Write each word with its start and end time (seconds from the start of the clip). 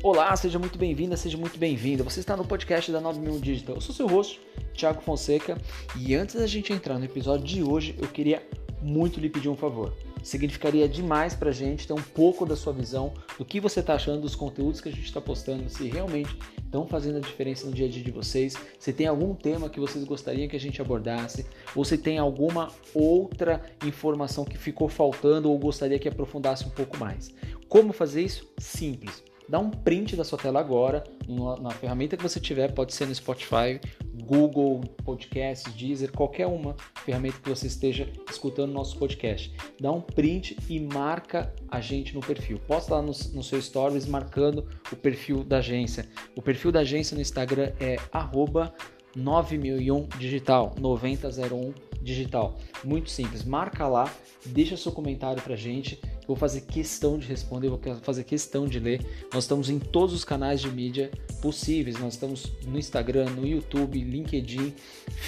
Olá, 0.00 0.34
seja 0.36 0.60
muito 0.60 0.78
bem-vinda, 0.78 1.16
seja 1.16 1.36
muito 1.36 1.58
bem-vindo. 1.58 2.04
Você 2.04 2.20
está 2.20 2.36
no 2.36 2.44
podcast 2.44 2.92
da 2.92 3.00
9000 3.00 3.40
Digital. 3.40 3.74
Eu 3.74 3.80
sou 3.80 3.92
seu 3.92 4.06
host, 4.06 4.40
Thiago 4.72 5.02
Fonseca, 5.02 5.58
e 5.96 6.14
antes 6.14 6.36
da 6.36 6.46
gente 6.46 6.72
entrar 6.72 7.00
no 7.00 7.04
episódio 7.04 7.44
de 7.44 7.64
hoje, 7.64 7.96
eu 7.98 8.06
queria 8.06 8.40
muito 8.80 9.18
lhe 9.18 9.28
pedir 9.28 9.48
um 9.48 9.56
favor. 9.56 9.92
Significaria 10.22 10.88
demais 10.88 11.34
pra 11.34 11.50
gente 11.50 11.84
ter 11.84 11.94
um 11.94 12.02
pouco 12.02 12.46
da 12.46 12.54
sua 12.54 12.72
visão 12.72 13.12
do 13.36 13.44
que 13.44 13.58
você 13.58 13.80
está 13.80 13.94
achando 13.94 14.20
dos 14.20 14.36
conteúdos 14.36 14.80
que 14.80 14.88
a 14.88 14.92
gente 14.92 15.04
está 15.04 15.20
postando, 15.20 15.68
se 15.68 15.88
realmente 15.88 16.38
estão 16.64 16.86
fazendo 16.86 17.16
a 17.16 17.20
diferença 17.20 17.66
no 17.66 17.72
dia 17.72 17.86
a 17.86 17.90
dia 17.90 18.04
de 18.04 18.12
vocês, 18.12 18.54
se 18.78 18.92
tem 18.92 19.08
algum 19.08 19.34
tema 19.34 19.68
que 19.68 19.80
vocês 19.80 20.04
gostariam 20.04 20.46
que 20.46 20.54
a 20.54 20.60
gente 20.60 20.80
abordasse, 20.80 21.44
ou 21.74 21.84
se 21.84 21.98
tem 21.98 22.18
alguma 22.18 22.70
outra 22.94 23.64
informação 23.84 24.44
que 24.44 24.56
ficou 24.56 24.88
faltando 24.88 25.50
ou 25.50 25.58
gostaria 25.58 25.98
que 25.98 26.08
aprofundasse 26.08 26.64
um 26.64 26.70
pouco 26.70 26.96
mais. 26.98 27.34
Como 27.68 27.92
fazer 27.92 28.22
isso? 28.22 28.48
Simples 28.58 29.27
dá 29.48 29.58
um 29.58 29.70
print 29.70 30.14
da 30.14 30.24
sua 30.24 30.38
tela 30.38 30.60
agora, 30.60 31.04
na 31.60 31.70
ferramenta 31.70 32.16
que 32.16 32.22
você 32.22 32.38
tiver, 32.38 32.72
pode 32.72 32.92
ser 32.92 33.06
no 33.06 33.14
Spotify, 33.14 33.80
Google, 34.24 34.80
Podcasts, 35.04 35.72
Deezer, 35.74 36.12
qualquer 36.12 36.46
uma 36.46 36.76
ferramenta 37.04 37.38
que 37.38 37.48
você 37.48 37.66
esteja 37.66 38.10
escutando 38.30 38.72
nosso 38.72 38.98
podcast. 38.98 39.52
Dá 39.80 39.90
um 39.90 40.00
print 40.00 40.56
e 40.68 40.78
marca 40.78 41.52
a 41.68 41.80
gente 41.80 42.14
no 42.14 42.20
perfil. 42.20 42.58
Posta 42.66 42.96
lá 42.96 43.02
no, 43.02 43.12
no 43.32 43.42
seu 43.42 43.60
stories 43.60 44.06
marcando 44.06 44.68
o 44.92 44.96
perfil 44.96 45.42
da 45.42 45.58
agência. 45.58 46.06
O 46.36 46.42
perfil 46.42 46.70
da 46.70 46.80
agência 46.80 47.14
no 47.14 47.22
Instagram 47.22 47.72
é 47.80 47.96
arroba 48.12 48.74
9001 49.16 50.08
digital, 50.18 50.74
9001 50.78 51.87
digital. 52.00 52.56
Muito 52.84 53.10
simples. 53.10 53.44
Marca 53.44 53.86
lá, 53.86 54.12
deixa 54.46 54.76
seu 54.76 54.92
comentário 54.92 55.42
pra 55.42 55.56
gente 55.56 56.00
vou 56.28 56.36
fazer 56.36 56.60
questão 56.60 57.18
de 57.18 57.26
responder, 57.26 57.70
vou 57.70 57.80
fazer 58.02 58.22
questão 58.22 58.68
de 58.68 58.78
ler. 58.78 59.00
Nós 59.32 59.44
estamos 59.44 59.70
em 59.70 59.78
todos 59.78 60.14
os 60.14 60.24
canais 60.24 60.60
de 60.60 60.70
mídia 60.70 61.10
possíveis. 61.40 61.98
Nós 61.98 62.12
estamos 62.12 62.52
no 62.66 62.78
Instagram, 62.78 63.30
no 63.30 63.46
YouTube, 63.46 63.98
LinkedIn, 63.98 64.74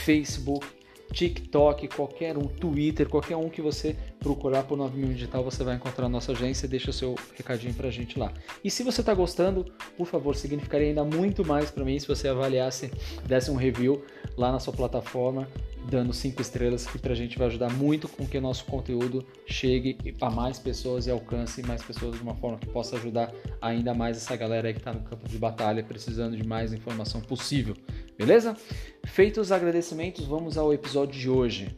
Facebook, 0.04 0.66
TikTok, 1.10 1.88
qualquer 1.88 2.36
um, 2.36 2.46
Twitter, 2.46 3.08
qualquer 3.08 3.36
um 3.36 3.48
que 3.48 3.62
você 3.62 3.96
procurar 4.20 4.62
por 4.64 4.76
9000 4.76 5.14
Digital, 5.14 5.42
você 5.42 5.64
vai 5.64 5.74
encontrar 5.74 6.06
a 6.06 6.08
nossa 6.08 6.32
agência. 6.32 6.68
Deixa 6.68 6.92
seu 6.92 7.16
recadinho 7.36 7.74
pra 7.74 7.90
gente 7.90 8.18
lá. 8.18 8.32
E 8.62 8.70
se 8.70 8.82
você 8.82 9.00
está 9.00 9.12
gostando, 9.14 9.64
por 9.96 10.06
favor, 10.06 10.36
significaria 10.36 10.88
ainda 10.88 11.04
muito 11.04 11.44
mais 11.44 11.70
para 11.70 11.84
mim 11.84 11.98
se 11.98 12.06
você 12.06 12.28
avaliasse, 12.28 12.92
desse 13.26 13.50
um 13.50 13.56
review 13.56 14.04
lá 14.36 14.52
na 14.52 14.60
sua 14.60 14.72
plataforma 14.72 15.48
dando 15.88 16.12
cinco 16.12 16.42
estrelas, 16.42 16.86
que 16.86 16.98
para 16.98 17.12
a 17.12 17.16
gente 17.16 17.38
vai 17.38 17.46
ajudar 17.46 17.70
muito 17.72 18.08
com 18.08 18.26
que 18.26 18.36
o 18.36 18.40
nosso 18.40 18.64
conteúdo 18.64 19.24
chegue 19.46 19.96
a 20.20 20.30
mais 20.30 20.58
pessoas 20.58 21.06
e 21.06 21.10
alcance 21.10 21.62
mais 21.62 21.82
pessoas 21.82 22.16
de 22.16 22.22
uma 22.22 22.34
forma 22.34 22.58
que 22.58 22.66
possa 22.66 22.96
ajudar 22.96 23.32
ainda 23.60 23.94
mais 23.94 24.16
essa 24.16 24.36
galera 24.36 24.68
aí 24.68 24.74
que 24.74 24.80
está 24.80 24.92
no 24.92 25.00
campo 25.00 25.28
de 25.28 25.38
batalha, 25.38 25.82
precisando 25.82 26.36
de 26.36 26.46
mais 26.46 26.72
informação 26.72 27.20
possível. 27.20 27.76
Beleza? 28.16 28.56
Feitos 29.04 29.46
os 29.46 29.52
agradecimentos, 29.52 30.24
vamos 30.26 30.58
ao 30.58 30.72
episódio 30.72 31.18
de 31.18 31.28
hoje. 31.28 31.76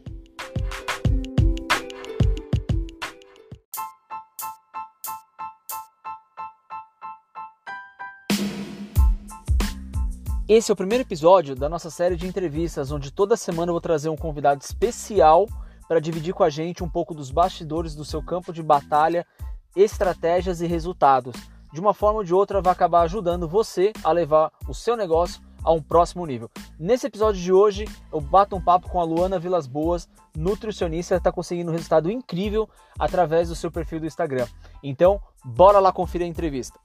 Esse 10.45 10.69
é 10.69 10.73
o 10.73 10.75
primeiro 10.75 11.05
episódio 11.05 11.55
da 11.55 11.69
nossa 11.69 11.89
série 11.89 12.17
de 12.17 12.27
entrevistas, 12.27 12.91
onde 12.91 13.11
toda 13.11 13.37
semana 13.37 13.69
eu 13.69 13.73
vou 13.73 13.79
trazer 13.79 14.09
um 14.09 14.17
convidado 14.17 14.61
especial 14.61 15.47
para 15.87 16.01
dividir 16.01 16.33
com 16.33 16.43
a 16.43 16.49
gente 16.49 16.83
um 16.83 16.89
pouco 16.89 17.13
dos 17.13 17.31
bastidores 17.31 17.95
do 17.95 18.03
seu 18.03 18.21
campo 18.21 18.51
de 18.51 18.61
batalha, 18.61 19.25
estratégias 19.73 20.59
e 20.59 20.67
resultados. 20.67 21.33
De 21.71 21.79
uma 21.79 21.93
forma 21.93 22.19
ou 22.19 22.25
de 22.25 22.33
outra, 22.33 22.61
vai 22.61 22.73
acabar 22.73 23.03
ajudando 23.03 23.47
você 23.47 23.93
a 24.03 24.11
levar 24.11 24.51
o 24.67 24.73
seu 24.73 24.97
negócio 24.97 25.41
a 25.63 25.71
um 25.71 25.81
próximo 25.81 26.25
nível. 26.25 26.51
Nesse 26.77 27.07
episódio 27.07 27.41
de 27.41 27.53
hoje, 27.53 27.87
eu 28.11 28.19
bato 28.19 28.53
um 28.53 28.61
papo 28.61 28.89
com 28.89 28.99
a 28.99 29.05
Luana 29.05 29.39
Vilas 29.39 29.65
Boas, 29.65 30.09
nutricionista, 30.35 31.15
está 31.15 31.31
conseguindo 31.31 31.71
um 31.71 31.73
resultado 31.73 32.11
incrível 32.11 32.69
através 32.99 33.47
do 33.47 33.55
seu 33.55 33.71
perfil 33.71 34.01
do 34.01 34.07
Instagram. 34.07 34.45
Então, 34.83 35.21
bora 35.41 35.79
lá 35.79 35.93
conferir 35.93 36.27
a 36.27 36.29
entrevista. 36.29 36.82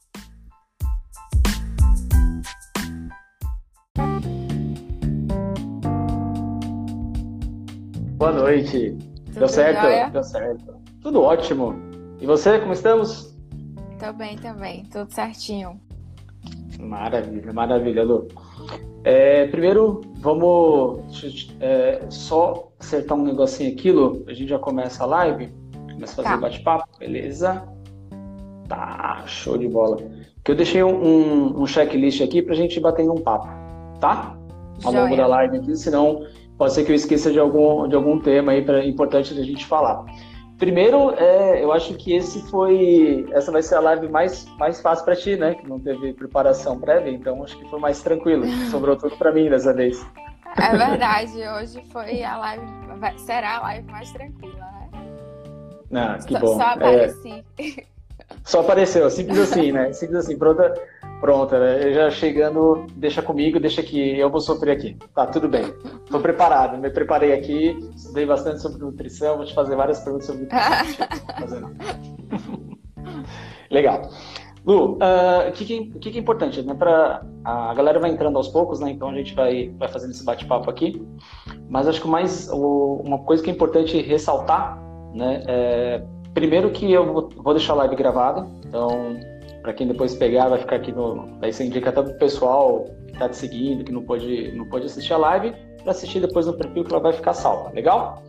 Boa 8.18 8.32
noite. 8.32 8.98
Tudo 9.26 9.38
Deu 9.38 9.48
certo? 9.48 9.82
Jóia? 9.82 10.10
Deu 10.10 10.24
certo. 10.24 10.74
Tudo 11.00 11.22
ótimo. 11.22 11.72
E 12.20 12.26
você, 12.26 12.58
como 12.58 12.72
estamos? 12.72 13.32
Tô 14.00 14.12
bem 14.12 14.36
também, 14.36 14.84
tudo 14.86 15.08
certinho. 15.12 15.80
Maravilha, 16.80 17.52
maravilha, 17.52 18.02
Lu. 18.02 18.26
É, 19.04 19.46
primeiro, 19.46 20.00
vamos 20.16 21.00
é, 21.60 22.06
só 22.10 22.72
acertar 22.80 23.16
um 23.16 23.22
negocinho 23.22 23.72
aqui, 23.72 23.92
Lu. 23.92 24.24
A 24.26 24.34
gente 24.34 24.48
já 24.48 24.58
começa 24.58 25.04
a 25.04 25.06
live. 25.06 25.54
Começa 25.92 26.20
a 26.20 26.24
fazer 26.24 26.34
tá. 26.34 26.36
bate-papo, 26.38 26.98
beleza? 26.98 27.68
Tá, 28.68 29.22
show 29.26 29.56
de 29.56 29.68
bola. 29.68 29.96
Que 30.42 30.50
eu 30.50 30.56
deixei 30.56 30.82
um, 30.82 31.56
um 31.56 31.66
checklist 31.68 32.20
aqui 32.20 32.42
pra 32.42 32.56
gente 32.56 32.80
bater 32.80 33.08
um 33.08 33.18
papo, 33.18 33.46
tá? 34.00 34.36
Ao 34.82 34.90
Joia. 34.90 35.04
longo 35.04 35.16
da 35.16 35.26
live 35.28 35.58
aqui, 35.58 35.76
senão 35.76 36.26
pode 36.58 36.74
ser 36.74 36.84
que 36.84 36.90
eu 36.90 36.96
esqueça 36.96 37.30
de 37.30 37.38
algum, 37.38 37.88
de 37.88 37.94
algum 37.94 38.18
tema 38.18 38.52
aí 38.52 38.62
pra, 38.62 38.84
importante 38.84 39.32
da 39.32 39.42
gente 39.42 39.64
falar. 39.64 40.04
Primeiro, 40.58 41.12
é, 41.12 41.62
eu 41.62 41.72
acho 41.72 41.94
que 41.94 42.12
esse 42.12 42.42
foi, 42.50 43.24
essa 43.30 43.52
vai 43.52 43.62
ser 43.62 43.76
a 43.76 43.80
live 43.80 44.08
mais, 44.08 44.44
mais 44.58 44.80
fácil 44.80 45.04
para 45.04 45.14
ti, 45.14 45.36
né? 45.36 45.54
Que 45.54 45.68
não 45.68 45.78
teve 45.78 46.12
preparação 46.12 46.80
prévia, 46.80 47.12
então 47.12 47.44
acho 47.44 47.56
que 47.56 47.70
foi 47.70 47.78
mais 47.78 48.02
tranquilo. 48.02 48.44
Sobrou 48.68 48.96
tudo 48.96 49.16
para 49.16 49.32
mim 49.32 49.48
dessa 49.48 49.72
vez. 49.72 50.04
É 50.56 50.76
verdade, 50.76 51.38
hoje 51.56 51.80
foi 51.92 52.24
a 52.24 52.36
live, 52.36 52.66
será 53.18 53.58
a 53.58 53.60
live 53.60 53.88
mais 53.88 54.10
tranquila, 54.10 54.66
né? 55.88 56.00
Ah, 56.00 56.18
que 56.18 56.32
só, 56.32 56.40
bom. 56.40 56.56
Só 56.56 56.62
apareci. 56.62 57.44
É, 57.58 57.84
só 58.42 58.60
apareceu, 58.60 59.10
simples 59.10 59.38
assim, 59.38 59.70
né? 59.70 59.92
Simples 59.92 60.18
assim, 60.18 60.36
pronta 60.36 60.74
Pronto, 61.20 61.52
né? 61.56 61.92
já 61.92 62.10
chegando, 62.10 62.86
deixa 62.94 63.20
comigo, 63.20 63.58
deixa 63.58 63.82
que 63.82 64.18
eu 64.18 64.30
vou 64.30 64.40
sofrer 64.40 64.72
aqui. 64.72 64.96
Tá, 65.14 65.26
tudo 65.26 65.48
bem. 65.48 65.64
Estou 66.04 66.20
preparado, 66.20 66.78
me 66.78 66.90
preparei 66.90 67.32
aqui, 67.32 67.76
estudei 67.94 68.24
bastante 68.24 68.62
sobre 68.62 68.78
nutrição, 68.78 69.36
vou 69.36 69.44
te 69.44 69.52
fazer 69.52 69.74
várias 69.74 70.00
perguntas 70.00 70.26
sobre 70.26 70.42
nutrição. 70.42 71.70
Legal. 73.70 74.02
Lu, 74.64 74.98
ah, 75.00 75.44
o 75.46 75.48
uh, 75.48 75.52
que, 75.52 75.64
que, 75.64 76.10
que, 76.10 76.18
é 76.18 76.20
importante? 76.20 76.62
Né? 76.62 76.74
Pra, 76.74 77.22
a 77.44 77.74
galera 77.74 77.98
vai 77.98 78.10
entrando 78.10 78.36
aos 78.36 78.48
poucos, 78.48 78.80
né? 78.80 78.90
então 78.90 79.08
a 79.08 79.14
gente 79.14 79.34
vai, 79.34 79.70
vai 79.78 79.88
fazendo 79.88 80.10
esse 80.10 80.24
bate-papo 80.24 80.70
aqui. 80.70 81.02
Mas 81.68 81.88
acho 81.88 82.00
que 82.00 82.08
mais, 82.08 82.48
o, 82.52 83.00
uma 83.04 83.18
coisa 83.18 83.42
que 83.42 83.50
é 83.50 83.52
importante 83.52 84.00
ressaltar, 84.00 84.78
né? 85.14 85.42
É, 85.46 86.02
primeiro 86.34 86.70
que 86.70 86.90
eu 86.92 87.12
vou, 87.12 87.28
vou 87.36 87.54
deixar 87.54 87.72
a 87.72 87.76
live 87.76 87.96
gravada, 87.96 88.46
então 88.66 89.16
para 89.68 89.74
quem 89.74 89.86
depois 89.86 90.14
pegar, 90.14 90.48
vai 90.48 90.58
ficar 90.58 90.76
aqui 90.76 90.90
no. 90.90 91.28
Aí 91.42 91.52
você 91.52 91.62
indica 91.62 91.90
até 91.90 92.00
pro 92.00 92.14
pessoal 92.14 92.86
que 93.06 93.12
está 93.12 93.28
te 93.28 93.36
seguindo, 93.36 93.84
que 93.84 93.92
não 93.92 94.02
pode, 94.02 94.50
não 94.52 94.64
pode 94.64 94.86
assistir 94.86 95.12
a 95.12 95.18
live, 95.18 95.52
para 95.82 95.90
assistir 95.90 96.20
depois 96.20 96.46
no 96.46 96.54
perfil 96.54 96.84
que 96.84 96.90
ela 96.90 97.02
vai 97.02 97.12
ficar 97.12 97.34
salva. 97.34 97.70
Legal? 97.74 98.22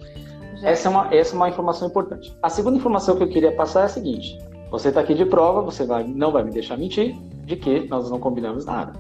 Essa 0.62 0.90
é, 0.90 0.92
uma, 0.92 1.16
essa 1.16 1.34
é 1.34 1.38
uma 1.38 1.48
informação 1.48 1.88
importante. 1.88 2.38
A 2.44 2.50
segunda 2.50 2.76
informação 2.76 3.16
que 3.16 3.24
eu 3.24 3.30
queria 3.30 3.54
passar 3.54 3.84
é 3.84 3.86
a 3.86 3.88
seguinte: 3.88 4.38
você 4.70 4.90
está 4.90 5.00
aqui 5.00 5.14
de 5.14 5.24
prova, 5.24 5.62
você 5.62 5.86
vai, 5.86 6.04
não 6.04 6.30
vai 6.30 6.44
me 6.44 6.52
deixar 6.52 6.78
mentir 6.78 7.16
de 7.46 7.56
que 7.56 7.88
nós 7.88 8.10
não 8.10 8.20
combinamos 8.20 8.66
nada. 8.66 8.92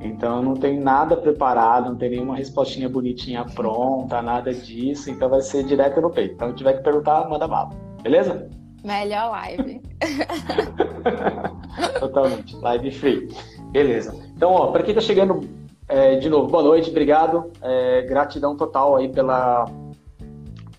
Então 0.00 0.42
não 0.42 0.54
tem 0.54 0.80
nada 0.80 1.18
preparado, 1.18 1.90
não 1.90 1.96
tem 1.96 2.08
nenhuma 2.08 2.34
respostinha 2.34 2.88
bonitinha 2.88 3.44
pronta, 3.44 4.22
nada 4.22 4.54
disso. 4.54 5.10
Então 5.10 5.28
vai 5.28 5.42
ser 5.42 5.64
direto 5.64 6.00
no 6.00 6.08
peito. 6.08 6.32
Então, 6.32 6.48
se 6.48 6.54
tiver 6.54 6.78
que 6.78 6.82
perguntar, 6.82 7.28
manda 7.28 7.46
bala. 7.46 7.68
Beleza? 8.02 8.48
Melhor 8.84 9.30
live. 9.30 9.80
Totalmente. 12.00 12.56
Live 12.56 12.90
free. 12.92 13.28
Beleza. 13.70 14.14
Então, 14.36 14.52
ó, 14.52 14.68
para 14.68 14.82
quem 14.82 14.90
está 14.90 15.00
chegando 15.00 15.40
é, 15.88 16.16
de 16.16 16.28
novo, 16.28 16.48
boa 16.48 16.62
noite, 16.62 16.90
obrigado. 16.90 17.50
É, 17.62 18.02
gratidão 18.02 18.54
total 18.54 18.96
aí 18.96 19.08
pela, 19.08 19.64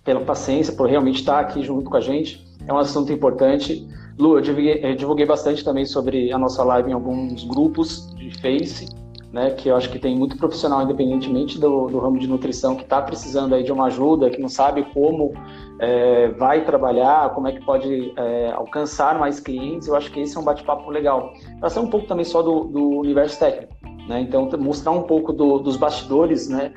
pela 0.03 0.21
paciência, 0.21 0.73
por 0.73 0.87
realmente 0.87 1.19
estar 1.19 1.39
aqui 1.39 1.63
junto 1.63 1.89
com 1.89 1.97
a 1.97 2.01
gente. 2.01 2.45
É 2.67 2.71
um 2.71 2.77
assunto 2.77 3.11
importante. 3.11 3.87
Lu, 4.19 4.37
eu 4.37 4.41
divulguei, 4.41 4.79
eu 4.83 4.95
divulguei 4.95 5.25
bastante 5.25 5.63
também 5.63 5.85
sobre 5.85 6.31
a 6.31 6.37
nossa 6.37 6.63
live 6.63 6.91
em 6.91 6.93
alguns 6.93 7.43
grupos 7.43 8.13
de 8.15 8.29
Face, 8.39 8.87
né, 9.31 9.51
que 9.51 9.69
eu 9.69 9.75
acho 9.75 9.89
que 9.89 9.99
tem 9.99 10.15
muito 10.15 10.37
profissional, 10.37 10.81
independentemente 10.81 11.59
do, 11.59 11.87
do 11.87 11.99
ramo 11.99 12.17
de 12.17 12.27
nutrição, 12.27 12.75
que 12.75 12.83
está 12.83 13.01
precisando 13.01 13.53
aí 13.53 13.63
de 13.63 13.71
uma 13.71 13.85
ajuda, 13.85 14.29
que 14.29 14.41
não 14.41 14.49
sabe 14.49 14.83
como 14.91 15.33
é, 15.79 16.29
vai 16.29 16.65
trabalhar, 16.65 17.29
como 17.33 17.47
é 17.47 17.51
que 17.51 17.63
pode 17.63 18.11
é, 18.17 18.51
alcançar 18.51 19.19
mais 19.19 19.39
clientes, 19.39 19.87
eu 19.87 19.95
acho 19.95 20.11
que 20.11 20.19
esse 20.19 20.35
é 20.35 20.39
um 20.39 20.43
bate-papo 20.43 20.89
legal. 20.89 21.31
Para 21.59 21.69
ser 21.69 21.79
um 21.79 21.89
pouco 21.89 22.07
também 22.07 22.25
só 22.25 22.41
do, 22.41 22.65
do 22.65 22.89
universo 22.89 23.39
técnico, 23.39 23.73
né? 24.07 24.21
Então, 24.21 24.49
mostrar 24.59 24.91
um 24.91 25.03
pouco 25.03 25.31
do, 25.31 25.59
dos 25.59 25.77
bastidores, 25.77 26.49
né? 26.49 26.73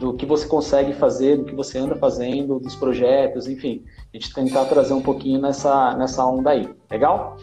Do 0.00 0.14
que 0.14 0.26
você 0.26 0.48
consegue 0.48 0.92
fazer, 0.92 1.36
do 1.36 1.44
que 1.44 1.54
você 1.54 1.78
anda 1.78 1.94
fazendo, 1.94 2.58
dos 2.58 2.74
projetos, 2.74 3.46
enfim. 3.46 3.84
A 4.12 4.16
gente 4.16 4.34
tentar 4.34 4.64
trazer 4.64 4.92
um 4.92 5.00
pouquinho 5.00 5.40
nessa, 5.40 5.94
nessa 5.96 6.26
onda 6.26 6.50
aí. 6.50 6.68
Legal? 6.90 7.36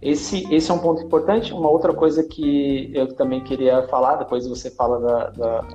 Esse, 0.00 0.46
esse 0.52 0.70
é 0.70 0.74
um 0.74 0.78
ponto 0.78 1.02
importante. 1.02 1.52
Uma 1.52 1.70
outra 1.70 1.92
coisa 1.92 2.22
que 2.24 2.90
eu 2.94 3.08
também 3.14 3.42
queria 3.44 3.82
falar, 3.88 4.16
depois 4.16 4.46
você 4.46 4.70
fala 4.70 4.98
da, 5.00 5.30
da 5.30 5.68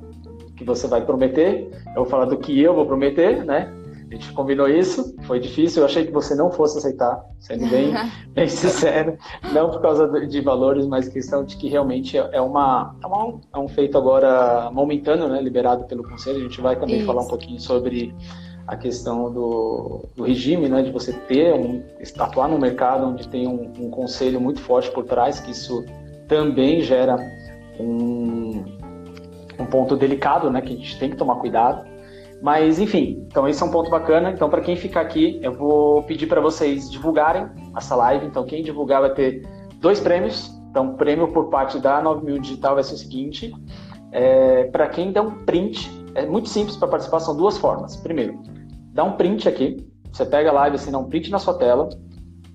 que 0.56 0.64
você 0.64 0.88
vai 0.88 1.06
prometer, 1.06 1.70
eu 1.88 1.96
vou 1.96 2.06
falar 2.06 2.26
do 2.26 2.38
que 2.38 2.60
eu 2.60 2.74
vou 2.74 2.86
prometer, 2.86 3.44
né? 3.44 3.72
A 4.10 4.14
gente 4.16 4.32
combinou 4.34 4.70
isso, 4.70 5.16
foi 5.24 5.40
difícil, 5.40 5.82
eu 5.82 5.86
achei 5.86 6.06
que 6.06 6.12
você 6.12 6.36
não 6.36 6.52
fosse 6.52 6.78
aceitar, 6.78 7.22
sendo 7.40 7.68
bem, 7.68 7.92
bem 8.34 8.48
sincero, 8.48 9.18
não 9.52 9.70
por 9.70 9.82
causa 9.82 10.08
de 10.28 10.42
valores, 10.42 10.86
mas 10.86 11.10
questão 11.10 11.44
de 11.44 11.58
que 11.58 11.68
realmente 11.68 12.18
é, 12.18 12.40
uma, 12.40 12.96
é, 13.04 13.08
uma, 13.08 13.40
é 13.54 13.58
um 13.58 13.68
feito 13.68 13.98
agora 13.98 14.70
momentâneo, 14.72 15.28
né, 15.28 15.42
liberado 15.42 15.86
pelo 15.86 16.04
Conselho, 16.04 16.38
a 16.38 16.44
gente 16.44 16.62
vai 16.62 16.80
também 16.80 16.98
isso. 16.98 17.08
falar 17.08 17.24
um 17.24 17.28
pouquinho 17.28 17.60
sobre 17.60 18.16
a 18.68 18.76
questão 18.76 19.32
do, 19.32 20.06
do, 20.16 20.24
regime, 20.24 20.68
né, 20.68 20.82
de 20.82 20.92
você 20.92 21.14
ter 21.14 21.54
um, 21.54 21.84
atuar 22.18 22.48
no 22.48 22.58
mercado 22.58 23.06
onde 23.06 23.28
tem 23.28 23.48
um, 23.48 23.72
um, 23.80 23.90
conselho 23.90 24.42
muito 24.42 24.60
forte 24.60 24.90
por 24.92 25.06
trás, 25.06 25.40
que 25.40 25.52
isso 25.52 25.86
também 26.28 26.82
gera 26.82 27.16
um, 27.80 28.64
um 29.60 29.66
ponto 29.70 29.96
delicado, 29.96 30.50
né, 30.50 30.62
que 30.62 30.74
a 30.74 30.78
gente 30.78 30.98
tem 30.98 31.10
que 31.10 31.16
tomar 31.16 31.36
cuidado. 31.36 31.86
Mas, 32.42 32.80
enfim, 32.80 33.26
então 33.28 33.48
esse 33.48 33.62
é 33.62 33.66
um 33.66 33.72
ponto 33.72 33.90
bacana. 33.90 34.30
Então, 34.32 34.50
para 34.50 34.62
quem 34.62 34.76
ficar 34.76 35.02
aqui, 35.02 35.40
eu 35.42 35.54
vou 35.54 36.04
pedir 36.04 36.28
para 36.28 36.42
vocês 36.42 36.92
divulgarem 36.92 37.48
essa 37.76 37.96
live. 37.96 38.26
Então, 38.26 38.46
quem 38.46 38.62
divulgar 38.64 39.02
vai 39.02 39.14
ter 39.14 39.48
dois 39.80 40.00
prêmios. 40.00 40.52
Então, 40.70 40.96
prêmio 40.96 41.32
por 41.32 41.50
parte 41.50 41.80
da 41.80 42.02
9000 42.02 42.40
Digital 42.40 42.76
vai 42.76 42.84
ser 42.84 42.96
o 42.96 42.98
seguinte: 42.98 43.54
é, 44.12 44.66
para 44.66 44.88
quem 44.90 45.12
der 45.12 45.22
um 45.22 45.46
print, 45.46 45.90
é 46.14 46.26
muito 46.26 46.50
simples 46.50 46.76
para 46.76 46.88
participar, 46.88 47.20
são 47.20 47.36
duas 47.36 47.58
formas. 47.58 47.96
Primeiro, 47.96 48.38
dá 48.96 49.04
um 49.04 49.12
print 49.12 49.48
aqui. 49.48 49.86
Você 50.12 50.26
pega 50.26 50.50
a 50.50 50.54
live, 50.54 50.78
assim, 50.78 50.90
dá 50.90 50.98
um 50.98 51.10
print 51.10 51.30
na 51.30 51.38
sua 51.38 51.54
tela 51.56 51.90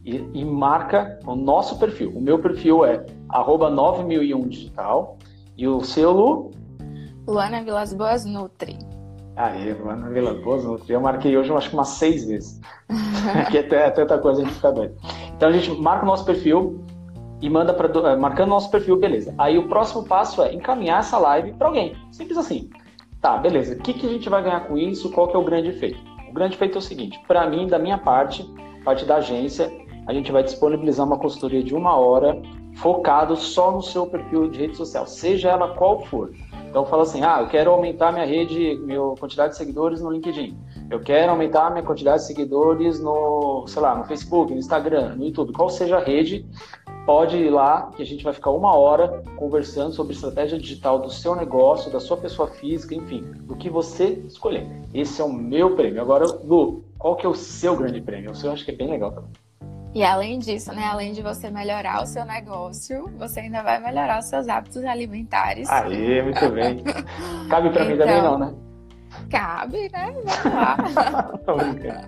e, 0.05 0.17
e 0.33 0.45
marca 0.45 1.19
o 1.27 1.37
nosso 1.37 1.79
perfil. 1.79 2.11
O 2.17 2.21
meu 2.21 2.39
perfil 2.39 2.85
é 2.85 3.05
9001 3.31 4.49
Digital. 4.49 5.19
E 5.57 5.69
o 5.69 5.83
seu, 5.83 6.11
Lu? 6.11 6.51
Luana 7.29 7.63
Vilas 7.63 7.93
Boas 7.93 8.25
Nutri. 8.25 8.79
Aí, 9.37 9.75
Luana 9.75 10.09
Vilas 10.09 10.43
Boas 10.43 10.65
Nutri. 10.65 10.95
Eu 10.95 11.03
marquei 11.03 11.37
hoje, 11.37 11.51
eu 11.51 11.59
acho 11.59 11.69
que 11.69 11.77
umas 11.77 11.89
seis 11.89 12.25
vezes. 12.25 12.59
que 13.53 13.59
até, 13.59 13.89
é 13.89 13.91
tanta 13.91 14.17
coisa 14.19 14.41
a 14.41 14.45
gente 14.45 14.55
fica 14.55 14.73
doido. 14.73 14.97
Então 15.37 15.51
a 15.51 15.53
gente 15.53 15.71
marca 15.79 16.05
o 16.05 16.09
nosso 16.09 16.25
perfil 16.25 16.83
e 17.43 17.51
manda 17.51 17.75
para 17.75 18.17
marcando 18.17 18.49
o 18.49 18.53
nosso 18.53 18.71
perfil, 18.71 18.99
beleza. 18.99 19.35
Aí 19.37 19.59
o 19.59 19.69
próximo 19.69 20.05
passo 20.05 20.43
é 20.43 20.55
encaminhar 20.55 21.01
essa 21.01 21.19
live 21.19 21.53
para 21.53 21.67
alguém. 21.67 21.95
Simples 22.11 22.39
assim. 22.39 22.71
Tá, 23.21 23.37
beleza. 23.37 23.75
O 23.75 23.79
que, 23.79 23.93
que 23.93 24.07
a 24.07 24.09
gente 24.09 24.31
vai 24.31 24.43
ganhar 24.43 24.61
com 24.61 24.79
isso? 24.79 25.11
Qual 25.11 25.29
que 25.29 25.37
é 25.37 25.39
o 25.39 25.45
grande 25.45 25.69
efeito? 25.69 26.10
O 26.31 26.33
grande 26.33 26.55
efeito 26.55 26.77
é 26.77 26.79
o 26.79 26.83
seguinte: 26.83 27.21
para 27.27 27.49
mim, 27.49 27.67
da 27.67 27.79
minha 27.79 27.99
parte, 27.99 28.49
parte 28.85 29.05
da 29.05 29.17
agência, 29.17 29.71
a 30.07 30.13
gente 30.15 30.31
vai 30.31 30.43
disponibilizar 30.43 31.07
uma 31.07 31.19
consultoria 31.19 31.63
de 31.63 31.75
uma 31.75 31.97
hora 31.97 32.41
focado 32.77 33.37
só 33.37 33.73
no 33.73 33.83
seu 33.83 34.07
perfil 34.07 34.49
de 34.49 34.61
rede 34.61 34.77
social, 34.77 35.07
seja 35.07 35.51
ela 35.51 35.75
qual 35.75 36.01
for. 36.07 36.33
Então 36.69 36.87
fala 36.87 37.03
assim, 37.03 37.23
ah, 37.25 37.39
eu 37.41 37.49
quero 37.49 37.73
aumentar 37.73 38.13
minha 38.13 38.25
rede, 38.25 38.79
minha 38.85 39.01
quantidade 39.19 39.51
de 39.51 39.59
seguidores 39.59 40.01
no 40.01 40.09
LinkedIn. 40.09 40.57
Eu 40.89 41.01
quero 41.01 41.33
aumentar 41.33 41.69
minha 41.71 41.83
quantidade 41.83 42.19
de 42.19 42.29
seguidores 42.29 43.01
no, 43.01 43.65
sei 43.67 43.83
lá, 43.83 43.97
no 43.97 44.05
Facebook, 44.05 44.53
no 44.53 44.59
Instagram, 44.59 45.17
no 45.17 45.25
YouTube, 45.25 45.53
qual 45.53 45.69
seja 45.69 45.97
a 45.97 46.01
rede, 46.01 46.47
pode 47.05 47.37
ir 47.37 47.51
lá 47.51 47.91
que 47.97 48.03
a 48.03 48.07
gente 48.07 48.23
vai 48.23 48.33
ficar 48.33 48.51
uma 48.51 48.75
hora 48.75 49.23
conversando 49.37 49.93
sobre 49.93 50.15
estratégia 50.15 50.59
digital 50.59 50.99
do 50.99 51.11
seu 51.11 51.35
negócio, 51.35 51.91
da 51.91 52.01
sua 52.01 52.17
pessoa 52.17 52.49
física, 52.49 52.95
enfim, 52.95 53.23
do 53.43 53.57
que 53.57 53.69
você 53.69 54.23
escolher. 54.27 54.67
Esse 54.93 55.21
é 55.21 55.25
o 55.25 55.33
meu 55.33 55.75
prêmio. 55.75 56.01
Agora, 56.01 56.27
Lu, 56.45 56.85
qual 56.99 57.17
que 57.17 57.27
é 57.27 57.29
o 57.29 57.35
seu 57.35 57.77
grande 57.77 58.01
prêmio? 58.01 58.31
O 58.31 58.35
seu 58.35 58.51
eu 58.51 58.55
acho 58.55 58.65
que 58.65 58.71
é 58.71 58.75
bem 58.75 58.91
legal 58.91 59.13
também. 59.13 59.31
E 59.93 60.05
além 60.05 60.39
disso, 60.39 60.73
né, 60.73 60.85
além 60.85 61.13
de 61.13 61.21
você 61.21 61.51
melhorar 61.51 62.01
o 62.03 62.07
seu 62.07 62.25
negócio, 62.25 63.11
você 63.19 63.41
ainda 63.41 63.63
vai 63.63 63.81
melhorar 63.81 64.21
os 64.21 64.27
seus 64.27 64.49
hábitos 64.49 64.85
alimentares. 64.85 65.69
Aí, 65.69 66.23
muito 66.23 66.49
bem. 66.51 66.85
Cabe 67.49 67.71
para 67.71 67.83
então, 67.83 67.87
mim 67.87 67.99
também 67.99 68.19
então, 68.19 68.39
não, 68.39 68.47
né? 68.47 68.55
Cabe, 69.29 69.91
né? 69.93 70.15
Vamos 71.45 71.85
lá. 71.85 72.07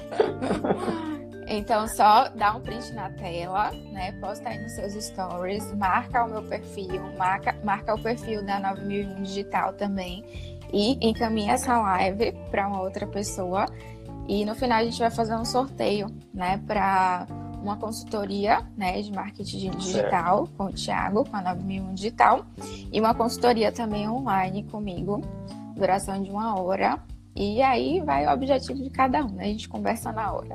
Então, 1.46 1.88
só 1.88 2.28
dá 2.28 2.54
um 2.54 2.60
print 2.60 2.92
na 2.92 3.10
tela, 3.10 3.70
né? 3.92 4.12
Posta 4.20 4.48
aí 4.48 4.62
nos 4.62 4.72
seus 4.72 4.92
stories, 4.94 5.72
marca 5.74 6.24
o 6.24 6.30
meu 6.30 6.42
perfil, 6.42 7.02
marca, 7.18 7.54
marca 7.64 7.94
o 7.94 8.02
perfil 8.02 8.44
da 8.44 8.60
9001 8.60 9.22
Digital 9.22 9.72
também 9.72 10.24
e 10.72 10.98
encaminha 11.06 11.52
essa 11.52 11.78
live 11.80 12.32
para 12.50 12.66
uma 12.66 12.80
outra 12.80 13.06
pessoa. 13.06 13.66
E 14.26 14.44
no 14.44 14.54
final 14.54 14.78
a 14.78 14.84
gente 14.84 14.98
vai 14.98 15.10
fazer 15.10 15.34
um 15.34 15.44
sorteio, 15.44 16.06
né, 16.32 16.58
para 16.66 17.26
uma 17.62 17.76
consultoria 17.76 18.66
né, 18.76 19.00
de 19.00 19.12
marketing 19.12 19.70
digital 19.70 20.46
certo. 20.46 20.56
com 20.56 20.64
o 20.64 20.72
Thiago, 20.72 21.28
com 21.28 21.36
a 21.36 21.42
9001 21.42 21.94
Digital, 21.94 22.46
e 22.92 23.00
uma 23.00 23.14
consultoria 23.14 23.70
também 23.70 24.08
online 24.08 24.64
comigo, 24.64 25.20
duração 25.76 26.22
de 26.22 26.30
uma 26.30 26.60
hora. 26.60 26.98
E 27.34 27.62
aí 27.62 28.00
vai 28.00 28.26
o 28.26 28.32
objetivo 28.32 28.82
de 28.82 28.90
cada 28.90 29.24
um, 29.24 29.30
né? 29.30 29.44
A 29.44 29.48
gente 29.48 29.68
conversa 29.68 30.12
na 30.12 30.32
hora. 30.32 30.54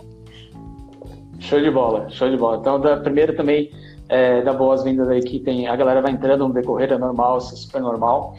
Show 1.40 1.62
de 1.62 1.70
bola, 1.70 2.10
show 2.10 2.30
de 2.30 2.38
bola. 2.38 2.58
Então, 2.58 2.80
da, 2.80 2.98
primeiro 2.98 3.36
também 3.36 3.72
é, 4.10 4.42
boas-vindas 4.54 5.08
aí 5.10 5.22
que 5.22 5.40
tem, 5.40 5.68
a 5.68 5.76
galera 5.76 6.02
vai 6.02 6.12
entrando 6.12 6.48
no 6.48 6.54
decorrer, 6.54 6.92
é 6.92 6.98
normal, 6.98 7.38
é 7.38 7.42
super 7.42 7.82
normal. 7.82 8.36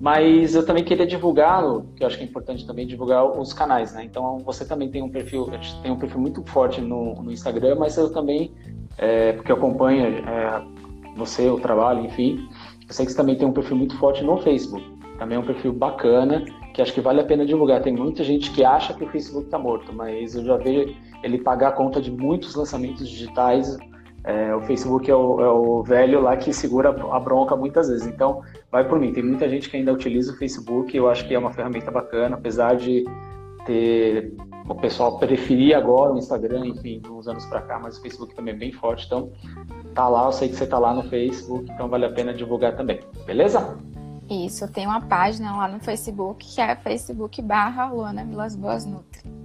Mas 0.00 0.54
eu 0.54 0.64
também 0.64 0.82
queria 0.82 1.06
divulgar, 1.06 1.62
que 1.94 2.02
eu 2.02 2.06
acho 2.06 2.16
que 2.16 2.24
é 2.24 2.26
importante 2.26 2.66
também 2.66 2.86
divulgar 2.86 3.24
os 3.38 3.52
canais, 3.52 3.92
né? 3.92 4.02
Então 4.02 4.38
você 4.38 4.64
também 4.64 4.90
tem 4.90 5.02
um 5.02 5.10
perfil, 5.10 5.50
tem 5.82 5.92
um 5.92 5.98
perfil 5.98 6.18
muito 6.18 6.42
forte 6.44 6.80
no, 6.80 7.22
no 7.22 7.30
Instagram, 7.30 7.76
mas 7.78 7.98
eu 7.98 8.10
também, 8.10 8.50
é, 8.96 9.32
porque 9.32 9.52
eu 9.52 9.56
acompanho 9.56 10.06
é, 10.06 10.62
você, 11.16 11.50
o 11.50 11.60
trabalho, 11.60 12.06
enfim, 12.06 12.48
eu 12.88 12.94
sei 12.94 13.04
que 13.04 13.12
você 13.12 13.16
também 13.16 13.36
tem 13.36 13.46
um 13.46 13.52
perfil 13.52 13.76
muito 13.76 13.96
forte 13.98 14.24
no 14.24 14.38
Facebook. 14.38 14.82
Também 15.18 15.36
é 15.36 15.38
um 15.38 15.44
perfil 15.44 15.74
bacana, 15.74 16.46
que 16.72 16.80
acho 16.80 16.94
que 16.94 17.00
vale 17.02 17.20
a 17.20 17.24
pena 17.24 17.44
divulgar. 17.44 17.82
Tem 17.82 17.94
muita 17.94 18.24
gente 18.24 18.50
que 18.52 18.64
acha 18.64 18.94
que 18.94 19.04
o 19.04 19.08
Facebook 19.10 19.44
está 19.44 19.58
morto, 19.58 19.92
mas 19.92 20.34
eu 20.34 20.42
já 20.42 20.56
vejo 20.56 20.96
ele 21.22 21.38
pagar 21.38 21.68
a 21.68 21.72
conta 21.72 22.00
de 22.00 22.10
muitos 22.10 22.54
lançamentos 22.54 23.08
digitais 23.08 23.78
é, 24.22 24.54
o 24.54 24.60
Facebook 24.62 25.10
é 25.10 25.14
o, 25.14 25.40
é 25.40 25.48
o, 25.48 25.82
velho 25.82 26.20
lá 26.20 26.36
que 26.36 26.52
segura 26.52 26.90
a 26.90 27.20
bronca 27.20 27.56
muitas 27.56 27.88
vezes. 27.88 28.06
Então, 28.06 28.42
vai 28.70 28.86
por 28.86 28.98
mim. 28.98 29.12
Tem 29.12 29.22
muita 29.22 29.48
gente 29.48 29.70
que 29.70 29.76
ainda 29.76 29.92
utiliza 29.92 30.32
o 30.32 30.36
Facebook. 30.36 30.94
Eu 30.94 31.08
acho 31.08 31.26
que 31.26 31.34
é 31.34 31.38
uma 31.38 31.52
ferramenta 31.52 31.90
bacana, 31.90 32.36
apesar 32.36 32.76
de 32.76 33.04
ter 33.64 34.34
o 34.68 34.74
pessoal 34.74 35.18
preferir 35.18 35.74
agora 35.74 36.12
o 36.12 36.18
Instagram, 36.18 36.66
enfim, 36.66 37.02
uns 37.10 37.26
anos 37.26 37.44
para 37.46 37.62
cá, 37.62 37.78
mas 37.78 37.98
o 37.98 38.02
Facebook 38.02 38.34
também 38.34 38.54
é 38.54 38.56
bem 38.56 38.72
forte. 38.72 39.06
Então, 39.06 39.32
tá 39.94 40.06
lá. 40.06 40.26
Eu 40.26 40.32
sei 40.32 40.48
que 40.48 40.56
você 40.56 40.66
tá 40.66 40.78
lá 40.78 40.92
no 40.92 41.02
Facebook, 41.04 41.70
então 41.72 41.88
vale 41.88 42.04
a 42.04 42.12
pena 42.12 42.34
divulgar 42.34 42.76
também. 42.76 43.00
Beleza? 43.24 43.78
Isso, 44.28 44.70
tem 44.70 44.86
uma 44.86 45.00
página 45.00 45.56
lá 45.56 45.66
no 45.66 45.80
Facebook 45.80 46.46
que 46.46 46.60
é 46.60 46.76
Facebook 46.76 47.40
barra 47.42 47.90
Luana 47.90 48.24
Vilas 48.24 48.54
Boas 48.54 48.84
Nutri. 48.84 49.39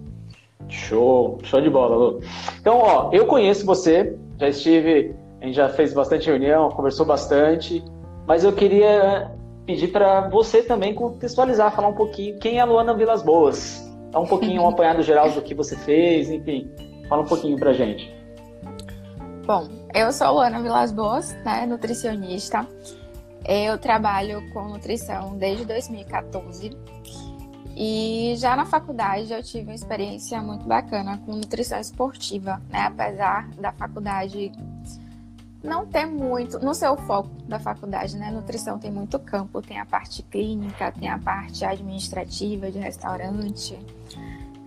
Show, 0.70 1.40
show 1.44 1.62
de 1.62 1.70
bola, 1.70 1.96
Lu. 1.96 2.22
Então, 2.60 2.80
ó, 2.80 3.10
eu 3.12 3.26
conheço 3.28 3.66
você, 3.66 4.16
já 4.40 4.50
estive, 4.50 5.16
a 5.42 5.46
gente 5.46 5.56
já 5.56 5.70
fez 5.70 5.94
bastante 5.94 6.28
reunião, 6.28 6.70
conversou 6.70 7.06
bastante, 7.06 7.84
mas 8.28 8.44
eu 8.44 8.54
queria 8.54 9.32
pedir 9.66 9.90
para 9.90 10.30
você 10.30 10.62
também 10.62 10.94
contextualizar, 10.94 11.76
falar 11.76 11.90
um 11.90 11.96
pouquinho 11.96 12.40
quem 12.40 12.58
é 12.58 12.62
a 12.62 12.66
Luana 12.66 12.94
Vilas 12.94 13.22
Boas. 13.22 13.84
Dá 14.12 14.20
um 14.20 14.26
pouquinho 14.26 14.62
um 14.64 14.68
apanhado 14.70 15.02
geral 15.02 15.30
do 15.32 15.42
que 15.42 15.54
você 15.54 15.76
fez, 15.76 16.30
enfim, 16.30 16.70
fala 17.08 17.22
um 17.22 17.28
pouquinho 17.28 17.58
pra 17.58 17.74
gente. 17.74 18.14
Bom, 19.46 19.68
eu 19.94 20.12
sou 20.12 20.34
Luana 20.34 20.62
Vilas 20.62 20.92
Boas, 20.92 21.34
né, 21.44 21.66
nutricionista. 21.68 22.68
Eu 23.48 23.78
trabalho 23.78 24.42
com 24.52 24.64
nutrição 24.70 25.38
desde 25.38 25.66
2014. 25.66 26.72
E 27.76 28.36
já 28.38 28.56
na 28.56 28.66
faculdade 28.66 29.34
eu 29.34 29.44
tive 29.44 29.66
uma 29.66 29.76
experiência 29.76 30.42
muito 30.42 30.66
bacana 30.66 31.18
com 31.26 31.34
nutrição 31.34 31.80
esportiva, 31.80 32.62
né? 32.70 32.84
Apesar 32.84 33.50
da 33.52 33.72
faculdade 33.74 34.52
não 35.62 35.86
ter 35.86 36.06
muito, 36.06 36.60
no 36.60 36.74
seu 36.74 36.96
foco 36.96 37.30
da 37.48 37.60
faculdade, 37.60 38.16
né? 38.16 38.32
Nutrição 38.32 38.80
tem 38.80 38.92
muito 38.92 39.20
campo, 39.20 39.62
tem 39.62 39.80
a 39.80 39.86
parte 39.86 40.24
clínica, 40.24 40.92
tem 40.92 41.10
a 41.10 41.18
parte 41.18 41.66
administrativa 41.66 42.72
de 42.72 42.80
restaurante, 42.80 43.78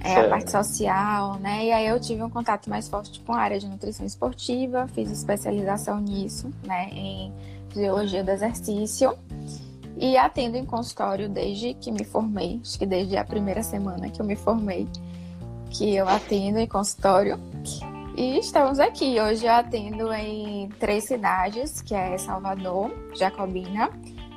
é, 0.00 0.16
a 0.16 0.28
parte 0.28 0.50
social, 0.50 1.38
né? 1.38 1.66
E 1.66 1.72
aí 1.72 1.86
eu 1.86 1.98
tive 1.98 2.22
um 2.22 2.30
contato 2.30 2.68
mais 2.68 2.88
forte 2.88 3.20
com 3.20 3.32
a 3.32 3.38
área 3.38 3.58
de 3.58 3.68
nutrição 3.68 4.04
esportiva, 4.04 4.86
fiz 4.88 5.10
especialização 5.10 6.00
nisso, 6.00 6.52
né? 6.64 6.88
Em 6.92 7.32
fisiologia 7.70 8.22
do 8.22 8.30
exercício. 8.30 9.16
E 10.00 10.16
atendo 10.16 10.56
em 10.56 10.64
consultório 10.64 11.28
desde 11.28 11.74
que 11.74 11.90
me 11.90 12.04
formei, 12.04 12.60
acho 12.62 12.78
que 12.78 12.86
desde 12.86 13.16
a 13.16 13.24
primeira 13.24 13.64
semana 13.64 14.08
que 14.08 14.22
eu 14.22 14.24
me 14.24 14.36
formei, 14.36 14.86
que 15.70 15.92
eu 15.92 16.08
atendo 16.08 16.58
em 16.60 16.68
consultório. 16.68 17.36
E 18.16 18.38
estamos 18.38 18.78
aqui. 18.78 19.20
Hoje 19.20 19.46
eu 19.46 19.52
atendo 19.52 20.12
em 20.12 20.68
três 20.78 21.04
cidades, 21.04 21.82
que 21.82 21.96
é 21.96 22.16
Salvador, 22.16 22.92
Jacobina 23.16 23.90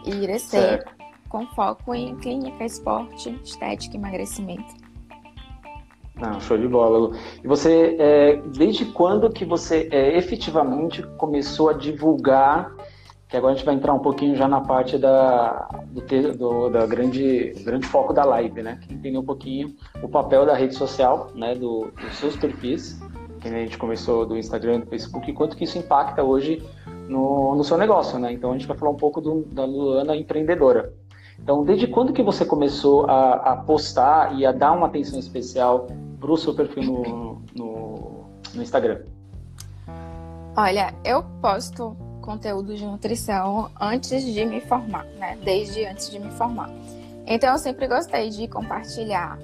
e 0.03 0.09
Irecê, 0.09 0.83
com 1.29 1.45
foco 1.47 1.93
em 1.93 2.15
clínica, 2.15 2.65
esporte, 2.65 3.29
estética 3.43 3.95
e 3.95 3.99
emagrecimento. 3.99 4.81
Não, 6.15 6.39
show 6.39 6.57
de 6.57 6.67
bola. 6.67 7.15
E 7.43 7.47
você, 7.47 7.95
é, 7.99 8.35
desde 8.55 8.85
quando 8.85 9.31
que 9.31 9.45
você 9.45 9.87
é, 9.91 10.17
efetivamente 10.17 11.03
começou 11.17 11.69
a 11.69 11.73
divulgar 11.73 12.71
que 13.31 13.37
agora 13.37 13.53
a 13.53 13.55
gente 13.55 13.65
vai 13.65 13.73
entrar 13.73 13.93
um 13.93 13.99
pouquinho 13.99 14.35
já 14.35 14.45
na 14.45 14.59
parte 14.59 14.97
da, 14.97 15.69
do, 15.87 16.01
do 16.37 16.69
da 16.69 16.85
grande, 16.85 17.53
grande 17.63 17.87
foco 17.87 18.11
da 18.11 18.25
live, 18.25 18.61
né? 18.61 18.77
Que 18.81 18.93
entender 18.93 19.17
um 19.17 19.23
pouquinho 19.23 19.73
o 20.03 20.09
papel 20.09 20.45
da 20.45 20.53
rede 20.53 20.75
social, 20.75 21.31
né? 21.33 21.55
Do, 21.55 21.89
dos 21.91 22.13
seus 22.17 22.35
perfis, 22.35 22.99
que 23.39 23.47
a 23.47 23.51
gente 23.51 23.77
começou 23.77 24.25
do 24.25 24.37
Instagram, 24.37 24.81
do 24.81 24.87
Facebook, 24.87 25.31
e 25.31 25.33
quanto 25.33 25.55
que 25.55 25.63
isso 25.63 25.77
impacta 25.77 26.21
hoje 26.21 26.61
no, 27.07 27.55
no 27.55 27.63
seu 27.63 27.77
negócio, 27.77 28.19
né? 28.19 28.33
Então 28.33 28.49
a 28.49 28.53
gente 28.53 28.67
vai 28.67 28.75
falar 28.75 28.91
um 28.91 28.97
pouco 28.97 29.21
do, 29.21 29.45
da 29.45 29.63
Luana 29.63 30.13
empreendedora. 30.13 30.91
Então, 31.39 31.63
desde 31.63 31.87
quando 31.87 32.11
que 32.11 32.21
você 32.21 32.43
começou 32.43 33.09
a, 33.09 33.35
a 33.35 33.55
postar 33.55 34.37
e 34.37 34.45
a 34.45 34.51
dar 34.51 34.73
uma 34.73 34.87
atenção 34.87 35.17
especial 35.17 35.87
para 36.19 36.31
o 36.31 36.35
seu 36.35 36.53
perfil 36.53 36.83
no, 36.83 37.41
no, 37.55 38.25
no 38.53 38.61
Instagram? 38.61 39.03
Olha, 40.57 40.93
eu 41.05 41.23
posto 41.41 41.95
conteúdo 42.21 42.75
de 42.75 42.85
nutrição 42.85 43.69
antes 43.79 44.23
de 44.23 44.45
me 44.45 44.61
formar, 44.61 45.05
né? 45.17 45.37
Desde 45.43 45.85
antes 45.85 46.09
de 46.09 46.19
me 46.19 46.31
formar. 46.31 46.69
Então 47.25 47.51
eu 47.51 47.59
sempre 47.59 47.87
gostei 47.87 48.29
de 48.29 48.47
compartilhar. 48.47 49.37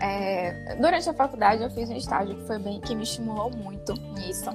É, 0.00 0.76
durante 0.80 1.08
a 1.08 1.14
faculdade 1.14 1.62
eu 1.62 1.70
fiz 1.70 1.90
um 1.90 1.96
estágio 1.96 2.36
que 2.36 2.46
foi 2.46 2.58
bem 2.58 2.80
que 2.80 2.94
me 2.94 3.02
estimulou 3.02 3.50
muito 3.50 3.94
nisso, 4.14 4.50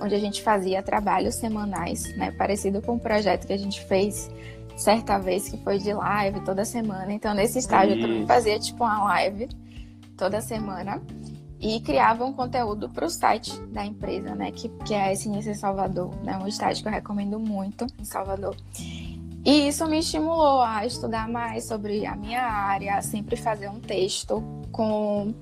onde 0.00 0.14
a 0.14 0.18
gente 0.18 0.42
fazia 0.42 0.82
trabalhos 0.82 1.34
semanais, 1.34 2.16
né? 2.16 2.30
Parecido 2.32 2.82
com 2.82 2.96
o 2.96 3.00
projeto 3.00 3.46
que 3.46 3.52
a 3.52 3.58
gente 3.58 3.84
fez 3.86 4.30
certa 4.76 5.18
vez 5.18 5.48
que 5.48 5.56
foi 5.58 5.78
de 5.78 5.92
live 5.92 6.40
toda 6.40 6.64
semana. 6.64 7.12
Então 7.12 7.34
nesse 7.34 7.58
estágio 7.58 7.96
Isso. 7.96 8.04
eu 8.04 8.08
também 8.08 8.26
fazia 8.26 8.58
tipo 8.58 8.84
uma 8.84 9.04
live 9.04 9.48
toda 10.16 10.40
semana 10.40 11.00
e 11.60 11.80
criava 11.80 12.24
um 12.24 12.32
conteúdo 12.32 12.88
para 12.88 13.06
o 13.06 13.10
site 13.10 13.58
da 13.66 13.84
empresa, 13.84 14.34
né? 14.34 14.50
Que, 14.50 14.68
que 14.68 14.94
é 14.94 15.04
a 15.04 15.12
SNC 15.12 15.54
Salvador, 15.54 16.14
né? 16.22 16.36
Um 16.36 16.46
estágio 16.46 16.82
que 16.82 16.88
eu 16.88 16.92
recomendo 16.92 17.38
muito 17.38 17.86
em 17.98 18.04
Salvador. 18.04 18.56
E 19.44 19.68
isso 19.68 19.86
me 19.86 19.98
estimulou 19.98 20.62
a 20.62 20.86
estudar 20.86 21.28
mais 21.28 21.64
sobre 21.64 22.06
a 22.06 22.16
minha 22.16 22.42
área, 22.42 22.96
a 22.96 23.02
sempre 23.02 23.36
fazer 23.36 23.68
um 23.68 23.78
texto 23.78 24.42
com 24.72 25.34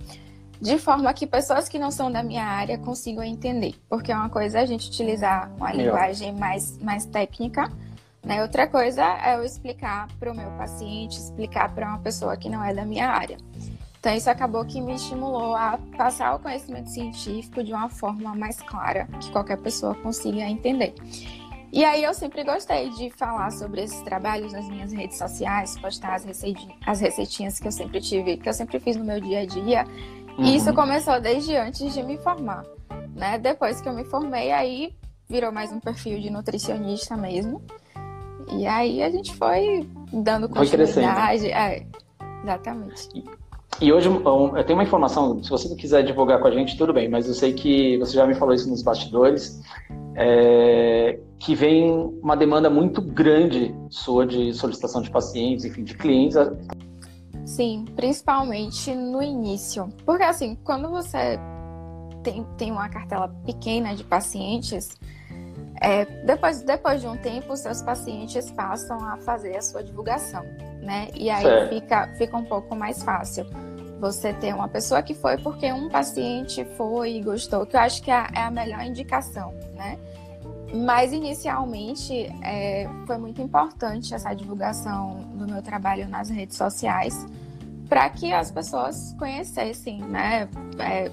de 0.61 0.79
forma 0.79 1.13
que 1.13 1.27
pessoas 1.27 1.69
que 1.69 1.77
não 1.77 1.91
são 1.91 2.11
da 2.11 2.23
minha 2.23 2.45
área 2.45 2.79
consigam 2.79 3.25
entender, 3.25 3.75
porque 3.89 4.13
é 4.13 4.17
uma 4.17 4.29
coisa 4.29 4.61
a 4.61 4.67
gente 4.67 4.89
utilizar 4.89 5.51
uma 5.57 5.73
linguagem 5.73 6.33
mais, 6.33 6.79
mais 6.79 7.05
técnica, 7.05 7.69
né? 8.25 8.43
Outra 8.43 8.69
coisa 8.69 9.03
é 9.03 9.35
eu 9.35 9.45
explicar 9.45 10.07
para 10.21 10.31
o 10.31 10.37
meu 10.37 10.51
paciente, 10.53 11.19
explicar 11.19 11.75
para 11.75 11.89
uma 11.89 11.99
pessoa 11.99 12.37
que 12.37 12.49
não 12.49 12.63
é 12.65 12.73
da 12.73 12.85
minha 12.85 13.09
área. 13.09 13.39
Então, 14.03 14.17
isso 14.17 14.29
acabou 14.29 14.65
que 14.65 14.81
me 14.81 14.97
estimulou 14.97 15.55
a 15.55 15.79
passar 15.97 16.35
o 16.35 16.41
conhecimento 16.41 16.91
científico 16.91 17.63
de 17.63 17.73
uma 17.73 17.89
forma 17.89 18.35
mais 18.35 18.61
clara, 18.61 19.07
que 19.21 19.31
qualquer 19.31 19.57
pessoa 19.59 19.95
consiga 19.95 20.41
entender. 20.41 20.93
E 21.73 21.85
aí, 21.85 22.03
eu 22.03 22.13
sempre 22.13 22.43
gostei 22.43 22.91
de 22.91 23.11
falar 23.11 23.53
sobre 23.53 23.83
esses 23.83 24.03
trabalhos 24.03 24.53
nas 24.53 24.67
minhas 24.67 24.93
redes 24.93 25.17
sociais, 25.17 25.79
postar 25.79 26.17
as, 26.17 26.25
receitinhas, 26.25 26.77
as 26.85 27.01
receitinhas 27.01 27.61
que 27.61 27.69
eu 27.69 27.71
sempre 27.71 28.01
tive, 28.01 28.39
que 28.39 28.49
eu 28.49 28.53
sempre 28.53 28.81
fiz 28.81 28.97
no 28.97 29.05
meu 29.05 29.21
dia 29.21 29.43
a 29.43 29.47
dia. 29.47 29.87
Uhum. 30.37 30.47
E 30.47 30.57
isso 30.57 30.71
uhum. 30.71 30.75
começou 30.75 31.21
desde 31.21 31.55
antes 31.55 31.95
de 31.95 32.03
me 32.03 32.19
formar. 32.19 32.65
Né? 33.15 33.39
Depois 33.39 33.81
que 33.81 33.89
eu 33.89 33.93
me 33.93 34.03
formei, 34.03 34.51
aí 34.51 34.97
virou 35.29 35.53
mais 35.53 35.71
um 35.71 35.79
perfil 35.79 36.19
de 36.19 36.29
nutricionista 36.29 37.17
mesmo. 37.17 37.63
E 38.51 38.67
aí 38.67 39.01
a 39.01 39.11
gente 39.11 39.33
foi 39.37 39.89
dando 40.13 40.49
continuidade. 40.49 41.43
Foi 41.43 41.53
é, 41.53 41.87
exatamente. 42.43 43.42
E 43.81 43.93
hoje 43.93 44.09
eu 44.09 44.65
tenho 44.65 44.79
uma 44.79 44.85
informação, 44.85 45.43
se 45.43 45.51
você 45.51 45.69
não 45.69 45.77
quiser 45.77 46.03
divulgar 46.03 46.41
com 46.41 46.47
a 46.47 46.51
gente, 46.51 46.77
tudo 46.77 46.93
bem, 46.93 47.09
mas 47.09 47.27
eu 47.27 47.35
sei 47.35 47.53
que 47.53 47.99
você 47.99 48.13
já 48.13 48.27
me 48.27 48.35
falou 48.35 48.55
isso 48.55 48.69
nos 48.69 48.83
bastidores, 48.83 49.61
é, 50.15 51.19
que 51.39 51.55
vem 51.55 51.91
uma 52.23 52.37
demanda 52.37 52.71
muito 52.71 53.03
grande 53.03 53.75
sua 53.91 54.27
de 54.27 54.53
solicitação 54.55 55.03
de 55.03 55.11
pacientes, 55.11 55.65
enfim, 55.65 55.83
de 55.83 55.95
clientes. 55.95 56.37
Sim, 57.45 57.85
principalmente 57.97 58.95
no 58.95 59.23
início. 59.23 59.89
Porque 60.05 60.23
assim, 60.23 60.57
quando 60.63 60.89
você 60.89 61.39
tem, 62.23 62.47
tem 62.57 62.71
uma 62.71 62.89
cartela 62.89 63.29
pequena 63.45 63.95
de 63.95 64.05
pacientes, 64.05 64.97
é, 65.81 66.05
depois, 66.25 66.63
depois 66.63 67.01
de 67.01 67.09
um 67.09 67.17
tempo, 67.17 67.57
seus 67.57 67.83
pacientes 67.83 68.51
passam 68.53 68.97
a 69.05 69.17
fazer 69.17 69.57
a 69.57 69.63
sua 69.63 69.83
divulgação, 69.83 70.45
né? 70.83 71.09
E 71.15 71.31
aí 71.31 71.69
fica, 71.69 72.09
fica 72.19 72.37
um 72.37 72.45
pouco 72.45 72.75
mais 72.75 73.03
fácil 73.03 73.47
você 74.01 74.33
ter 74.33 74.53
uma 74.53 74.67
pessoa 74.67 75.01
que 75.01 75.15
foi 75.15 75.39
porque 75.39 75.73
um 75.73 75.89
paciente 75.89 76.65
foi 76.77 77.19
e 77.19 77.23
gostou, 77.23 77.65
que 77.65 77.77
eu 77.77 77.81
acho 77.81 78.03
que 78.03 78.11
é, 78.11 78.27
é 78.35 78.41
a 78.43 78.51
melhor 78.51 78.83
indicação, 78.83 79.55
né? 79.75 79.97
Mas 80.75 81.13
inicialmente 81.13 82.29
é, 82.43 82.89
foi 83.07 83.17
muito 83.17 83.41
importante 83.41 84.13
essa 84.13 84.35
divulgação 84.35 85.21
do 85.35 85.47
meu 85.47 85.63
trabalho 85.63 86.09
nas 86.09 86.31
redes 86.31 86.57
sociais 86.57 87.27
para 87.89 88.09
que 88.09 88.33
as 88.33 88.51
pessoas 88.51 89.15
conhecessem, 89.19 90.01
né? 90.01 90.49
É, 90.79 91.11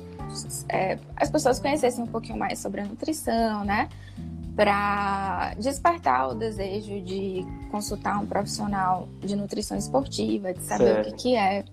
é, 0.70 1.00
as 1.16 1.30
pessoas 1.30 1.60
conhecessem 1.60 2.04
um 2.04 2.08
pouquinho 2.08 2.40
mais 2.40 2.58
sobre 2.58 2.82
a 2.82 2.86
nutrição, 2.86 3.64
né? 3.64 3.88
Para 4.60 5.54
despertar 5.58 6.32
o 6.32 6.36
desejo 6.36 7.00
de 7.00 7.46
consultar 7.72 8.20
um 8.20 8.26
profissional 8.26 9.08
de 9.22 9.34
nutrição 9.34 9.78
esportiva, 9.78 10.54
de 10.54 10.62
saber 10.64 10.96
certo. 10.96 11.08
o 11.08 11.12
que, 11.12 11.18
que 11.18 11.36
é. 11.38 11.64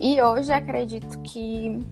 E 0.00 0.22
hoje 0.22 0.52
acredito 0.52 1.18
que 1.22 1.84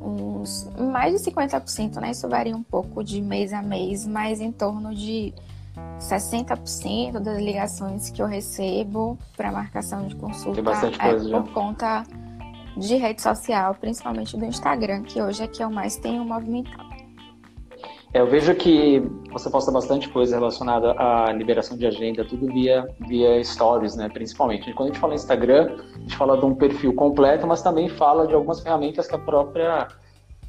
uns 0.00 0.70
mais 0.78 1.20
de 1.20 1.30
50%, 1.30 1.96
né? 2.00 2.12
Isso 2.12 2.28
varia 2.28 2.56
um 2.56 2.62
pouco 2.62 3.02
de 3.02 3.20
mês 3.20 3.52
a 3.52 3.60
mês, 3.60 4.06
mas 4.06 4.40
em 4.40 4.52
torno 4.52 4.94
de 4.94 5.34
60% 5.98 7.18
das 7.18 7.38
ligações 7.38 8.10
que 8.10 8.22
eu 8.22 8.26
recebo 8.26 9.18
para 9.36 9.50
marcação 9.50 10.06
de 10.06 10.14
consulta 10.14 10.60
é 10.60 11.12
por 11.12 11.18
já. 11.28 11.42
conta 11.52 12.04
de 12.76 12.94
rede 12.94 13.20
social, 13.20 13.74
principalmente 13.74 14.36
do 14.36 14.44
Instagram, 14.44 15.02
que 15.02 15.20
hoje 15.20 15.42
é 15.42 15.48
que 15.48 15.62
eu 15.62 15.70
mais 15.70 15.96
tenho 15.96 16.24
movimentado. 16.24 16.87
É, 18.12 18.20
eu 18.20 18.26
vejo 18.26 18.54
que 18.54 19.02
você 19.30 19.50
posta 19.50 19.70
bastante 19.70 20.08
coisa 20.08 20.36
relacionada 20.36 20.92
à 20.92 21.30
liberação 21.32 21.76
de 21.76 21.86
agenda, 21.86 22.24
tudo 22.24 22.46
via, 22.46 22.88
via 23.06 23.42
stories, 23.44 23.96
né? 23.96 24.08
Principalmente. 24.08 24.72
Quando 24.72 24.90
a 24.90 24.92
gente 24.92 25.00
fala 25.00 25.14
Instagram, 25.14 25.76
a 25.94 25.98
gente 26.00 26.16
fala 26.16 26.38
de 26.38 26.44
um 26.44 26.54
perfil 26.54 26.94
completo, 26.94 27.46
mas 27.46 27.60
também 27.60 27.88
fala 27.88 28.26
de 28.26 28.34
algumas 28.34 28.60
ferramentas 28.60 29.06
que 29.06 29.14
a 29.14 29.18
própria 29.18 29.88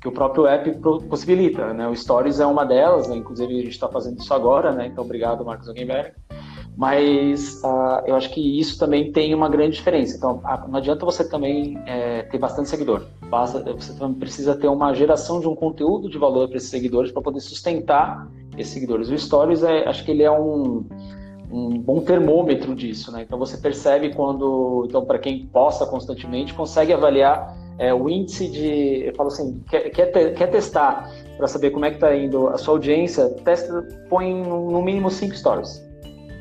que 0.01 0.07
o 0.07 0.13
próprio 0.13 0.47
app 0.47 0.71
possibilita, 1.09 1.73
né? 1.73 1.85
O 1.85 1.93
Stories 1.93 2.39
é 2.39 2.45
uma 2.45 2.65
delas, 2.65 3.09
né? 3.09 3.17
inclusive 3.17 3.53
a 3.53 3.57
gente 3.63 3.71
está 3.71 3.89
fazendo 3.89 4.17
isso 4.17 4.33
agora, 4.33 4.71
né? 4.71 4.87
Então, 4.87 5.03
obrigado, 5.03 5.43
Marcos 5.43 5.65
Zuckerberg. 5.65 6.13
Mas 6.77 7.61
uh, 7.63 8.05
eu 8.05 8.15
acho 8.15 8.29
que 8.29 8.59
isso 8.59 8.79
também 8.79 9.11
tem 9.11 9.35
uma 9.35 9.49
grande 9.49 9.75
diferença. 9.75 10.15
Então, 10.15 10.41
não 10.67 10.77
adianta 10.77 11.05
você 11.05 11.27
também 11.27 11.77
é, 11.85 12.23
ter 12.23 12.37
bastante 12.37 12.69
seguidor. 12.69 13.05
Basta, 13.29 13.59
você 13.73 13.93
também 13.93 14.17
precisa 14.17 14.55
ter 14.55 14.67
uma 14.69 14.93
geração 14.93 15.39
de 15.39 15.47
um 15.47 15.55
conteúdo 15.55 16.09
de 16.09 16.17
valor 16.17 16.47
para 16.47 16.57
esses 16.57 16.69
seguidores 16.69 17.11
para 17.11 17.21
poder 17.21 17.41
sustentar 17.41 18.27
esses 18.57 18.73
seguidores. 18.73 19.09
O 19.09 19.17
Stories, 19.17 19.61
é, 19.61 19.87
acho 19.87 20.05
que 20.05 20.11
ele 20.11 20.23
é 20.23 20.31
um, 20.31 20.85
um 21.51 21.77
bom 21.79 21.99
termômetro 21.99 22.73
disso, 22.73 23.11
né? 23.11 23.23
Então 23.23 23.37
você 23.37 23.57
percebe 23.57 24.13
quando, 24.13 24.85
então 24.87 25.03
para 25.03 25.19
quem 25.19 25.45
posta 25.47 25.85
constantemente, 25.85 26.53
consegue 26.53 26.93
avaliar 26.93 27.57
é, 27.77 27.93
o 27.93 28.09
índice 28.09 28.47
de, 28.47 29.07
eu 29.07 29.15
falo 29.15 29.27
assim, 29.27 29.61
quer, 29.69 29.89
quer, 29.89 30.05
te, 30.07 30.31
quer 30.31 30.47
testar 30.47 31.11
para 31.37 31.47
saber 31.47 31.71
como 31.71 31.85
é 31.85 31.89
que 31.89 31.95
está 31.95 32.15
indo 32.15 32.47
a 32.47 32.57
sua 32.57 32.75
audiência, 32.75 33.29
testa, 33.43 33.85
põe 34.09 34.33
no 34.33 34.81
mínimo 34.81 35.09
cinco 35.11 35.35
stories 35.35 35.88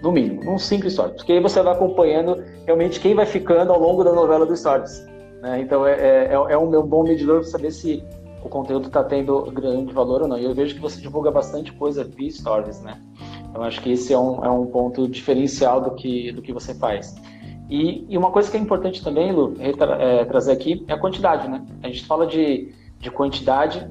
no 0.02 0.12
mínimo, 0.12 0.50
uns 0.50 0.64
cinco 0.64 0.88
stories, 0.88 1.16
porque 1.16 1.32
aí 1.32 1.40
você 1.40 1.62
vai 1.62 1.74
acompanhando 1.74 2.42
realmente 2.64 3.00
quem 3.00 3.14
vai 3.14 3.26
ficando 3.26 3.72
ao 3.72 3.80
longo 3.80 4.04
da 4.04 4.12
novela 4.12 4.46
do 4.46 4.56
stories. 4.56 5.04
Né? 5.40 5.60
Então 5.60 5.86
é, 5.86 5.92
é, 5.92 6.24
é, 6.26 6.34
é 6.34 6.58
um 6.58 6.68
meu 6.68 6.82
bom 6.82 7.02
medidor 7.02 7.40
para 7.40 7.50
saber 7.50 7.70
se 7.70 8.02
o 8.42 8.48
conteúdo 8.48 8.86
está 8.86 9.02
tendo 9.02 9.42
grande 9.50 9.92
valor 9.92 10.22
ou 10.22 10.28
não. 10.28 10.38
E 10.38 10.44
eu 10.44 10.54
vejo 10.54 10.74
que 10.74 10.80
você 10.80 11.00
divulga 11.00 11.30
bastante 11.30 11.72
coisa 11.72 12.04
via 12.04 12.30
stories, 12.30 12.80
né? 12.80 13.00
Então 13.50 13.62
acho 13.62 13.80
que 13.82 13.90
esse 13.90 14.12
é 14.12 14.18
um, 14.18 14.44
é 14.44 14.50
um 14.50 14.66
ponto 14.66 15.08
diferencial 15.08 15.80
do 15.80 15.90
que, 15.92 16.32
do 16.32 16.40
que 16.40 16.52
você 16.52 16.74
faz. 16.74 17.16
E, 17.68 18.06
e 18.08 18.16
uma 18.16 18.30
coisa 18.30 18.50
que 18.50 18.56
é 18.56 18.60
importante 18.60 19.02
também, 19.02 19.32
Lu, 19.32 19.54
é, 19.58 20.24
trazer 20.24 20.52
aqui 20.52 20.84
é 20.88 20.92
a 20.92 20.98
quantidade, 20.98 21.48
né? 21.48 21.64
A 21.82 21.88
gente 21.88 22.06
fala 22.06 22.26
de, 22.26 22.72
de 22.98 23.10
quantidade 23.10 23.86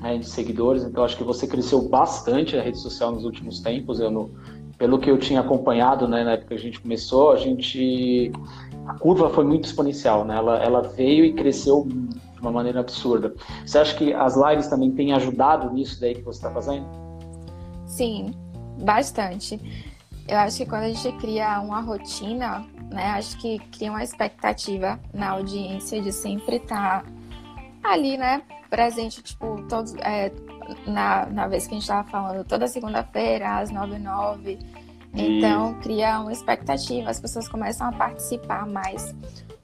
né, 0.00 0.18
de 0.18 0.26
seguidores, 0.26 0.82
então 0.82 1.04
acho 1.04 1.16
que 1.16 1.22
você 1.22 1.46
cresceu 1.46 1.88
bastante 1.88 2.56
a 2.56 2.62
rede 2.62 2.78
social 2.78 3.12
nos 3.12 3.24
últimos 3.24 3.60
tempos. 3.60 4.00
Eu, 4.00 4.30
pelo 4.80 4.98
que 4.98 5.10
eu 5.10 5.18
tinha 5.18 5.40
acompanhado, 5.40 6.08
né, 6.08 6.24
na 6.24 6.32
época 6.32 6.48
que 6.48 6.54
a 6.54 6.58
gente 6.58 6.80
começou, 6.80 7.32
a 7.32 7.36
gente 7.36 8.32
a 8.86 8.94
curva 8.94 9.28
foi 9.28 9.44
muito 9.44 9.66
exponencial, 9.66 10.24
né? 10.24 10.34
Ela, 10.34 10.56
ela 10.56 10.80
veio 10.80 11.22
e 11.22 11.34
cresceu 11.34 11.86
de 11.86 12.40
uma 12.40 12.50
maneira 12.50 12.80
absurda. 12.80 13.34
Você 13.64 13.78
acha 13.78 13.94
que 13.94 14.14
as 14.14 14.34
lives 14.36 14.68
também 14.68 14.90
têm 14.92 15.12
ajudado 15.12 15.70
nisso 15.70 16.00
daí 16.00 16.14
que 16.14 16.22
você 16.22 16.38
está 16.38 16.50
fazendo? 16.50 16.86
Sim, 17.84 18.32
bastante. 18.82 19.60
Eu 20.26 20.38
acho 20.38 20.56
que 20.56 20.66
quando 20.66 20.84
a 20.84 20.88
gente 20.88 21.12
cria 21.18 21.60
uma 21.60 21.82
rotina, 21.82 22.66
né, 22.90 23.10
acho 23.10 23.36
que 23.36 23.58
cria 23.76 23.90
uma 23.90 24.02
expectativa 24.02 24.98
na 25.12 25.32
audiência 25.32 26.00
de 26.00 26.10
sempre 26.10 26.56
estar 26.56 27.04
tá 27.82 27.92
ali, 27.92 28.16
né, 28.16 28.40
presente, 28.70 29.22
tipo, 29.22 29.62
todos, 29.68 29.94
é, 29.96 30.32
na, 30.86 31.26
na 31.26 31.48
vez 31.48 31.66
que 31.66 31.70
a 31.70 31.74
gente 31.74 31.82
estava 31.82 32.08
falando, 32.08 32.44
toda 32.44 32.66
segunda-feira, 32.68 33.58
às 33.58 33.70
9 33.70 33.96
h 33.96 33.98
09 33.98 34.58
Então, 35.12 35.74
cria 35.80 36.20
uma 36.20 36.32
expectativa, 36.32 37.10
as 37.10 37.20
pessoas 37.20 37.48
começam 37.48 37.88
a 37.88 37.92
participar 37.92 38.66
mais. 38.66 39.14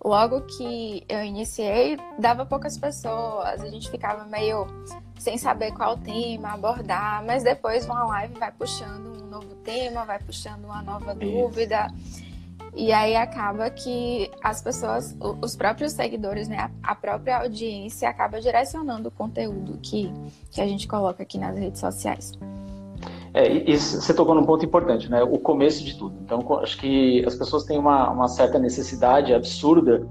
Logo 0.04 0.42
que 0.42 1.04
eu 1.08 1.24
iniciei, 1.24 1.96
dava 2.18 2.44
poucas 2.44 2.76
pessoas, 2.76 3.60
a 3.62 3.68
gente 3.68 3.90
ficava 3.90 4.24
meio 4.24 4.66
sem 5.18 5.38
saber 5.38 5.72
qual 5.72 5.96
tema 5.96 6.52
abordar, 6.52 7.24
mas 7.24 7.42
depois 7.42 7.86
uma 7.86 8.04
live 8.06 8.34
vai 8.38 8.52
puxando 8.52 9.22
um 9.22 9.26
novo 9.26 9.54
tema, 9.56 10.04
vai 10.04 10.18
puxando 10.18 10.64
uma 10.64 10.82
nova 10.82 11.14
dúvida. 11.14 11.88
E 12.76 12.92
aí 12.92 13.16
acaba 13.16 13.70
que 13.70 14.30
as 14.44 14.60
pessoas, 14.60 15.16
os 15.42 15.56
próprios 15.56 15.92
seguidores, 15.92 16.46
né, 16.46 16.70
a 16.82 16.94
própria 16.94 17.38
audiência 17.38 18.06
acaba 18.06 18.38
direcionando 18.38 19.08
o 19.08 19.10
conteúdo 19.10 19.78
que, 19.82 20.12
que 20.50 20.60
a 20.60 20.66
gente 20.66 20.86
coloca 20.86 21.22
aqui 21.22 21.38
nas 21.38 21.58
redes 21.58 21.80
sociais. 21.80 22.32
É, 23.32 23.50
e 23.70 23.76
você 23.78 24.12
tocou 24.12 24.34
num 24.34 24.44
ponto 24.44 24.64
importante, 24.64 25.10
né? 25.10 25.22
O 25.22 25.38
começo 25.38 25.84
de 25.84 25.96
tudo. 25.98 26.16
Então, 26.22 26.40
acho 26.60 26.78
que 26.78 27.22
as 27.26 27.34
pessoas 27.34 27.64
têm 27.64 27.78
uma, 27.78 28.10
uma 28.10 28.28
certa 28.28 28.58
necessidade 28.58 29.34
absurda 29.34 30.06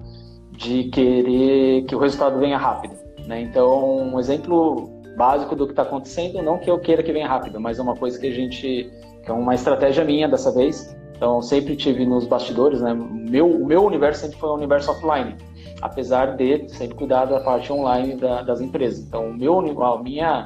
de 0.52 0.86
querer 0.86 1.86
que 1.86 1.96
o 1.96 2.00
resultado 2.00 2.40
venha 2.40 2.58
rápido, 2.58 2.96
né? 3.28 3.42
Então, 3.42 3.98
um 3.98 4.20
exemplo 4.20 4.90
básico 5.18 5.56
do 5.56 5.66
que 5.66 5.72
está 5.72 5.84
acontecendo, 5.84 6.42
não 6.42 6.58
que 6.58 6.70
eu 6.70 6.78
queira 6.80 7.02
que 7.02 7.12
venha 7.12 7.28
rápido, 7.28 7.60
mas 7.60 7.80
é 7.80 7.82
uma 7.82 7.96
coisa 7.96 8.20
que 8.20 8.28
a 8.28 8.32
gente, 8.32 8.92
que 9.24 9.32
é 9.32 9.34
uma 9.34 9.56
estratégia 9.56 10.04
minha 10.04 10.28
dessa 10.28 10.52
vez. 10.52 10.96
Então, 11.16 11.42
sempre 11.42 11.76
tive 11.76 12.06
nos 12.06 12.26
bastidores, 12.28 12.82
né? 12.82 12.94
Meu, 12.94 13.50
o 13.50 13.66
meu 13.66 13.84
universo 13.84 14.22
sempre 14.22 14.38
foi 14.38 14.50
um 14.50 14.56
universo 14.56 14.92
offline, 14.92 15.36
apesar 15.82 16.36
de 16.36 16.68
sempre 16.70 16.96
cuidar 16.96 17.26
da 17.26 17.40
parte 17.40 17.72
online 17.72 18.16
da, 18.16 18.42
das 18.42 18.60
empresas. 18.60 19.06
Então, 19.06 19.34
meu, 19.34 19.60
a 19.60 20.04
minha 20.04 20.46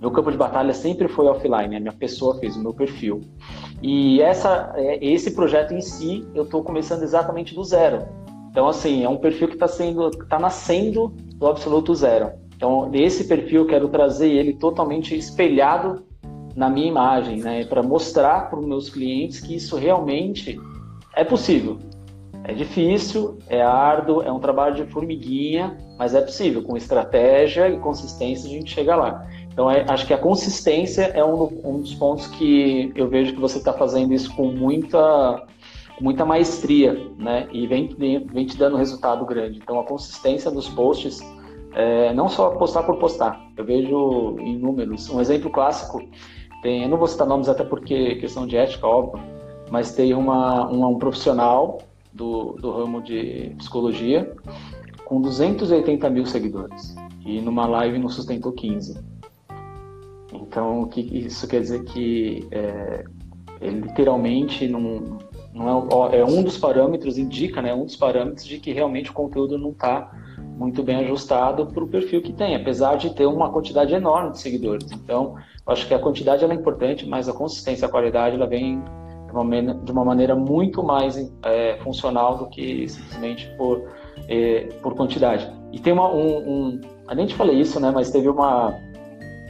meu 0.00 0.10
campo 0.10 0.32
de 0.32 0.38
batalha 0.38 0.72
sempre 0.72 1.08
foi 1.08 1.26
offline, 1.26 1.76
a 1.76 1.80
minha 1.80 1.92
pessoa 1.92 2.38
fez 2.38 2.56
o 2.56 2.62
meu 2.62 2.72
perfil. 2.72 3.20
E 3.82 4.22
essa, 4.22 4.72
é, 4.74 5.04
esse 5.04 5.32
projeto 5.32 5.74
em 5.74 5.82
si, 5.82 6.26
eu 6.34 6.44
estou 6.44 6.62
começando 6.64 7.02
exatamente 7.02 7.54
do 7.54 7.62
zero. 7.62 8.06
Então, 8.50 8.66
assim, 8.66 9.04
é 9.04 9.08
um 9.08 9.18
perfil 9.18 9.48
que 9.48 9.54
está 9.54 9.68
sendo, 9.68 10.08
está 10.08 10.38
nascendo 10.38 11.08
do 11.34 11.46
absoluto 11.46 11.94
zero. 11.94 12.32
Então, 12.56 12.88
nesse 12.88 13.24
perfil, 13.24 13.62
eu 13.62 13.66
quero 13.66 13.88
trazer 13.88 14.30
ele 14.30 14.54
totalmente 14.54 15.14
espelhado 15.16 16.02
na 16.54 16.68
minha 16.68 16.88
imagem, 16.88 17.38
né, 17.38 17.64
para 17.64 17.82
mostrar 17.82 18.50
para 18.50 18.58
os 18.58 18.66
meus 18.66 18.88
clientes 18.88 19.40
que 19.40 19.54
isso 19.54 19.76
realmente 19.76 20.60
é 21.14 21.24
possível. 21.24 21.78
É 22.44 22.54
difícil, 22.54 23.38
é 23.48 23.62
árduo, 23.62 24.22
é 24.22 24.32
um 24.32 24.40
trabalho 24.40 24.74
de 24.74 24.90
formiguinha, 24.90 25.76
mas 25.98 26.14
é 26.14 26.20
possível. 26.20 26.62
Com 26.62 26.76
estratégia 26.76 27.68
e 27.68 27.78
consistência 27.78 28.48
a 28.48 28.52
gente 28.52 28.72
chega 28.72 28.96
lá. 28.96 29.26
Então, 29.52 29.70
é, 29.70 29.84
acho 29.88 30.06
que 30.06 30.14
a 30.14 30.18
consistência 30.18 31.02
é 31.02 31.24
um, 31.24 31.44
um, 31.64 31.80
dos 31.80 31.94
pontos 31.94 32.26
que 32.28 32.92
eu 32.94 33.08
vejo 33.08 33.34
que 33.34 33.40
você 33.40 33.58
está 33.58 33.72
fazendo 33.72 34.14
isso 34.14 34.34
com 34.34 34.46
muita, 34.46 35.44
muita 36.00 36.24
maestria, 36.24 36.98
né? 37.18 37.46
E 37.52 37.66
vem, 37.66 37.94
vem 37.98 38.46
te 38.46 38.56
dando 38.56 38.76
resultado 38.76 39.24
grande. 39.26 39.58
Então, 39.62 39.78
a 39.78 39.84
consistência 39.84 40.50
dos 40.50 40.68
posts, 40.68 41.20
é, 41.74 42.14
não 42.14 42.28
só 42.28 42.50
postar 42.50 42.84
por 42.84 42.96
postar, 42.96 43.38
eu 43.56 43.64
vejo 43.64 44.36
em 44.40 44.56
números. 44.56 45.10
Um 45.10 45.20
exemplo 45.20 45.50
clássico, 45.50 46.00
tem, 46.62 46.82
eu 46.82 46.88
não 46.88 46.98
vou 46.98 47.06
citar 47.06 47.26
nomes 47.26 47.48
até 47.48 47.64
porque 47.64 48.16
questão 48.16 48.46
de 48.46 48.56
ética, 48.56 48.86
óbvio, 48.86 49.22
mas 49.70 49.94
tem 49.94 50.14
uma, 50.14 50.68
uma 50.68 50.88
um 50.88 50.98
profissional 50.98 51.78
do, 52.12 52.52
do 52.54 52.70
ramo 52.70 53.02
de 53.02 53.54
psicologia 53.58 54.34
com 55.04 55.20
280 55.20 56.10
mil 56.10 56.26
seguidores. 56.26 56.94
E 57.24 57.40
numa 57.40 57.66
live 57.66 57.98
não 57.98 58.08
sustentou 58.08 58.52
15. 58.52 59.00
Então, 60.32 60.86
que 60.86 61.00
isso 61.00 61.46
quer 61.46 61.60
dizer 61.60 61.84
que 61.84 62.46
é, 62.50 63.04
literalmente 63.60 64.66
não, 64.68 65.18
não 65.52 65.90
é, 66.12 66.18
é, 66.18 66.24
um 66.24 66.42
dos 66.42 66.56
parâmetros, 66.56 67.18
indica, 67.18 67.60
né, 67.60 67.74
um 67.74 67.84
dos 67.84 67.96
parâmetros 67.96 68.46
de 68.46 68.58
que 68.58 68.72
realmente 68.72 69.10
o 69.10 69.12
conteúdo 69.12 69.58
não 69.58 69.70
está 69.70 70.12
muito 70.38 70.82
bem 70.82 70.96
ajustado 70.96 71.66
para 71.66 71.82
o 71.82 71.88
perfil 71.88 72.22
que 72.22 72.32
tem, 72.32 72.54
apesar 72.54 72.96
de 72.96 73.14
ter 73.14 73.26
uma 73.26 73.50
quantidade 73.50 73.94
enorme 73.94 74.32
de 74.32 74.40
seguidores. 74.40 74.90
Então, 74.92 75.36
acho 75.70 75.86
que 75.86 75.94
a 75.94 75.98
quantidade 75.98 76.44
é 76.44 76.52
importante, 76.52 77.06
mas 77.08 77.28
a 77.28 77.32
consistência, 77.32 77.86
a 77.86 77.90
qualidade, 77.90 78.36
ela 78.36 78.46
vem 78.46 78.82
de 79.84 79.92
uma, 79.92 80.04
maneira 80.04 80.34
muito 80.34 80.82
mais 80.82 81.16
é, 81.44 81.78
funcional 81.84 82.36
do 82.36 82.48
que 82.48 82.88
simplesmente 82.88 83.46
por, 83.56 83.88
é, 84.28 84.68
por 84.82 84.94
quantidade. 84.94 85.48
E 85.72 85.78
tem 85.78 85.92
uma, 85.92 86.12
um, 86.12 86.38
um, 86.38 86.80
a 87.06 87.14
gente 87.14 87.34
falei 87.36 87.60
isso, 87.60 87.78
né, 87.78 87.92
mas 87.94 88.10
teve 88.10 88.28
uma 88.28 88.76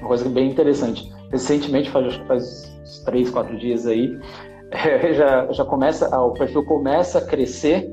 uma 0.00 0.08
coisa 0.08 0.28
bem 0.28 0.50
interessante. 0.50 1.10
Recentemente, 1.30 1.90
faz, 1.90 2.16
faz 2.26 3.02
três, 3.04 3.30
quatro 3.30 3.56
dias 3.56 3.86
aí, 3.86 4.18
já, 5.14 5.52
já 5.52 5.64
começa, 5.64 6.18
o 6.18 6.32
perfil 6.32 6.64
começa 6.64 7.18
a 7.18 7.26
crescer 7.26 7.92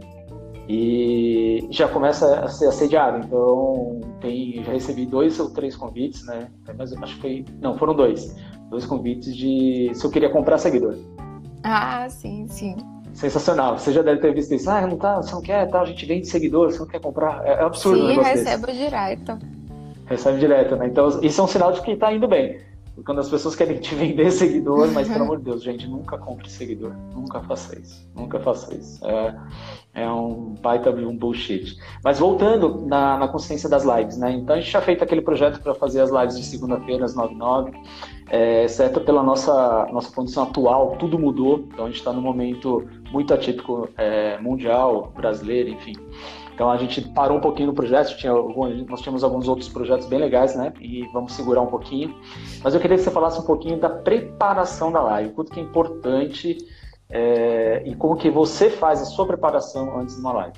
e 0.67 1.67
já 1.69 1.87
começa 1.87 2.41
a 2.41 2.47
ser 2.47 2.67
assediado. 2.67 3.25
Então, 3.25 4.01
tem, 4.19 4.63
já 4.63 4.71
recebi 4.71 5.05
dois 5.05 5.39
ou 5.39 5.49
três 5.49 5.75
convites, 5.75 6.25
né? 6.25 6.49
Mas 6.77 6.93
acho 6.93 7.15
que 7.15 7.21
foi, 7.21 7.45
não, 7.61 7.77
foram 7.77 7.95
dois, 7.95 8.35
dois 8.69 8.85
convites 8.85 9.35
de 9.35 9.91
se 9.93 10.05
eu 10.05 10.11
queria 10.11 10.29
comprar 10.29 10.57
seguidor. 10.57 10.95
Ah, 11.63 12.07
sim, 12.09 12.47
sim. 12.47 12.75
Sensacional. 13.13 13.79
Você 13.79 13.91
já 13.91 14.01
deve 14.01 14.19
ter 14.21 14.33
visto 14.33 14.53
isso. 14.53 14.69
Ah, 14.69 14.85
não 14.85 14.97
tá, 14.97 15.17
você 15.17 15.31
não 15.31 15.41
quer, 15.41 15.67
tá, 15.69 15.81
a 15.81 15.85
gente 15.85 16.05
vende 16.05 16.27
seguidor, 16.27 16.71
você 16.71 16.79
não 16.79 16.87
quer 16.87 16.99
comprar. 16.99 17.45
É, 17.45 17.53
é 17.53 17.63
absurdo. 17.63 18.07
Sim, 18.07 18.21
recebo 18.21 18.67
desse. 18.67 18.77
direto. 18.77 19.37
Recebe 20.05 20.39
direto, 20.39 20.75
né? 20.75 20.87
Então, 20.87 21.07
isso 21.21 21.41
é 21.41 21.43
um 21.43 21.47
sinal 21.47 21.71
de 21.71 21.81
que 21.81 21.91
está 21.91 22.13
indo 22.13 22.27
bem. 22.27 22.59
Quando 23.05 23.19
as 23.19 23.29
pessoas 23.29 23.55
querem 23.55 23.79
te 23.79 23.93
vender 23.95 24.31
seguidor, 24.31 24.91
mas 24.91 25.07
pelo 25.07 25.23
amor 25.23 25.37
de 25.37 25.45
Deus, 25.45 25.63
gente, 25.63 25.87
nunca 25.87 26.17
compre 26.17 26.49
seguidor. 26.49 26.93
Nunca 27.13 27.41
faça 27.41 27.77
isso. 27.77 28.09
Nunca 28.15 28.39
faça 28.39 28.73
isso. 28.75 29.05
É, 29.05 29.35
é 29.93 30.09
um 30.09 30.55
baita 30.61 30.89
um 30.89 31.15
bullshit. 31.15 31.77
Mas 32.03 32.19
voltando 32.19 32.85
na, 32.85 33.17
na 33.17 33.27
consciência 33.27 33.69
das 33.69 33.83
lives, 33.83 34.17
né? 34.17 34.31
Então 34.31 34.55
a 34.55 34.59
gente 34.59 34.71
já 34.71 34.81
fez 34.81 35.01
aquele 35.01 35.21
projeto 35.21 35.61
para 35.61 35.73
fazer 35.75 36.01
as 36.01 36.09
lives 36.09 36.37
de 36.37 36.45
segunda-feira 36.45 37.05
às 37.05 37.15
9h09. 37.15 37.73
É, 38.29 38.65
exceto 38.65 38.99
pela 39.01 39.23
nossa, 39.23 39.87
nossa 39.91 40.13
condição 40.13 40.43
atual, 40.43 40.97
tudo 40.97 41.17
mudou. 41.17 41.65
Então 41.71 41.85
a 41.85 41.87
gente 41.87 41.99
está 41.99 42.11
num 42.11 42.21
momento 42.21 42.87
muito 43.11 43.33
atípico 43.33 43.89
é, 43.97 44.37
mundial, 44.39 45.13
brasileiro, 45.15 45.69
enfim. 45.69 45.93
Então 46.57 46.71
a 46.71 46.77
gente 46.77 47.01
parou 47.09 47.37
um 47.37 47.39
pouquinho 47.39 47.67
no 47.67 47.73
projeto, 47.75 48.17
tinha, 48.17 48.33
nós 48.33 48.99
tínhamos 49.01 49.23
alguns 49.23 49.47
outros 49.47 49.69
projetos 49.69 50.07
bem 50.07 50.17
legais, 50.17 50.55
né? 50.55 50.73
E 50.81 51.07
vamos 51.13 51.33
segurar 51.33 51.61
um 51.61 51.67
pouquinho. 51.67 52.19
Mas 52.63 52.73
eu 52.73 52.79
queria 52.79 52.97
que 52.97 53.03
você 53.03 53.11
falasse 53.11 53.39
um 53.39 53.43
pouquinho 53.43 53.79
da 53.79 53.87
preparação 53.91 54.91
da 54.91 54.99
live, 55.03 55.33
quanto 55.33 55.51
que 55.51 55.59
é 55.59 55.63
importante 55.63 56.57
é, 57.11 57.83
e 57.85 57.95
como 57.95 58.15
que 58.15 58.31
você 58.31 58.71
faz 58.71 58.99
a 59.03 59.05
sua 59.05 59.27
preparação 59.27 59.99
antes 59.99 60.15
de 60.15 60.21
uma 60.21 60.33
live. 60.33 60.57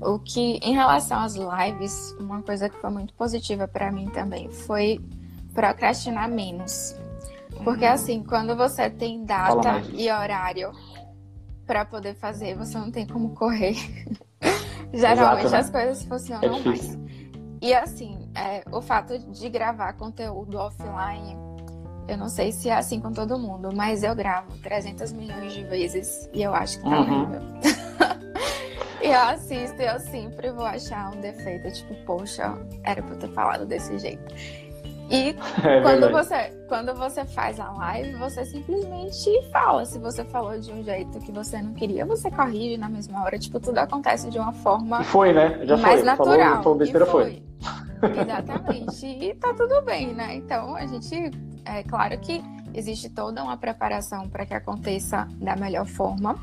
O 0.00 0.18
que, 0.18 0.58
em 0.62 0.72
relação 0.72 1.20
às 1.20 1.34
lives, 1.34 2.16
uma 2.18 2.40
coisa 2.40 2.70
que 2.70 2.78
foi 2.78 2.88
muito 2.88 3.12
positiva 3.12 3.68
para 3.68 3.92
mim 3.92 4.06
também 4.06 4.48
foi 4.48 5.02
procrastinar 5.52 6.30
menos. 6.30 6.96
Porque 7.62 7.84
uhum. 7.84 7.92
assim, 7.92 8.22
quando 8.22 8.56
você 8.56 8.88
tem 8.88 9.22
data 9.22 9.82
e 9.92 10.10
horário 10.10 10.72
para 11.66 11.84
poder 11.84 12.14
fazer, 12.14 12.54
você 12.56 12.78
não 12.78 12.90
tem 12.90 13.06
como 13.06 13.30
correr. 13.30 13.74
Geralmente 14.92 15.46
Exato, 15.46 15.50
né? 15.50 15.58
as 15.58 15.70
coisas 15.70 16.04
funcionam 16.04 16.56
é 16.56 16.60
mais. 16.60 16.98
E 17.60 17.72
assim, 17.72 18.30
é, 18.34 18.62
o 18.70 18.82
fato 18.82 19.18
de 19.18 19.48
gravar 19.48 19.94
conteúdo 19.94 20.58
offline, 20.58 21.36
eu 22.06 22.16
não 22.16 22.28
sei 22.28 22.52
se 22.52 22.68
é 22.68 22.74
assim 22.74 23.00
com 23.00 23.10
todo 23.10 23.38
mundo, 23.38 23.70
mas 23.74 24.02
eu 24.02 24.14
gravo 24.14 24.56
300 24.58 25.12
milhões 25.12 25.52
de 25.54 25.64
vezes 25.64 26.28
e 26.32 26.42
eu 26.42 26.54
acho 26.54 26.78
que 26.78 26.84
tá 26.84 26.90
uhum. 26.90 27.22
horrível. 27.22 27.40
e 29.02 29.06
eu 29.06 29.20
assisto 29.20 29.80
e 29.80 29.86
eu 29.86 29.98
sempre 29.98 30.50
vou 30.52 30.66
achar 30.66 31.10
um 31.10 31.20
defeito, 31.20 31.72
tipo, 31.72 31.94
poxa, 32.04 32.54
era 32.84 33.02
pra 33.02 33.14
eu 33.14 33.18
ter 33.18 33.32
falado 33.32 33.64
desse 33.64 33.98
jeito. 33.98 34.22
E 35.10 35.30
é 35.66 35.80
quando, 35.82 36.10
você, 36.10 36.64
quando 36.68 36.94
você 36.94 37.24
faz 37.24 37.60
a 37.60 37.70
live, 37.70 38.14
você 38.14 38.44
simplesmente 38.44 39.42
fala. 39.50 39.84
Se 39.84 39.98
você 39.98 40.24
falou 40.24 40.58
de 40.58 40.72
um 40.72 40.82
jeito 40.82 41.18
que 41.20 41.30
você 41.30 41.60
não 41.60 41.74
queria, 41.74 42.06
você 42.06 42.30
corrige 42.30 42.76
na 42.76 42.88
mesma 42.88 43.22
hora. 43.22 43.38
Tipo, 43.38 43.60
tudo 43.60 43.78
acontece 43.78 44.30
de 44.30 44.38
uma 44.38 44.52
forma 44.52 45.00
e 45.00 45.04
foi, 45.04 45.32
né? 45.32 45.60
Já 45.64 45.76
mais 45.76 46.00
foi. 46.00 46.04
natural. 46.04 46.38
Falou, 46.38 46.62
falou 46.62 46.78
besteira, 46.78 47.06
foi. 47.06 47.42
foi. 48.00 48.20
Exatamente. 48.20 49.06
E 49.06 49.34
tá 49.34 49.54
tudo 49.54 49.82
bem, 49.82 50.14
né? 50.14 50.34
Então, 50.34 50.74
a 50.74 50.86
gente... 50.86 51.30
É 51.66 51.82
claro 51.82 52.18
que 52.18 52.42
existe 52.74 53.08
toda 53.08 53.42
uma 53.42 53.56
preparação 53.56 54.28
para 54.28 54.44
que 54.44 54.52
aconteça 54.52 55.26
da 55.38 55.56
melhor 55.56 55.86
forma. 55.86 56.38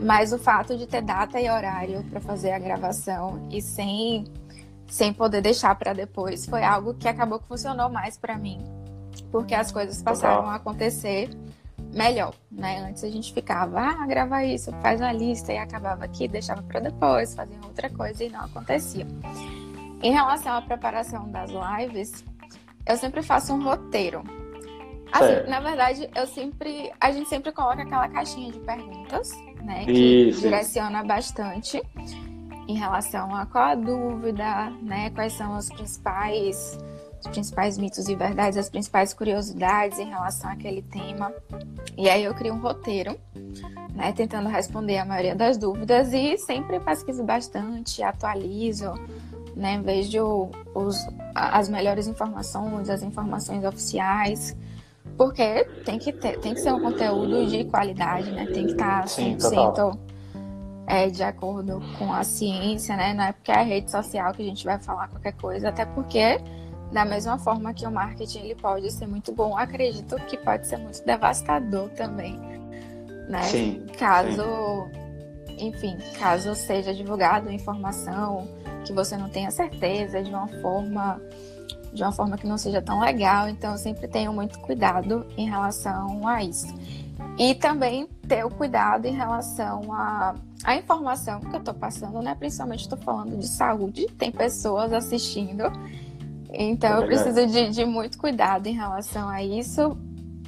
Mas 0.00 0.32
o 0.32 0.38
fato 0.38 0.76
de 0.76 0.86
ter 0.86 1.02
data 1.02 1.40
e 1.40 1.48
horário 1.48 2.02
para 2.10 2.20
fazer 2.20 2.52
a 2.52 2.58
gravação 2.58 3.48
e 3.50 3.62
sem 3.62 4.24
sem 4.88 5.12
poder 5.12 5.42
deixar 5.42 5.74
para 5.74 5.92
depois, 5.92 6.46
foi 6.46 6.64
algo 6.64 6.94
que 6.94 7.06
acabou 7.06 7.38
que 7.38 7.46
funcionou 7.46 7.88
mais 7.88 8.16
para 8.16 8.36
mim, 8.36 8.58
porque 9.30 9.54
as 9.54 9.70
coisas 9.70 10.02
passaram 10.02 10.48
a 10.48 10.56
acontecer 10.56 11.30
melhor, 11.94 12.34
né? 12.50 12.80
Antes 12.88 13.04
a 13.04 13.10
gente 13.10 13.32
ficava, 13.32 13.80
ah, 13.80 14.06
grava 14.06 14.44
isso, 14.44 14.72
faz 14.82 15.00
uma 15.00 15.12
lista 15.12 15.52
e 15.52 15.58
acabava 15.58 16.04
aqui, 16.04 16.26
deixava 16.26 16.62
para 16.62 16.80
depois, 16.80 17.34
fazia 17.34 17.58
outra 17.62 17.90
coisa 17.90 18.24
e 18.24 18.30
não 18.30 18.40
acontecia. 18.40 19.06
Em 20.02 20.12
relação 20.12 20.52
à 20.52 20.62
preparação 20.62 21.30
das 21.30 21.50
lives, 21.50 22.24
eu 22.86 22.96
sempre 22.96 23.22
faço 23.22 23.52
um 23.52 23.62
roteiro. 23.62 24.22
Assim, 25.10 25.48
na 25.48 25.60
verdade, 25.60 26.08
eu 26.14 26.26
sempre. 26.26 26.92
A 27.00 27.10
gente 27.10 27.28
sempre 27.28 27.50
coloca 27.50 27.82
aquela 27.82 28.08
caixinha 28.08 28.52
de 28.52 28.60
perguntas, 28.60 29.30
né? 29.62 29.84
Que 29.86 30.28
Isso. 30.28 30.40
direciona 30.42 31.02
bastante 31.02 31.82
em 32.68 32.74
relação 32.74 33.34
a 33.34 33.46
qual 33.46 33.64
a 33.64 33.74
dúvida, 33.74 34.70
né? 34.82 35.08
Quais 35.10 35.32
são 35.32 35.56
os 35.56 35.70
principais, 35.70 36.78
os 37.18 37.26
principais 37.28 37.78
mitos 37.78 38.08
e 38.08 38.14
verdades, 38.14 38.58
as 38.58 38.68
principais 38.68 39.14
curiosidades 39.14 39.98
em 39.98 40.10
relação 40.10 40.50
àquele 40.50 40.82
tema. 40.82 41.32
E 41.96 42.10
aí 42.10 42.22
eu 42.22 42.34
crio 42.34 42.52
um 42.52 42.60
roteiro, 42.60 43.18
né? 43.94 44.12
Tentando 44.12 44.50
responder 44.50 44.98
a 44.98 45.04
maioria 45.06 45.34
das 45.34 45.56
dúvidas 45.56 46.12
e 46.12 46.36
sempre 46.36 46.78
pesquiso 46.78 47.24
bastante, 47.24 48.02
atualizo, 48.02 48.92
né? 49.56 49.80
Vejo 49.82 50.50
os, 50.74 51.08
as 51.34 51.70
melhores 51.70 52.06
informações, 52.06 52.90
as 52.90 53.02
informações 53.02 53.64
oficiais. 53.64 54.54
Porque 55.16 55.64
tem 55.86 55.98
que, 55.98 56.12
ter, 56.12 56.38
tem 56.38 56.52
que 56.52 56.60
ser 56.60 56.72
um 56.72 56.80
conteúdo 56.80 57.46
de 57.46 57.64
qualidade, 57.64 58.30
né? 58.30 58.44
Tem 58.44 58.66
que 58.66 58.72
estar 58.72 59.06
100% 59.06 59.98
é, 60.88 61.10
de 61.10 61.22
acordo 61.22 61.82
com 61.98 62.10
a 62.12 62.24
ciência, 62.24 62.96
né? 62.96 63.12
Não 63.12 63.24
é 63.24 63.32
porque 63.32 63.52
é 63.52 63.56
a 63.56 63.62
rede 63.62 63.90
social 63.90 64.32
que 64.32 64.42
a 64.42 64.44
gente 64.46 64.64
vai 64.64 64.78
falar 64.78 65.08
qualquer 65.08 65.34
coisa, 65.34 65.68
até 65.68 65.84
porque 65.84 66.40
da 66.90 67.04
mesma 67.04 67.38
forma 67.38 67.74
que 67.74 67.86
o 67.86 67.90
marketing 67.90 68.38
ele 68.38 68.54
pode 68.54 68.90
ser 68.90 69.06
muito 69.06 69.30
bom, 69.30 69.56
acredito 69.56 70.16
que 70.26 70.38
pode 70.38 70.66
ser 70.66 70.78
muito 70.78 71.04
devastador 71.04 71.90
também, 71.90 72.40
né? 73.28 73.42
Sim, 73.42 73.86
caso, 73.98 74.88
sim. 75.46 75.68
enfim, 75.68 75.98
caso 76.18 76.54
seja 76.54 76.94
divulgado 76.94 77.52
informação 77.52 78.48
que 78.82 78.92
você 78.94 79.14
não 79.18 79.28
tenha 79.28 79.50
certeza 79.50 80.22
de 80.22 80.30
uma 80.30 80.48
forma 80.62 81.20
de 81.92 82.02
uma 82.02 82.12
forma 82.12 82.36
que 82.36 82.46
não 82.46 82.56
seja 82.56 82.80
tão 82.80 83.00
legal, 83.00 83.48
então 83.48 83.72
eu 83.72 83.78
sempre 83.78 84.08
tenho 84.08 84.32
muito 84.32 84.58
cuidado 84.60 85.26
em 85.36 85.48
relação 85.48 86.26
a 86.26 86.42
isso. 86.42 86.66
E 87.38 87.54
também 87.54 88.08
ter 88.28 88.44
o 88.44 88.50
cuidado 88.50 89.06
em 89.06 89.12
relação 89.12 89.92
à 89.92 90.34
a, 90.64 90.72
a, 90.72 90.76
informação 90.76 91.40
que 91.40 91.54
eu 91.54 91.58
estou 91.58 91.74
passando, 91.74 92.20
né? 92.20 92.36
Principalmente 92.38 92.82
estou 92.82 92.98
falando 92.98 93.38
de 93.38 93.48
saúde, 93.48 94.06
tem 94.18 94.30
pessoas 94.30 94.92
assistindo, 94.92 95.64
então 96.50 96.96
é 96.96 96.98
eu 96.98 97.06
preciso 97.06 97.46
de, 97.46 97.70
de, 97.70 97.84
muito 97.84 98.18
cuidado 98.18 98.66
em 98.66 98.74
relação 98.74 99.28
a 99.28 99.42
isso, 99.42 99.96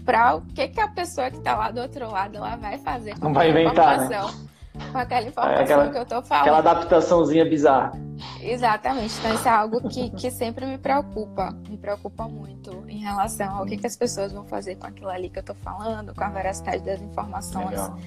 para 0.05 0.37
o 0.37 0.43
que, 0.43 0.69
que 0.69 0.81
a 0.81 0.89
pessoa 0.89 1.31
que 1.31 1.39
está 1.39 1.57
lá 1.57 1.71
do 1.71 1.81
outro 1.81 2.11
lado 2.11 2.37
ela 2.37 2.57
vai 2.57 2.79
fazer 2.79 3.19
com 3.19 3.27
não 3.27 3.33
vai 3.33 3.51
inventar, 3.51 4.05
informação. 4.05 4.41
Né? 4.41 4.51
com 4.93 4.99
aquela 4.99 5.27
informação 5.27 5.63
aquela, 5.63 5.89
que 5.91 5.99
eu 5.99 6.07
tô 6.07 6.23
falando. 6.23 6.43
Aquela 6.43 6.59
adaptaçãozinha 6.59 7.45
bizarra. 7.45 7.93
Exatamente. 8.41 9.15
Então, 9.19 9.35
isso 9.35 9.49
é 9.49 9.51
algo 9.51 9.89
que, 9.89 10.11
que 10.11 10.31
sempre 10.31 10.67
me 10.67 10.79
preocupa. 10.79 11.55
Me 11.69 11.77
preocupa 11.77 12.29
muito 12.29 12.85
em 12.89 12.99
relação 12.99 13.57
ao 13.57 13.67
que, 13.67 13.77
que 13.77 13.87
as 13.87 13.97
pessoas 13.97 14.33
vão 14.33 14.45
fazer 14.45 14.77
com 14.77 14.87
aquilo 14.87 15.09
ali 15.09 15.29
que 15.29 15.39
eu 15.39 15.43
tô 15.43 15.55
falando, 15.55 16.15
com 16.15 16.25
a 16.25 16.29
veracidade 16.29 16.85
das 16.85 17.01
informações. 17.01 17.71
Legal. 17.71 17.99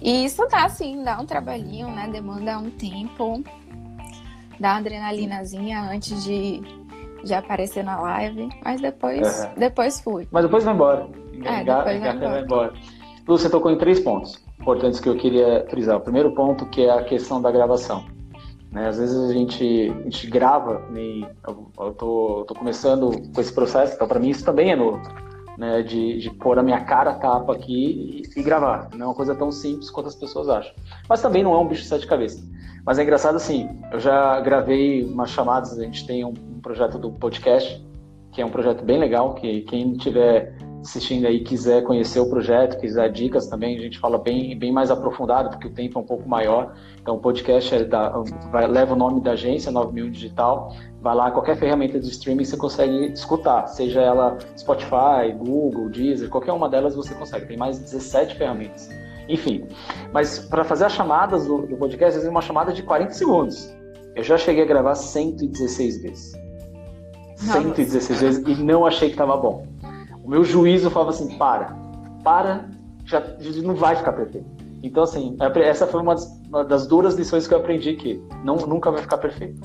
E 0.00 0.24
isso 0.24 0.46
dá, 0.48 0.64
assim, 0.64 1.02
dá 1.02 1.20
um 1.20 1.26
trabalhinho, 1.26 1.88
né? 1.88 2.08
Demanda 2.08 2.58
um 2.58 2.70
tempo. 2.70 3.42
Dá 4.58 4.70
uma 4.70 4.78
adrenalinazinha 4.78 5.82
antes 5.82 6.22
de, 6.24 6.60
de 7.24 7.34
aparecer 7.34 7.82
na 7.82 8.00
live. 8.00 8.48
Mas 8.64 8.80
depois, 8.80 9.44
uhum. 9.44 9.50
depois 9.56 10.00
fui. 10.00 10.28
Mas 10.30 10.44
depois 10.44 10.64
vai 10.64 10.74
embora. 10.74 11.08
É, 11.44 11.64
depois 11.64 11.84
vai 11.84 11.96
embora. 11.96 12.30
vai 12.30 12.42
embora. 12.42 12.72
Você 13.26 13.50
tocou 13.50 13.70
em 13.70 13.76
três 13.76 14.00
pontos 14.00 14.42
importantes 14.60 15.00
que 15.00 15.08
eu 15.08 15.16
queria 15.16 15.66
frisar. 15.68 15.96
O 15.96 16.00
primeiro 16.00 16.32
ponto 16.32 16.66
que 16.66 16.82
é 16.82 16.90
a 16.90 17.04
questão 17.04 17.40
da 17.40 17.50
gravação. 17.50 18.04
Né? 18.70 18.88
Às 18.88 18.98
vezes 18.98 19.30
a 19.30 19.32
gente, 19.32 19.90
a 19.90 20.02
gente 20.02 20.26
grava, 20.26 20.82
e 20.94 21.26
eu, 21.46 21.70
eu 21.78 21.94
tô, 21.94 22.44
tô 22.46 22.54
começando 22.54 23.10
com 23.32 23.40
esse 23.40 23.52
processo, 23.52 23.94
então 23.94 24.06
para 24.06 24.20
mim 24.20 24.30
isso 24.30 24.44
também 24.44 24.70
é 24.70 24.76
novo. 24.76 25.00
Né, 25.56 25.82
de, 25.82 26.18
de 26.18 26.30
pôr 26.30 26.56
a 26.56 26.62
minha 26.62 26.84
cara 26.84 27.14
tapa 27.14 27.52
aqui 27.52 28.22
e, 28.36 28.40
e, 28.40 28.42
gravar. 28.44 28.90
Não 28.94 29.06
é 29.06 29.08
uma 29.08 29.14
coisa 29.14 29.34
tão 29.34 29.50
simples 29.50 29.90
quanto 29.90 30.06
as 30.06 30.14
pessoas 30.14 30.48
acham. 30.48 30.72
Mas 31.08 31.20
também 31.20 31.42
não 31.42 31.52
é 31.52 31.58
um 31.58 31.66
bicho 31.66 31.82
de 31.82 31.88
sete 31.88 32.06
cabeças. 32.06 32.48
Mas 32.86 32.96
é 32.96 33.02
engraçado 33.02 33.34
assim, 33.34 33.68
eu 33.90 33.98
já 33.98 34.40
gravei 34.40 35.02
umas 35.02 35.30
chamadas, 35.30 35.76
a 35.76 35.82
gente 35.82 36.06
tem 36.06 36.24
um, 36.24 36.28
um 36.28 36.60
projeto 36.60 36.96
do 36.96 37.10
podcast, 37.10 37.84
que 38.30 38.40
é 38.40 38.46
um 38.46 38.50
projeto 38.50 38.84
bem 38.84 39.00
legal, 39.00 39.34
que 39.34 39.62
quem 39.62 39.94
tiver 39.94 40.56
assistindo 40.80 41.26
aí 41.26 41.40
quiser 41.40 41.82
conhecer 41.82 42.20
o 42.20 42.28
projeto, 42.28 42.78
quiser 42.78 43.10
dicas 43.10 43.46
também, 43.46 43.76
a 43.76 43.80
gente 43.80 43.98
fala 43.98 44.18
bem, 44.18 44.56
bem 44.58 44.72
mais 44.72 44.90
aprofundado, 44.90 45.50
porque 45.50 45.66
o 45.66 45.70
tempo 45.70 45.98
é 45.98 46.02
um 46.02 46.04
pouco 46.04 46.28
maior. 46.28 46.74
Então, 47.00 47.16
o 47.16 47.18
podcast 47.18 47.74
é 47.74 47.84
da, 47.84 48.10
vai, 48.50 48.66
leva 48.66 48.94
o 48.94 48.96
nome 48.96 49.20
da 49.20 49.32
agência, 49.32 49.70
9000 49.72 50.10
Digital. 50.10 50.74
Vai 51.00 51.14
lá, 51.14 51.30
qualquer 51.30 51.56
ferramenta 51.56 51.98
de 51.98 52.08
streaming 52.08 52.44
você 52.44 52.56
consegue 52.56 53.12
escutar, 53.12 53.66
seja 53.66 54.00
ela 54.00 54.38
Spotify, 54.56 55.32
Google, 55.36 55.88
Deezer, 55.88 56.28
qualquer 56.28 56.52
uma 56.52 56.68
delas 56.68 56.94
você 56.94 57.14
consegue. 57.14 57.46
Tem 57.46 57.56
mais 57.56 57.78
de 57.78 57.84
17 57.84 58.36
ferramentas. 58.36 58.88
Enfim, 59.28 59.66
mas 60.12 60.38
para 60.38 60.64
fazer 60.64 60.86
as 60.86 60.92
chamadas 60.92 61.46
do, 61.46 61.66
do 61.66 61.76
podcast, 61.76 62.08
às 62.08 62.14
vezes 62.14 62.30
uma 62.30 62.40
chamada 62.40 62.72
de 62.72 62.82
40 62.82 63.12
segundos. 63.12 63.74
Eu 64.16 64.24
já 64.24 64.36
cheguei 64.36 64.64
a 64.64 64.66
gravar 64.66 64.94
116 64.94 66.02
vezes. 66.02 66.32
Nossa. 67.42 67.62
116 67.62 68.20
vezes 68.20 68.44
e 68.46 68.62
não 68.62 68.84
achei 68.84 69.08
que 69.08 69.14
estava 69.14 69.36
bom. 69.36 69.64
O 70.28 70.30
meu 70.30 70.44
juízo 70.44 70.90
falava 70.90 71.10
assim: 71.10 71.38
para, 71.38 71.74
para, 72.22 72.68
já, 73.06 73.22
não 73.64 73.74
vai 73.74 73.96
ficar 73.96 74.12
perfeito. 74.12 74.46
Então, 74.82 75.02
assim, 75.02 75.34
essa 75.64 75.86
foi 75.86 76.02
uma 76.02 76.14
das, 76.14 76.40
uma 76.46 76.64
das, 76.66 76.86
duras 76.86 77.14
lições 77.14 77.48
que 77.48 77.54
eu 77.54 77.58
aprendi 77.58 77.94
que 77.94 78.22
não, 78.44 78.56
nunca 78.56 78.90
vai 78.90 79.00
ficar 79.00 79.16
perfeito. 79.16 79.58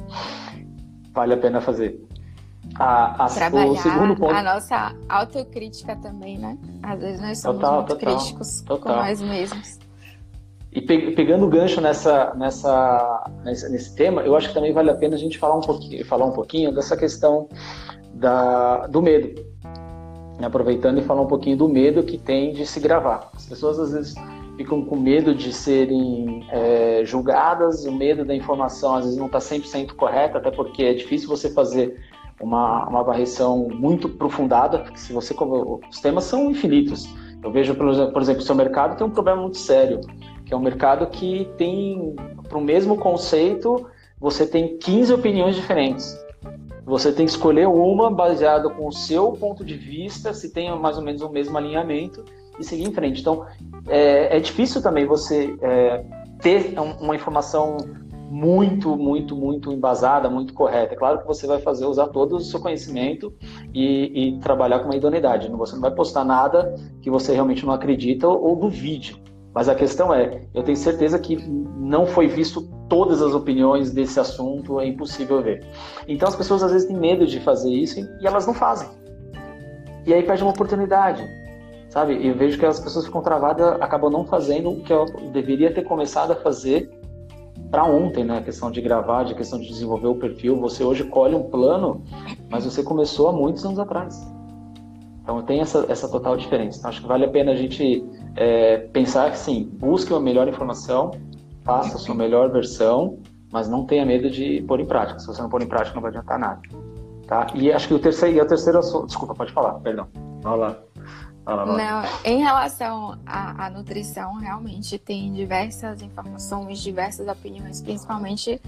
Vale 1.11 1.33
a 1.33 1.37
pena 1.37 1.59
fazer. 1.59 2.01
A, 2.75 3.25
a, 3.25 3.27
Trabalhar 3.27 4.15
ponto... 4.15 4.25
a 4.25 4.41
nossa 4.41 4.95
autocrítica 5.09 5.97
também, 5.97 6.37
né? 6.37 6.57
Às 6.81 7.01
vezes 7.01 7.19
nós 7.19 7.39
somos 7.39 7.59
total, 7.59 7.75
muito 7.79 7.95
total, 7.97 8.15
críticos 8.15 8.61
total. 8.61 8.95
com 8.95 9.01
nós 9.01 9.21
mesmos. 9.21 9.79
E 10.71 10.81
pe 10.81 11.11
pegando 11.11 11.45
o 11.45 11.49
gancho 11.49 11.81
nessa, 11.81 12.33
nessa, 12.35 13.29
nesse, 13.43 13.69
nesse, 13.69 13.93
tema, 13.97 14.21
eu 14.21 14.33
acho 14.33 14.47
que 14.47 14.53
também 14.53 14.71
vale 14.71 14.89
a 14.89 14.95
pena 14.95 15.15
a 15.15 15.19
gente 15.19 15.37
falar 15.37 15.57
um 15.57 15.61
pouquinho, 15.61 16.05
falar 16.05 16.25
um 16.25 16.31
pouquinho 16.31 16.73
dessa 16.73 16.95
questão 16.95 17.49
da, 18.13 18.87
do 18.87 19.01
medo 19.01 19.52
aproveitando 20.41 20.99
e 20.99 21.03
falar 21.03 21.21
um 21.21 21.27
pouquinho 21.27 21.57
do 21.57 21.69
medo 21.69 22.03
que 22.03 22.17
tem 22.17 22.53
de 22.53 22.65
se 22.65 22.79
gravar. 22.79 23.29
As 23.33 23.45
pessoas 23.45 23.79
às 23.79 23.93
vezes 23.93 24.15
ficam 24.57 24.83
com 24.83 24.95
medo 24.95 25.33
de 25.33 25.51
serem 25.51 26.45
é, 26.49 27.01
julgadas, 27.05 27.85
o 27.85 27.91
medo 27.91 28.23
da 28.23 28.35
informação 28.35 28.95
às 28.95 29.05
vezes 29.05 29.19
não 29.19 29.27
está 29.27 29.39
100% 29.39 29.93
correta, 29.93 30.37
até 30.37 30.51
porque 30.51 30.83
é 30.83 30.93
difícil 30.93 31.27
você 31.27 31.49
fazer 31.49 31.99
uma, 32.41 32.87
uma 32.87 33.03
varreção 33.03 33.67
muito 33.69 34.07
aprofundada, 34.07 34.79
porque 34.79 34.97
se 34.97 35.13
você 35.13 35.35
os 35.89 35.99
temas 35.99 36.25
são 36.25 36.49
infinitos. 36.49 37.07
Eu 37.43 37.51
vejo, 37.51 37.75
por 37.75 37.87
exemplo, 38.21 38.41
o 38.41 38.45
seu 38.45 38.55
mercado 38.55 38.97
tem 38.97 39.05
um 39.05 39.09
problema 39.09 39.41
muito 39.41 39.57
sério, 39.57 39.99
que 40.45 40.53
é 40.53 40.57
um 40.57 40.61
mercado 40.61 41.07
que 41.07 41.49
tem, 41.57 42.15
para 42.47 42.57
o 42.57 42.61
mesmo 42.61 42.97
conceito, 42.97 43.85
você 44.19 44.47
tem 44.47 44.77
15 44.77 45.13
opiniões 45.13 45.55
diferentes. 45.55 46.22
Você 46.85 47.11
tem 47.11 47.25
que 47.25 47.31
escolher 47.31 47.67
uma 47.67 48.11
baseada 48.11 48.69
com 48.69 48.87
o 48.87 48.91
seu 48.91 49.31
ponto 49.33 49.63
de 49.63 49.75
vista, 49.75 50.33
se 50.33 50.51
tem 50.51 50.77
mais 50.77 50.97
ou 50.97 51.03
menos 51.03 51.21
o 51.21 51.29
mesmo 51.29 51.57
alinhamento 51.57 52.25
e 52.59 52.63
seguir 52.63 52.83
em 52.83 52.93
frente. 52.93 53.21
Então, 53.21 53.45
é, 53.87 54.37
é 54.37 54.39
difícil 54.39 54.81
também 54.81 55.05
você 55.05 55.55
é, 55.61 56.03
ter 56.41 56.75
uma 56.99 57.15
informação 57.15 57.77
muito, 58.29 58.97
muito, 58.97 59.35
muito 59.35 59.71
embasada, 59.71 60.29
muito 60.29 60.53
correta. 60.53 60.93
É 60.93 60.97
claro 60.97 61.19
que 61.19 61.27
você 61.27 61.45
vai 61.45 61.59
fazer 61.59 61.85
usar 61.85 62.07
todo 62.07 62.35
o 62.35 62.39
seu 62.39 62.59
conhecimento 62.59 63.33
e, 63.73 64.29
e 64.29 64.39
trabalhar 64.39 64.79
com 64.79 64.85
uma 64.85 64.95
idoneidade. 64.95 65.49
Você 65.51 65.75
não 65.75 65.81
vai 65.81 65.91
postar 65.91 66.25
nada 66.25 66.75
que 67.01 67.09
você 67.09 67.31
realmente 67.33 67.65
não 67.65 67.71
acredita 67.71 68.27
ou, 68.27 68.43
ou 68.43 68.55
duvide. 68.55 69.22
Mas 69.53 69.69
a 69.69 69.75
questão 69.75 70.13
é, 70.13 70.41
eu 70.53 70.63
tenho 70.63 70.77
certeza 70.77 71.19
que 71.19 71.35
não 71.77 72.05
foi 72.05 72.27
visto 72.27 72.61
todas 72.89 73.21
as 73.21 73.33
opiniões 73.33 73.91
desse 73.91 74.19
assunto, 74.19 74.79
é 74.79 74.87
impossível 74.87 75.41
ver. 75.41 75.65
Então 76.07 76.27
as 76.27 76.35
pessoas 76.35 76.63
às 76.63 76.71
vezes 76.71 76.87
têm 76.87 76.97
medo 76.97 77.25
de 77.25 77.39
fazer 77.39 77.71
isso 77.71 77.99
e 77.99 78.27
elas 78.27 78.47
não 78.47 78.53
fazem. 78.53 78.89
E 80.05 80.13
aí 80.13 80.23
perde 80.23 80.43
uma 80.43 80.51
oportunidade, 80.51 81.23
sabe? 81.89 82.25
Eu 82.25 82.35
vejo 82.35 82.57
que 82.57 82.65
as 82.65 82.79
pessoas 82.79 83.05
ficam 83.05 83.21
travadas, 83.21 83.79
acabam 83.79 84.11
não 84.11 84.25
fazendo 84.25 84.71
o 84.71 84.81
que 84.81 84.91
eu 84.91 85.05
deveria 85.31 85.73
ter 85.73 85.83
começado 85.83 86.31
a 86.31 86.35
fazer 86.35 86.89
para 87.69 87.85
ontem, 87.85 88.23
né? 88.23 88.39
A 88.39 88.41
questão 88.41 88.69
de 88.69 88.81
gravar, 88.81 89.21
a 89.21 89.33
questão 89.33 89.59
de 89.59 89.67
desenvolver 89.67 90.07
o 90.07 90.15
perfil. 90.15 90.59
Você 90.59 90.83
hoje 90.83 91.03
colhe 91.05 91.35
um 91.35 91.43
plano, 91.43 92.03
mas 92.49 92.65
você 92.65 92.83
começou 92.83 93.27
há 93.27 93.31
muitos 93.31 93.63
anos 93.65 93.79
atrás. 93.79 94.19
Então 95.23 95.41
tem 95.41 95.61
essa, 95.61 95.85
essa 95.87 96.07
total 96.09 96.35
diferença. 96.35 96.77
Então, 96.77 96.89
acho 96.89 97.01
que 97.01 97.07
vale 97.07 97.25
a 97.25 97.29
pena 97.29 97.53
a 97.53 97.55
gente 97.55 98.05
é, 98.35 98.77
pensar 98.77 99.31
que 99.31 99.37
sim, 99.37 99.69
busque 99.73 100.11
uma 100.11 100.19
melhor 100.19 100.49
informação, 100.49 101.11
faça 101.63 101.95
a 101.95 101.99
sua 101.99 102.13
melhor 102.13 102.51
versão, 102.51 103.17
mas 103.49 103.69
não 103.69 103.85
tenha 103.85 104.05
medo 104.05 104.29
de 104.29 104.61
pôr 104.67 104.81
em 104.81 104.85
prática. 104.85 105.19
Se 105.19 105.27
você 105.27 105.41
não 105.41 105.49
pôr 105.49 105.61
em 105.61 105.67
prática, 105.67 105.95
não 105.95 106.01
vai 106.01 106.09
adiantar 106.09 106.37
nada. 106.37 106.61
Tá? 107.25 107.47
E 107.55 107.71
acho 107.71 107.87
que 107.87 107.93
o 107.93 107.99
terceiro, 107.99 108.37
e 108.37 108.41
o 108.41 108.45
terceiro 108.45 108.81
desculpa, 109.05 109.33
pode 109.33 109.53
falar, 109.53 109.75
perdão. 109.75 110.07
Vai 110.41 110.57
lá. 110.57 110.77
Não, 111.45 112.03
em 112.23 112.41
relação 112.41 113.19
à, 113.25 113.65
à, 113.65 113.69
nutrição, 113.69 114.35
realmente 114.35 114.97
tem 114.97 115.33
diversas 115.33 116.01
informações, 116.01 116.79
diversas 116.79 117.27
opiniões, 117.27 117.81
principalmente 117.81 118.61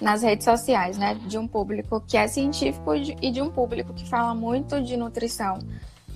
nas 0.00 0.22
redes 0.22 0.44
sociais, 0.44 0.96
né? 0.96 1.14
De 1.26 1.36
um 1.36 1.46
público 1.46 2.02
que 2.06 2.16
é 2.16 2.26
científico 2.26 2.94
e 2.94 3.30
de 3.30 3.42
um 3.42 3.50
público 3.50 3.92
que 3.92 4.08
fala 4.08 4.34
muito 4.34 4.80
de 4.82 4.96
nutrição, 4.96 5.58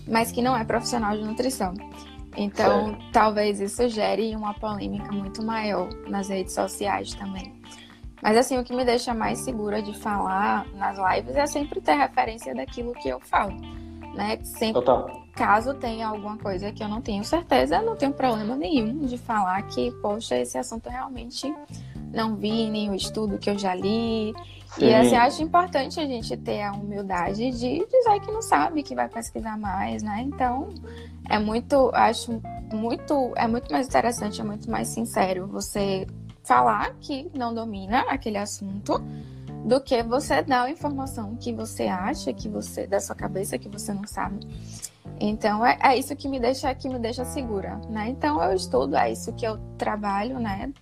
mas 0.08 0.32
que 0.32 0.42
não 0.42 0.56
é 0.56 0.64
profissional 0.64 1.16
de 1.16 1.22
nutrição. 1.22 1.74
Então, 2.36 2.90
certo. 2.90 3.12
talvez 3.12 3.60
isso 3.60 3.88
gere 3.88 4.34
uma 4.34 4.54
polêmica 4.54 5.10
muito 5.12 5.42
maior 5.42 5.88
nas 6.08 6.28
redes 6.28 6.54
sociais 6.54 7.14
também. 7.14 7.58
Mas 8.22 8.36
assim, 8.36 8.58
o 8.58 8.64
que 8.64 8.74
me 8.74 8.84
deixa 8.84 9.14
mais 9.14 9.40
segura 9.40 9.80
de 9.80 9.94
falar 9.94 10.66
nas 10.74 10.96
lives 10.98 11.36
é 11.36 11.46
sempre 11.46 11.80
ter 11.80 11.94
referência 11.94 12.54
daquilo 12.54 12.92
que 12.94 13.08
eu 13.08 13.20
falo, 13.20 13.54
né? 14.14 14.38
Sempre, 14.42 14.84
Total. 14.84 15.22
caso 15.34 15.74
tenha 15.74 16.08
alguma 16.08 16.36
coisa 16.36 16.72
que 16.72 16.82
eu 16.82 16.88
não 16.88 17.00
tenho 17.00 17.22
certeza, 17.24 17.80
não 17.80 17.96
tenho 17.96 18.12
problema 18.12 18.56
nenhum 18.56 19.06
de 19.06 19.16
falar 19.16 19.62
que, 19.62 19.92
poxa, 20.02 20.36
esse 20.36 20.58
assunto 20.58 20.88
realmente 20.88 21.52
não 22.12 22.34
vi 22.34 22.68
nenhum 22.68 22.94
estudo 22.94 23.38
que 23.38 23.50
eu 23.50 23.58
já 23.58 23.74
li. 23.74 24.34
Sim. 24.74 24.86
E 24.86 24.94
assim, 24.94 25.16
acho 25.16 25.42
importante 25.42 25.98
a 25.98 26.06
gente 26.06 26.36
ter 26.36 26.62
a 26.62 26.72
humildade 26.72 27.50
de 27.50 27.86
dizer 27.86 28.20
que 28.20 28.30
não 28.30 28.42
sabe, 28.42 28.82
que 28.82 28.94
vai 28.94 29.08
pesquisar 29.08 29.58
mais, 29.58 30.02
né? 30.02 30.22
Então, 30.22 30.68
é 31.28 31.38
muito, 31.38 31.90
acho 31.94 32.40
muito, 32.72 33.32
é 33.36 33.46
muito 33.46 33.72
mais 33.72 33.86
interessante, 33.86 34.40
é 34.40 34.44
muito 34.44 34.70
mais 34.70 34.88
sincero 34.88 35.46
você 35.46 36.06
falar 36.44 36.94
que 37.00 37.30
não 37.34 37.52
domina 37.52 38.00
aquele 38.08 38.38
assunto 38.38 39.02
do 39.64 39.80
que 39.80 40.02
você 40.02 40.42
dar 40.42 40.64
a 40.64 40.70
informação 40.70 41.36
que 41.36 41.52
você 41.52 41.84
acha, 41.84 42.32
que 42.32 42.48
você 42.48 42.86
da 42.86 43.00
sua 43.00 43.14
cabeça 43.14 43.58
que 43.58 43.68
você 43.68 43.92
não 43.92 44.06
sabe. 44.06 44.46
Então 45.20 45.64
é, 45.64 45.78
é, 45.82 45.96
isso 45.96 46.14
que 46.14 46.28
me 46.28 46.38
deixa 46.38 46.74
que 46.74 46.88
me 46.88 46.98
deixa 46.98 47.24
segura, 47.24 47.80
né? 47.88 48.08
Então 48.08 48.42
eu 48.42 48.54
estudo, 48.54 48.96
é 48.96 49.10
isso 49.10 49.32
que 49.32 49.46
eu 49.46 49.58
trabalho, 49.76 50.38
né, 50.38 50.72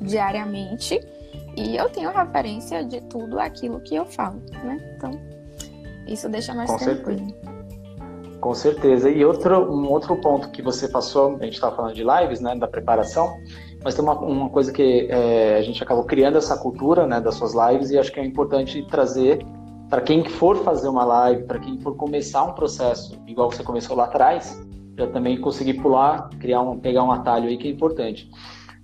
diariamente 0.00 1.00
e 1.58 1.76
eu 1.76 1.88
tenho 1.88 2.10
referência 2.10 2.84
de 2.84 3.00
tudo 3.02 3.38
aquilo 3.38 3.80
que 3.80 3.96
eu 3.96 4.04
falo, 4.06 4.40
né? 4.64 4.94
Então 4.96 5.10
isso 6.06 6.28
deixa 6.28 6.54
mais 6.54 6.70
Com 6.70 6.78
tranquilo. 6.78 7.18
Certeza. 7.18 7.58
Com 8.40 8.54
certeza. 8.54 9.10
E 9.10 9.24
outro, 9.24 9.70
um 9.70 9.90
outro 9.90 10.16
ponto 10.16 10.50
que 10.50 10.62
você 10.62 10.88
passou, 10.88 11.36
a 11.40 11.44
gente 11.44 11.54
estava 11.54 11.74
falando 11.74 11.94
de 11.94 12.04
lives, 12.04 12.40
né, 12.40 12.54
da 12.54 12.68
preparação, 12.68 13.36
mas 13.82 13.94
tem 13.94 14.04
uma, 14.04 14.18
uma 14.18 14.48
coisa 14.48 14.72
que 14.72 15.08
é, 15.10 15.56
a 15.56 15.62
gente 15.62 15.82
acabou 15.82 16.04
criando 16.04 16.38
essa 16.38 16.56
cultura 16.56 17.06
né, 17.06 17.20
das 17.20 17.34
suas 17.34 17.52
lives 17.52 17.90
e 17.90 17.98
acho 17.98 18.12
que 18.12 18.20
é 18.20 18.24
importante 18.24 18.80
trazer 18.88 19.44
para 19.88 20.00
quem 20.02 20.24
for 20.24 20.56
fazer 20.58 20.88
uma 20.88 21.04
live, 21.04 21.44
para 21.44 21.58
quem 21.58 21.80
for 21.80 21.96
começar 21.96 22.44
um 22.44 22.52
processo, 22.52 23.18
igual 23.26 23.50
você 23.50 23.62
começou 23.62 23.96
lá 23.96 24.04
atrás, 24.04 24.60
já 24.96 25.06
também 25.06 25.40
conseguir 25.40 25.74
pular, 25.74 26.28
criar 26.38 26.60
um, 26.60 26.78
pegar 26.78 27.02
um 27.04 27.10
atalho 27.10 27.48
aí 27.48 27.56
que 27.56 27.68
é 27.68 27.70
importante. 27.70 28.30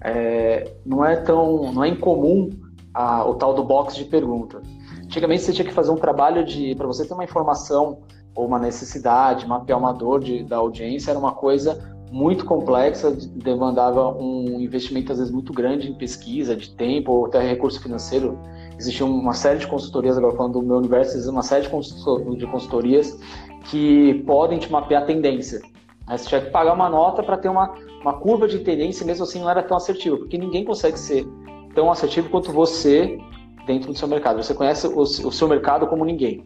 É, 0.02 0.72
não 0.84 1.04
é 1.04 1.16
tão, 1.16 1.72
não 1.72 1.84
é 1.84 1.88
incomum 1.88 2.50
a, 2.94 3.28
o 3.28 3.34
tal 3.34 3.52
do 3.52 3.64
box 3.64 3.96
de 3.96 4.04
pergunta. 4.04 4.62
Antigamente 5.02 5.42
você 5.42 5.52
tinha 5.52 5.66
que 5.66 5.74
fazer 5.74 5.90
um 5.90 5.96
trabalho 5.96 6.44
de, 6.44 6.74
para 6.76 6.86
você 6.86 7.06
ter 7.06 7.12
uma 7.12 7.24
informação 7.24 7.98
ou 8.34 8.46
uma 8.46 8.58
necessidade, 8.58 9.46
mapear 9.46 9.78
uma 9.78 9.92
dor 9.92 10.20
de, 10.20 10.42
da 10.44 10.56
audiência, 10.56 11.10
era 11.10 11.18
uma 11.18 11.32
coisa 11.32 11.92
muito 12.10 12.44
complexa, 12.44 13.10
demandava 13.10 14.08
um 14.16 14.60
investimento 14.60 15.10
às 15.10 15.18
vezes 15.18 15.32
muito 15.32 15.52
grande 15.52 15.90
em 15.90 15.94
pesquisa, 15.94 16.54
de 16.54 16.70
tempo 16.70 17.10
ou 17.10 17.26
até 17.26 17.40
recurso 17.40 17.80
financeiro. 17.80 18.38
Existia 18.78 19.04
uma 19.04 19.34
série 19.34 19.58
de 19.58 19.66
consultorias, 19.66 20.16
agora 20.16 20.36
falando 20.36 20.60
do 20.60 20.62
meu 20.62 20.76
universo, 20.76 21.12
existe 21.12 21.30
uma 21.30 21.42
série 21.42 21.62
de 21.64 22.46
consultorias 22.46 23.18
que 23.64 24.22
podem 24.26 24.58
te 24.58 24.70
mapear 24.70 25.02
a 25.02 25.06
tendência. 25.06 25.60
Você 26.08 26.28
tinha 26.28 26.40
que 26.40 26.50
pagar 26.50 26.74
uma 26.74 26.88
nota 26.88 27.22
para 27.22 27.36
ter 27.38 27.48
uma, 27.48 27.74
uma 28.02 28.12
curva 28.14 28.46
de 28.46 28.58
tendência, 28.60 29.06
mesmo 29.06 29.24
assim 29.24 29.40
não 29.40 29.50
era 29.50 29.62
tão 29.62 29.76
assertivo, 29.76 30.18
porque 30.18 30.36
ninguém 30.36 30.64
consegue 30.64 30.98
ser 30.98 31.26
tão 31.74 31.90
assertivo 31.90 32.28
quanto 32.30 32.52
você 32.52 33.18
dentro 33.66 33.92
do 33.92 33.98
seu 33.98 34.08
mercado. 34.08 34.42
Você 34.42 34.54
conhece 34.54 34.86
o, 34.86 35.00
o 35.00 35.32
seu 35.32 35.48
mercado 35.48 35.86
como 35.86 36.04
ninguém. 36.04 36.44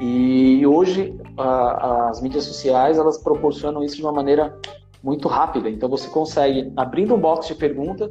E 0.00 0.66
hoje 0.66 1.14
a, 1.36 2.08
as 2.08 2.20
mídias 2.20 2.44
sociais 2.44 2.98
elas 2.98 3.18
proporcionam 3.18 3.82
isso 3.82 3.96
de 3.96 4.02
uma 4.02 4.12
maneira 4.12 4.56
muito 5.02 5.28
rápida. 5.28 5.68
Então 5.68 5.88
você 5.88 6.08
consegue, 6.08 6.72
abrindo 6.76 7.14
um 7.14 7.18
box 7.18 7.48
de 7.48 7.54
pergunta, 7.54 8.08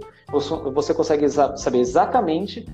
você 0.73 0.93
consegue 0.93 1.27
saber 1.29 1.79
exatamente 1.79 2.65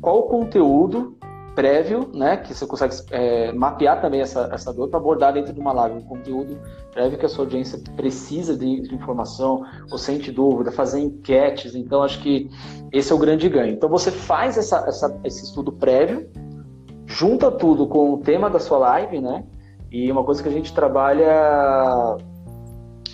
qual 0.00 0.20
o 0.20 0.22
conteúdo 0.22 1.16
prévio, 1.54 2.08
né, 2.14 2.36
que 2.36 2.54
você 2.54 2.66
consegue 2.66 2.94
é, 3.10 3.52
mapear 3.52 4.00
também 4.00 4.20
essa, 4.20 4.48
essa 4.52 4.72
dor 4.72 4.88
para 4.88 4.98
abordar 4.98 5.32
dentro 5.32 5.52
de 5.52 5.60
uma 5.60 5.72
live, 5.72 5.98
um 5.98 6.02
conteúdo 6.02 6.58
prévio 6.92 7.18
que 7.18 7.26
a 7.26 7.28
sua 7.28 7.44
audiência 7.44 7.78
precisa 7.96 8.56
de, 8.56 8.82
de, 8.82 8.94
informação, 8.94 9.64
ou 9.90 9.98
sente 9.98 10.30
dúvida, 10.30 10.72
fazer 10.72 11.00
enquetes. 11.00 11.74
Então 11.74 12.02
acho 12.02 12.20
que 12.22 12.50
esse 12.92 13.12
é 13.12 13.14
o 13.14 13.18
grande 13.18 13.48
ganho. 13.48 13.72
Então 13.72 13.88
você 13.88 14.10
faz 14.10 14.56
essa, 14.56 14.84
essa, 14.86 15.20
esse 15.24 15.44
estudo 15.44 15.72
prévio, 15.72 16.28
junta 17.06 17.50
tudo 17.50 17.86
com 17.86 18.14
o 18.14 18.18
tema 18.18 18.48
da 18.48 18.58
sua 18.58 18.78
live, 18.78 19.20
né? 19.20 19.44
E 19.90 20.10
uma 20.10 20.24
coisa 20.24 20.42
que 20.42 20.48
a 20.48 20.52
gente 20.52 20.72
trabalha 20.72 22.16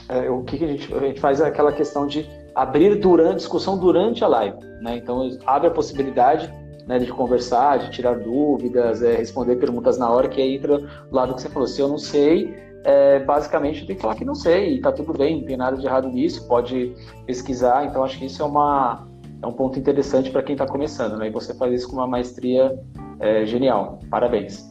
é, 0.09 0.31
o 0.31 0.43
que, 0.43 0.59
que 0.59 0.65
a, 0.65 0.69
gente, 0.69 0.95
a 0.95 1.01
gente 1.01 1.21
faz 1.21 1.41
é 1.41 1.47
aquela 1.47 1.73
questão 1.73 2.07
de 2.07 2.29
abrir 2.55 2.97
durante 2.97 3.37
discussão 3.37 3.79
durante 3.79 4.25
a 4.25 4.29
live, 4.29 4.59
né? 4.81 4.97
Então 4.97 5.29
abre 5.47 5.69
a 5.69 5.71
possibilidade 5.71 6.53
né, 6.87 6.99
de 6.99 7.11
conversar, 7.13 7.79
de 7.79 7.91
tirar 7.91 8.19
dúvidas, 8.19 9.03
é, 9.03 9.17
responder 9.17 9.57
perguntas 9.57 9.99
na 9.99 10.09
hora, 10.09 10.29
que 10.29 10.41
aí 10.41 10.55
entra 10.55 10.79
do 10.79 11.15
lado 11.15 11.35
que 11.35 11.43
você 11.43 11.49
falou. 11.49 11.67
Se 11.67 11.81
eu 11.81 11.89
não 11.89 11.99
sei, 11.99 12.55
é, 12.85 13.19
basicamente 13.19 13.81
eu 13.81 13.87
tenho 13.87 13.97
que 13.97 14.03
falar 14.03 14.15
que 14.15 14.25
não 14.25 14.35
sei, 14.35 14.75
e 14.75 14.81
tá 14.81 14.93
tudo 14.93 15.13
bem, 15.13 15.41
não 15.41 15.45
tem 15.47 15.57
nada 15.57 15.77
de 15.77 15.85
errado 15.85 16.09
nisso, 16.09 16.47
pode 16.47 16.95
pesquisar. 17.27 17.85
Então 17.85 18.05
acho 18.05 18.19
que 18.19 18.27
isso 18.27 18.41
é 18.43 18.45
uma 18.45 19.07
é 19.43 19.47
um 19.47 19.53
ponto 19.53 19.79
interessante 19.79 20.31
para 20.31 20.43
quem 20.43 20.55
está 20.55 20.67
começando, 20.67 21.19
né? 21.19 21.29
E 21.29 21.31
você 21.31 21.53
faz 21.55 21.73
isso 21.75 21.89
com 21.91 21.97
uma 21.97 22.07
maestria 22.07 22.79
é, 23.21 23.45
genial. 23.45 24.01
Parabéns. 24.09 24.65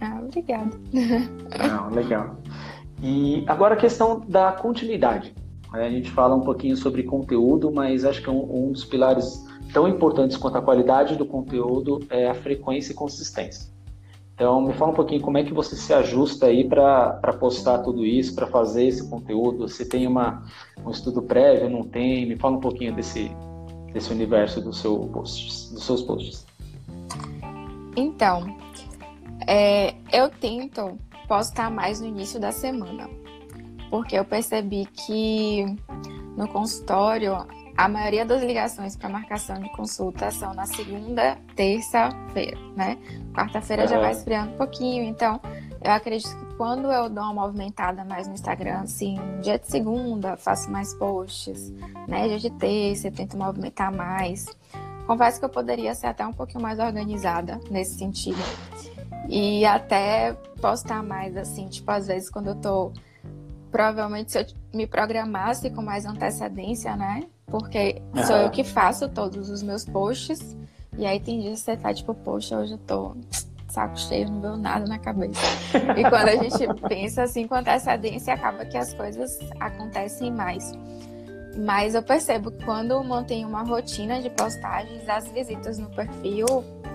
Ah, 0.00 0.20
obrigada. 0.22 0.70
Não, 0.92 1.90
legal. 1.90 2.36
E 3.02 3.44
agora 3.46 3.74
a 3.74 3.76
questão 3.76 4.20
da 4.26 4.52
continuidade. 4.52 5.34
A 5.72 5.88
gente 5.90 6.10
fala 6.10 6.34
um 6.34 6.40
pouquinho 6.40 6.76
sobre 6.76 7.02
conteúdo, 7.02 7.70
mas 7.70 8.04
acho 8.04 8.22
que 8.22 8.30
um, 8.30 8.68
um 8.68 8.72
dos 8.72 8.84
pilares 8.84 9.44
tão 9.72 9.88
importantes 9.88 10.36
quanto 10.36 10.58
a 10.58 10.62
qualidade 10.62 11.16
do 11.16 11.26
conteúdo 11.26 12.00
é 12.10 12.28
a 12.28 12.34
frequência 12.34 12.92
e 12.92 12.94
consistência. 12.94 13.70
Então, 14.34 14.60
me 14.60 14.72
fala 14.72 14.92
um 14.92 14.94
pouquinho 14.94 15.20
como 15.20 15.36
é 15.36 15.42
que 15.42 15.52
você 15.52 15.74
se 15.74 15.92
ajusta 15.92 16.46
aí 16.46 16.62
para 16.68 17.32
postar 17.40 17.78
tudo 17.78 18.06
isso, 18.06 18.36
para 18.36 18.46
fazer 18.46 18.86
esse 18.86 19.08
conteúdo. 19.10 19.68
Você 19.68 19.84
tem 19.84 20.06
uma, 20.06 20.44
um 20.86 20.90
estudo 20.90 21.20
prévio, 21.22 21.68
não 21.68 21.82
tem? 21.82 22.24
Me 22.24 22.36
fala 22.36 22.56
um 22.56 22.60
pouquinho 22.60 22.94
desse, 22.94 23.32
desse 23.92 24.12
universo 24.12 24.60
do 24.60 24.72
seu 24.72 24.96
posts, 25.12 25.72
dos 25.72 25.84
seus 25.84 26.02
posts. 26.02 26.46
Então, 27.96 28.56
é, 29.44 29.96
eu 30.12 30.30
tento 30.30 30.96
postar 31.26 31.68
mais 31.68 32.00
no 32.00 32.06
início 32.06 32.38
da 32.38 32.52
semana. 32.52 33.10
Porque 33.90 34.16
eu 34.16 34.24
percebi 34.24 34.86
que 34.86 35.64
no 36.36 36.46
consultório 36.46 37.44
a 37.78 37.88
maioria 37.88 38.26
das 38.26 38.42
ligações 38.42 38.96
para 38.96 39.08
marcação 39.08 39.56
de 39.60 39.70
consulta 39.70 40.32
são 40.32 40.52
na 40.52 40.66
segunda, 40.66 41.38
terça-feira, 41.54 42.58
né? 42.74 42.98
Quarta-feira 43.32 43.84
uhum. 43.84 43.88
já 43.88 44.00
vai 44.00 44.10
esfriando 44.10 44.52
um 44.52 44.56
pouquinho, 44.56 45.04
então 45.04 45.40
eu 45.80 45.92
acredito 45.92 46.36
que 46.36 46.54
quando 46.56 46.90
eu 46.90 47.08
dou 47.08 47.22
uma 47.22 47.34
movimentada 47.34 48.04
mais 48.04 48.26
no 48.26 48.34
Instagram, 48.34 48.80
assim, 48.80 49.16
dia 49.42 49.60
de 49.60 49.68
segunda, 49.68 50.36
faço 50.36 50.68
mais 50.68 50.92
posts, 50.94 51.70
né? 52.08 52.26
Dia 52.26 52.40
de 52.40 52.50
terça, 52.50 53.06
eu 53.06 53.12
tento 53.12 53.36
movimentar 53.36 53.92
mais. 53.92 54.46
Confesso 55.06 55.38
que 55.38 55.44
eu 55.44 55.48
poderia 55.48 55.94
ser 55.94 56.08
até 56.08 56.26
um 56.26 56.32
pouquinho 56.32 56.60
mais 56.60 56.80
organizada 56.80 57.60
nesse 57.70 57.96
sentido. 57.96 58.42
E 59.28 59.64
até 59.64 60.32
postar 60.60 61.04
mais, 61.04 61.36
assim, 61.36 61.68
tipo, 61.68 61.88
às 61.92 62.08
vezes 62.08 62.28
quando 62.28 62.48
eu 62.48 62.56
tô. 62.56 62.92
Provavelmente 63.70 64.32
se 64.32 64.40
eu 64.40 64.46
me 64.74 64.86
programasse 64.86 65.70
com 65.70 65.80
mais 65.80 66.04
antecedência, 66.04 66.96
né? 66.96 67.28
Porque 67.50 68.00
uhum. 68.14 68.24
sou 68.24 68.36
eu 68.36 68.50
que 68.50 68.62
faço 68.62 69.08
todos 69.08 69.50
os 69.50 69.62
meus 69.62 69.84
posts. 69.84 70.56
E 70.96 71.06
aí 71.06 71.20
tem 71.20 71.40
dias 71.40 71.60
que 71.60 71.64
você 71.66 71.76
tá 71.76 71.94
tipo, 71.94 72.14
poxa, 72.14 72.58
hoje 72.58 72.72
eu 72.72 72.78
tô 72.78 73.16
saco 73.68 73.98
cheio, 73.98 74.30
não 74.30 74.40
veio 74.40 74.56
nada 74.56 74.86
na 74.86 74.98
cabeça. 74.98 75.40
E 75.96 76.02
quando 76.08 76.28
a 76.28 76.36
gente 76.36 76.66
pensa 76.88 77.22
assim 77.22 77.46
com 77.46 77.54
antecedência, 77.54 78.34
acaba 78.34 78.64
que 78.64 78.76
as 78.76 78.92
coisas 78.94 79.38
acontecem 79.60 80.32
mais. 80.32 80.72
Mas 81.56 81.94
eu 81.94 82.02
percebo 82.02 82.50
que 82.50 82.64
quando 82.64 83.02
mantenho 83.02 83.48
uma 83.48 83.62
rotina 83.62 84.20
de 84.20 84.30
postagens, 84.30 85.08
as 85.08 85.28
visitas 85.30 85.78
no 85.78 85.88
perfil 85.90 86.46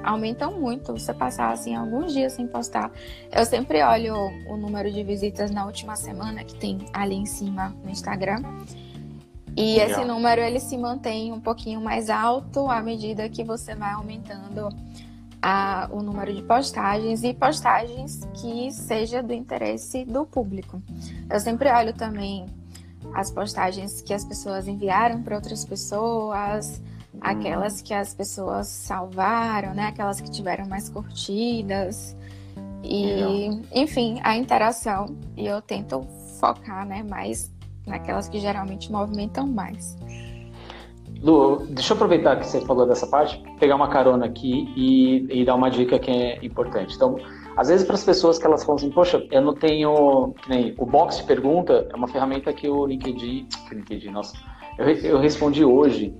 aumentam 0.03 0.59
muito. 0.59 0.93
Você 0.93 1.13
passar 1.13 1.51
assim 1.51 1.75
alguns 1.75 2.13
dias 2.13 2.33
sem 2.33 2.47
postar. 2.47 2.91
Eu 3.31 3.45
sempre 3.45 3.81
olho 3.83 4.15
o 4.47 4.57
número 4.57 4.91
de 4.91 5.03
visitas 5.03 5.51
na 5.51 5.65
última 5.65 5.95
semana 5.95 6.43
que 6.43 6.55
tem 6.55 6.85
ali 6.93 7.15
em 7.15 7.25
cima 7.25 7.75
no 7.83 7.89
Instagram. 7.89 8.41
E 9.55 9.77
Legal. 9.77 9.89
esse 9.89 10.05
número 10.05 10.41
ele 10.41 10.59
se 10.59 10.77
mantém 10.77 11.31
um 11.31 11.39
pouquinho 11.39 11.79
mais 11.79 12.09
alto 12.09 12.69
à 12.69 12.81
medida 12.81 13.29
que 13.29 13.43
você 13.43 13.75
vai 13.75 13.93
aumentando 13.93 14.69
a, 15.41 15.89
o 15.91 16.01
número 16.01 16.33
de 16.33 16.41
postagens 16.41 17.23
e 17.23 17.33
postagens 17.33 18.21
que 18.33 18.71
seja 18.71 19.21
do 19.21 19.33
interesse 19.33 20.05
do 20.05 20.25
público. 20.25 20.81
Eu 21.29 21.39
sempre 21.39 21.69
olho 21.69 21.93
também 21.93 22.45
as 23.13 23.29
postagens 23.29 24.01
que 24.01 24.13
as 24.13 24.23
pessoas 24.23 24.67
enviaram 24.67 25.21
para 25.21 25.35
outras 25.35 25.65
pessoas, 25.65 26.81
aquelas 27.19 27.81
que 27.81 27.93
as 27.93 28.13
pessoas 28.13 28.67
salvaram, 28.67 29.73
né? 29.73 29.87
Aquelas 29.87 30.21
que 30.21 30.31
tiveram 30.31 30.65
mais 30.65 30.89
curtidas. 30.89 32.15
E, 32.81 33.61
enfim, 33.73 34.19
a 34.23 34.35
interação. 34.35 35.17
E 35.37 35.45
eu 35.45 35.61
tento 35.61 36.01
focar, 36.39 36.85
né, 36.85 37.03
mais 37.03 37.51
naquelas 37.85 38.27
que 38.27 38.39
geralmente 38.39 38.91
movimentam 38.91 39.47
mais. 39.47 39.97
Lu, 41.21 41.65
deixa 41.69 41.93
eu 41.93 41.95
aproveitar 41.95 42.37
que 42.37 42.45
você 42.45 42.59
falou 42.61 42.85
dessa 42.85 43.07
parte, 43.07 43.41
pegar 43.57 43.75
uma 43.75 43.87
carona 43.87 44.25
aqui 44.25 44.67
e, 44.75 45.41
e 45.41 45.45
dar 45.45 45.55
uma 45.55 45.69
dica 45.69 45.97
que 45.97 46.11
é 46.11 46.45
importante. 46.45 46.95
Então, 46.95 47.15
às 47.55 47.69
vezes 47.69 47.85
para 47.85 47.95
as 47.95 48.03
pessoas 48.03 48.37
que 48.37 48.45
elas 48.45 48.63
falam 48.63 48.75
assim, 48.75 48.89
poxa, 48.89 49.25
eu 49.31 49.41
não 49.41 49.53
tenho, 49.53 50.33
nem 50.49 50.75
o 50.77 50.85
box 50.85 51.17
de 51.17 51.23
pergunta 51.23 51.87
é 51.89 51.95
uma 51.95 52.07
ferramenta 52.09 52.51
que 52.51 52.67
o 52.67 52.85
LinkedIn, 52.85 53.47
LinkedIn, 53.71 54.09
nossa, 54.09 54.35
eu, 54.77 54.85
eu 54.85 55.19
respondi 55.19 55.63
hoje 55.63 56.13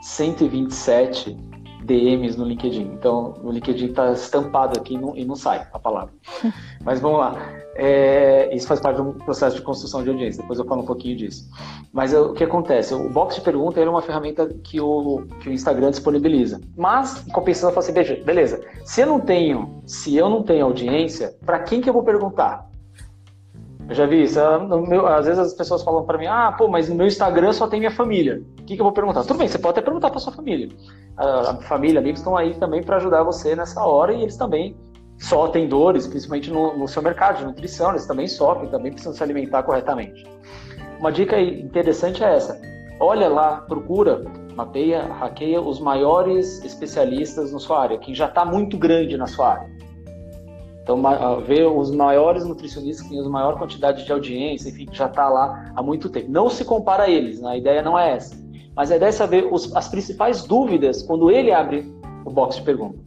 127 0.00 1.36
DMs 1.84 2.36
no 2.36 2.44
LinkedIn. 2.44 2.92
Então, 2.94 3.34
o 3.42 3.50
LinkedIn 3.50 3.86
está 3.86 4.12
estampado 4.12 4.78
aqui 4.78 4.96
no, 4.96 5.16
e 5.16 5.24
não 5.24 5.36
sai 5.36 5.66
a 5.72 5.78
palavra. 5.78 6.12
Mas 6.84 7.00
vamos 7.00 7.18
lá. 7.20 7.36
É, 7.74 8.54
isso 8.54 8.66
faz 8.66 8.80
parte 8.80 8.96
do 8.98 9.14
processo 9.24 9.56
de 9.56 9.62
construção 9.62 10.02
de 10.02 10.10
audiência. 10.10 10.42
Depois 10.42 10.58
eu 10.58 10.64
falo 10.64 10.82
um 10.82 10.86
pouquinho 10.86 11.16
disso. 11.16 11.48
Mas 11.92 12.12
o 12.12 12.32
que 12.32 12.44
acontece? 12.44 12.94
O 12.94 13.08
box 13.08 13.36
de 13.36 13.40
pergunta 13.40 13.80
é 13.80 13.88
uma 13.88 14.02
ferramenta 14.02 14.46
que 14.62 14.80
o, 14.80 15.24
que 15.40 15.48
o 15.48 15.52
Instagram 15.52 15.90
disponibiliza. 15.90 16.60
Mas, 16.76 17.26
em 17.26 17.30
compensação, 17.30 17.70
eu 17.70 17.74
falo 17.74 17.86
assim, 17.86 18.22
beleza. 18.24 18.60
Se 18.84 19.00
eu 19.00 19.06
não 19.06 19.20
tenho, 19.20 19.82
se 19.86 20.16
eu 20.16 20.28
não 20.28 20.42
tenho 20.42 20.64
audiência, 20.64 21.34
para 21.44 21.60
quem 21.60 21.80
que 21.80 21.88
eu 21.88 21.94
vou 21.94 22.02
perguntar? 22.02 22.71
Eu 23.88 23.94
já 23.94 24.06
vi 24.06 24.22
isso. 24.22 24.38
Meu, 24.88 25.06
às 25.06 25.26
vezes 25.26 25.38
as 25.38 25.54
pessoas 25.54 25.82
falam 25.82 26.04
para 26.04 26.18
mim, 26.18 26.26
ah, 26.26 26.54
pô, 26.56 26.68
mas 26.68 26.88
no 26.88 26.94
meu 26.94 27.06
Instagram 27.06 27.52
só 27.52 27.66
tem 27.66 27.80
minha 27.80 27.90
família. 27.90 28.42
O 28.60 28.64
que, 28.64 28.74
que 28.74 28.80
eu 28.80 28.84
vou 28.84 28.92
perguntar? 28.92 29.22
Tudo 29.22 29.38
bem, 29.38 29.48
você 29.48 29.58
pode 29.58 29.78
até 29.78 29.82
perguntar 29.82 30.10
para 30.10 30.20
sua 30.20 30.32
família. 30.32 30.68
A, 31.16 31.56
família, 31.62 32.00
amigos 32.00 32.20
estão 32.20 32.36
aí 32.36 32.54
também 32.54 32.82
para 32.82 32.96
ajudar 32.96 33.22
você 33.22 33.54
nessa 33.54 33.84
hora 33.84 34.12
e 34.12 34.22
eles 34.22 34.36
também 34.36 34.76
só 35.18 35.48
tem 35.48 35.68
dores, 35.68 36.06
principalmente 36.06 36.50
no, 36.50 36.76
no, 36.76 36.88
seu 36.88 37.02
mercado 37.02 37.38
de 37.38 37.44
nutrição, 37.44 37.90
eles 37.90 38.06
também 38.06 38.26
sofrem, 38.26 38.70
também 38.70 38.90
precisam 38.90 39.14
se 39.14 39.22
alimentar 39.22 39.62
corretamente. 39.62 40.24
Uma 40.98 41.12
dica 41.12 41.40
interessante 41.40 42.24
é 42.24 42.34
essa: 42.34 42.60
olha 42.98 43.28
lá, 43.28 43.58
procura, 43.62 44.24
mapeia, 44.56 45.04
hackeia 45.04 45.60
os 45.60 45.80
maiores 45.80 46.64
especialistas 46.64 47.52
na 47.52 47.58
sua 47.58 47.82
área, 47.82 47.98
quem 47.98 48.14
já 48.14 48.26
está 48.26 48.44
muito 48.44 48.76
grande 48.76 49.16
na 49.16 49.26
sua 49.26 49.52
área. 49.52 49.71
Então, 50.82 51.00
ver 51.46 51.66
os 51.66 51.92
maiores 51.92 52.44
nutricionistas 52.44 53.06
que 53.06 53.14
têm 53.14 53.24
a 53.24 53.28
maior 53.28 53.56
quantidade 53.56 54.04
de 54.04 54.12
audiência, 54.12 54.68
enfim, 54.68 54.86
que 54.86 54.96
já 54.96 55.06
está 55.06 55.28
lá 55.28 55.72
há 55.76 55.82
muito 55.82 56.10
tempo. 56.10 56.30
Não 56.30 56.50
se 56.50 56.64
compara 56.64 57.04
a 57.04 57.10
eles, 57.10 57.40
né? 57.40 57.50
a 57.50 57.56
ideia 57.56 57.82
não 57.82 57.96
é 57.96 58.16
essa. 58.16 58.36
Mas 58.74 58.90
a 58.90 58.96
ideia 58.96 59.10
é 59.10 59.12
saber 59.12 59.48
os, 59.50 59.74
as 59.76 59.88
principais 59.88 60.44
dúvidas 60.44 61.02
quando 61.02 61.30
ele 61.30 61.52
abre 61.52 61.92
o 62.24 62.30
box 62.30 62.56
de 62.56 62.62
perguntas. 62.62 63.00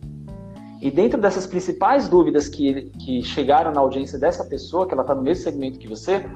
E 0.81 0.91
dentro 0.91 1.19
dessas 1.19 1.47
principais 1.47 2.07
dúvidas 2.07 2.47
que, 2.47 2.91
que 2.99 3.23
chegaram 3.23 3.71
na 3.71 3.81
audiência 3.81 4.19
dessa 4.19 4.45
pessoa, 4.45 4.87
que 4.87 4.93
ela 4.93 5.01
está 5.01 5.15
no 5.15 5.21
mesmo 5.21 5.43
segmento 5.43 5.79
que 5.79 5.87
você, 5.87 6.29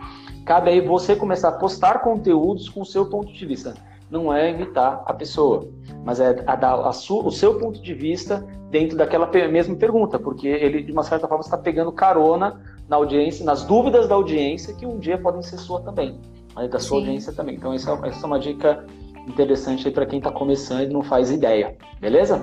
cabe 0.45 0.71
aí 0.71 0.81
você 0.81 1.15
começar 1.15 1.49
a 1.49 1.51
postar 1.53 1.99
conteúdos 1.99 2.67
com 2.67 2.81
o 2.81 2.85
seu 2.85 3.05
ponto 3.05 3.31
de 3.31 3.45
vista. 3.45 3.75
Não 4.09 4.33
é 4.33 4.51
imitar 4.51 5.03
a 5.05 5.13
pessoa, 5.13 5.69
mas 6.03 6.19
é 6.19 6.43
a 6.47 6.55
dar 6.55 6.75
a 6.81 6.91
sua, 6.91 7.23
o 7.25 7.31
seu 7.31 7.59
ponto 7.59 7.81
de 7.81 7.93
vista 7.93 8.45
dentro 8.69 8.97
daquela 8.97 9.27
mesma 9.47 9.75
pergunta, 9.75 10.17
porque 10.17 10.47
ele, 10.47 10.83
de 10.83 10.91
uma 10.91 11.03
certa 11.03 11.27
forma, 11.27 11.43
está 11.43 11.57
pegando 11.57 11.91
carona 11.91 12.61
na 12.87 12.95
audiência, 12.95 13.45
nas 13.45 13.63
dúvidas 13.63 14.07
da 14.07 14.15
audiência, 14.15 14.73
que 14.73 14.85
um 14.85 14.97
dia 14.97 15.17
podem 15.17 15.41
ser 15.41 15.57
sua 15.57 15.81
também, 15.81 16.19
da 16.55 16.79
sua 16.79 16.97
Sim. 16.99 17.05
audiência 17.05 17.33
também. 17.33 17.55
Então, 17.55 17.73
essa, 17.73 17.91
essa 18.03 18.23
é 18.23 18.25
uma 18.25 18.39
dica 18.39 18.85
interessante 19.27 19.87
aí 19.87 19.93
para 19.93 20.05
quem 20.05 20.17
está 20.17 20.31
começando 20.31 20.89
e 20.89 20.93
não 20.93 21.03
faz 21.03 21.29
ideia, 21.29 21.75
beleza? 21.99 22.41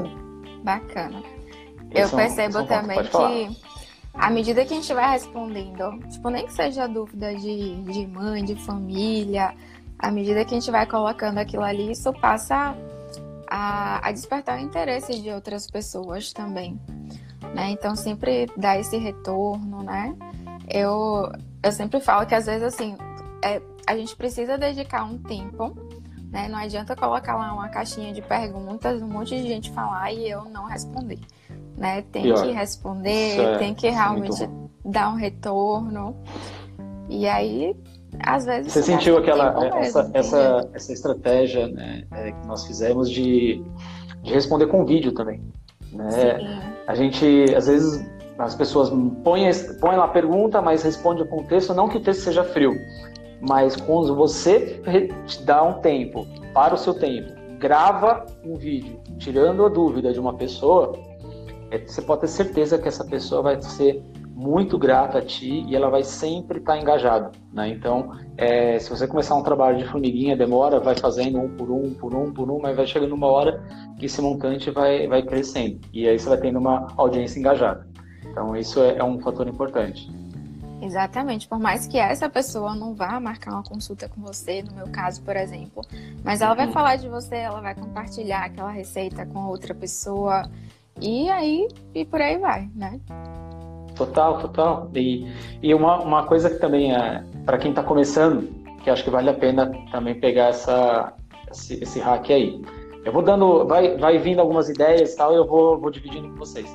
Bacana 0.62 1.36
eu 1.90 2.08
percebo 2.10 2.64
também 2.64 2.98
que 3.04 3.66
à 4.14 4.30
medida 4.30 4.64
que 4.64 4.72
a 4.72 4.76
gente 4.76 4.94
vai 4.94 5.10
respondendo, 5.10 5.98
tipo, 6.10 6.30
nem 6.30 6.46
que 6.46 6.52
seja 6.52 6.86
dúvida 6.86 7.34
de, 7.34 7.82
de 7.82 8.06
mãe, 8.06 8.44
de 8.44 8.54
família, 8.54 9.54
à 9.98 10.10
medida 10.10 10.44
que 10.44 10.54
a 10.54 10.58
gente 10.58 10.70
vai 10.70 10.86
colocando 10.86 11.38
aquilo 11.38 11.62
ali, 11.62 11.92
isso 11.92 12.12
passa 12.14 12.76
a, 13.48 14.06
a 14.06 14.12
despertar 14.12 14.58
o 14.58 14.62
interesse 14.62 15.20
de 15.20 15.30
outras 15.30 15.70
pessoas 15.70 16.32
também. 16.32 16.80
Né? 17.54 17.70
Então 17.70 17.94
sempre 17.94 18.50
dá 18.56 18.78
esse 18.78 18.96
retorno, 18.96 19.82
né? 19.82 20.14
Eu, 20.68 21.30
eu 21.62 21.72
sempre 21.72 22.00
falo 22.00 22.26
que 22.26 22.34
às 22.34 22.46
vezes 22.46 22.62
assim, 22.62 22.96
é, 23.42 23.62
a 23.86 23.96
gente 23.96 24.16
precisa 24.16 24.58
dedicar 24.58 25.04
um 25.04 25.18
tempo, 25.18 25.76
né? 26.30 26.48
Não 26.48 26.58
adianta 26.58 26.96
colocar 26.96 27.36
lá 27.36 27.52
uma 27.52 27.68
caixinha 27.68 28.12
de 28.12 28.20
perguntas, 28.20 29.00
um 29.00 29.06
monte 29.06 29.36
de 29.36 29.46
gente 29.46 29.70
falar 29.70 30.12
e 30.12 30.28
eu 30.28 30.44
não 30.46 30.64
responder 30.66 31.20
né? 31.76 32.02
Tem 32.10 32.22
Pior. 32.22 32.42
que 32.42 32.52
responder, 32.52 33.38
é, 33.38 33.58
tem 33.58 33.74
que 33.74 33.86
é 33.86 33.90
realmente 33.90 34.48
dar 34.84 35.10
um 35.10 35.16
retorno. 35.16 36.16
E 37.08 37.28
aí, 37.28 37.76
às 38.20 38.44
vezes. 38.44 38.72
Você 38.72 38.82
sentiu 38.82 39.18
aquela 39.18 39.48
essa, 39.78 40.02
mesmo, 40.02 40.16
essa, 40.16 40.68
essa 40.72 40.92
estratégia 40.92 41.68
né, 41.68 42.04
é, 42.12 42.32
que 42.32 42.46
nós 42.46 42.66
fizemos 42.66 43.10
de, 43.10 43.62
de 44.22 44.32
responder 44.32 44.66
com 44.66 44.84
vídeo 44.84 45.12
também. 45.12 45.42
Né? 45.92 46.10
Sim. 46.10 46.76
A 46.86 46.94
gente, 46.94 47.54
às 47.54 47.66
vezes, 47.66 48.04
as 48.38 48.54
pessoas 48.54 48.90
põem, 49.24 49.50
põem 49.80 49.96
lá 49.96 50.04
a 50.04 50.08
pergunta, 50.08 50.60
mas 50.60 50.82
responde 50.82 51.24
com 51.24 51.40
o 51.40 51.44
texto, 51.44 51.74
não 51.74 51.88
que 51.88 51.98
o 51.98 52.00
texto 52.00 52.20
seja 52.20 52.44
frio, 52.44 52.72
mas 53.40 53.76
quando 53.76 54.14
você 54.14 54.80
dá 55.44 55.62
um 55.62 55.74
tempo 55.80 56.26
para 56.52 56.74
o 56.74 56.78
seu 56.78 56.94
tempo, 56.94 57.32
grava 57.58 58.26
um 58.44 58.56
vídeo 58.56 59.00
tirando 59.18 59.64
a 59.64 59.68
dúvida 59.68 60.12
de 60.12 60.20
uma 60.20 60.34
pessoa, 60.34 60.92
é, 61.70 61.78
você 61.78 62.02
pode 62.02 62.22
ter 62.22 62.28
certeza 62.28 62.78
que 62.78 62.88
essa 62.88 63.04
pessoa 63.04 63.42
vai 63.42 63.60
ser 63.60 64.02
muito 64.36 64.78
grata 64.78 65.16
a 65.16 65.22
ti 65.22 65.64
e 65.66 65.74
ela 65.74 65.88
vai 65.88 66.04
sempre 66.04 66.58
estar 66.58 66.78
engajada, 66.78 67.32
né? 67.50 67.70
Então, 67.70 68.12
é, 68.36 68.78
se 68.78 68.90
você 68.90 69.08
começar 69.08 69.34
um 69.34 69.42
trabalho 69.42 69.78
de 69.78 69.86
formiguinha, 69.86 70.36
demora, 70.36 70.78
vai 70.78 70.94
fazendo 70.94 71.38
um 71.38 71.48
por 71.56 71.70
um, 71.70 71.94
por 71.94 72.14
um, 72.14 72.30
por 72.30 72.50
um, 72.50 72.60
mas 72.60 72.76
vai 72.76 72.86
chegando 72.86 73.14
uma 73.14 73.28
hora 73.28 73.64
que 73.98 74.04
esse 74.04 74.20
montante 74.20 74.70
vai, 74.70 75.08
vai 75.08 75.22
crescendo 75.22 75.80
e 75.90 76.06
aí 76.06 76.18
você 76.18 76.28
vai 76.28 76.36
tendo 76.36 76.58
uma 76.58 76.86
audiência 76.98 77.38
engajada. 77.38 77.88
Então, 78.30 78.54
isso 78.54 78.82
é, 78.82 78.98
é 78.98 79.04
um 79.04 79.18
fator 79.20 79.48
importante. 79.48 80.06
Exatamente, 80.82 81.48
por 81.48 81.58
mais 81.58 81.86
que 81.86 81.96
essa 81.96 82.28
pessoa 82.28 82.74
não 82.74 82.94
vá 82.94 83.18
marcar 83.18 83.52
uma 83.52 83.62
consulta 83.62 84.06
com 84.06 84.20
você, 84.20 84.62
no 84.62 84.74
meu 84.74 84.88
caso, 84.88 85.22
por 85.22 85.34
exemplo, 85.34 85.82
mas 86.22 86.42
ela 86.42 86.52
vai 86.52 86.66
uhum. 86.66 86.72
falar 86.72 86.96
de 86.96 87.08
você, 87.08 87.36
ela 87.36 87.62
vai 87.62 87.74
compartilhar 87.74 88.44
aquela 88.44 88.70
receita 88.70 89.24
com 89.24 89.46
outra 89.46 89.74
pessoa, 89.74 90.42
e 91.00 91.30
aí, 91.30 91.66
e 91.94 92.04
por 92.04 92.20
aí 92.20 92.36
vai, 92.36 92.70
né? 92.74 93.00
Total, 93.96 94.38
total. 94.38 94.90
E, 94.94 95.26
e 95.62 95.74
uma, 95.74 96.00
uma 96.00 96.26
coisa 96.26 96.50
que 96.50 96.58
também 96.58 96.94
é, 96.94 97.24
para 97.44 97.58
quem 97.58 97.70
está 97.70 97.82
começando, 97.82 98.48
que 98.84 98.90
acho 98.90 99.02
que 99.02 99.10
vale 99.10 99.30
a 99.30 99.34
pena 99.34 99.72
também 99.90 100.14
pegar 100.20 100.48
essa, 100.48 101.12
esse, 101.50 101.82
esse 101.82 101.98
hack 101.98 102.30
aí. 102.30 102.62
Eu 103.04 103.12
vou 103.12 103.22
dando, 103.22 103.64
vai, 103.66 103.96
vai 103.96 104.18
vindo 104.18 104.40
algumas 104.40 104.68
ideias 104.68 105.14
e 105.14 105.16
tal, 105.16 105.32
e 105.32 105.36
eu 105.36 105.46
vou, 105.46 105.78
vou 105.78 105.90
dividindo 105.90 106.28
com 106.28 106.36
vocês. 106.36 106.68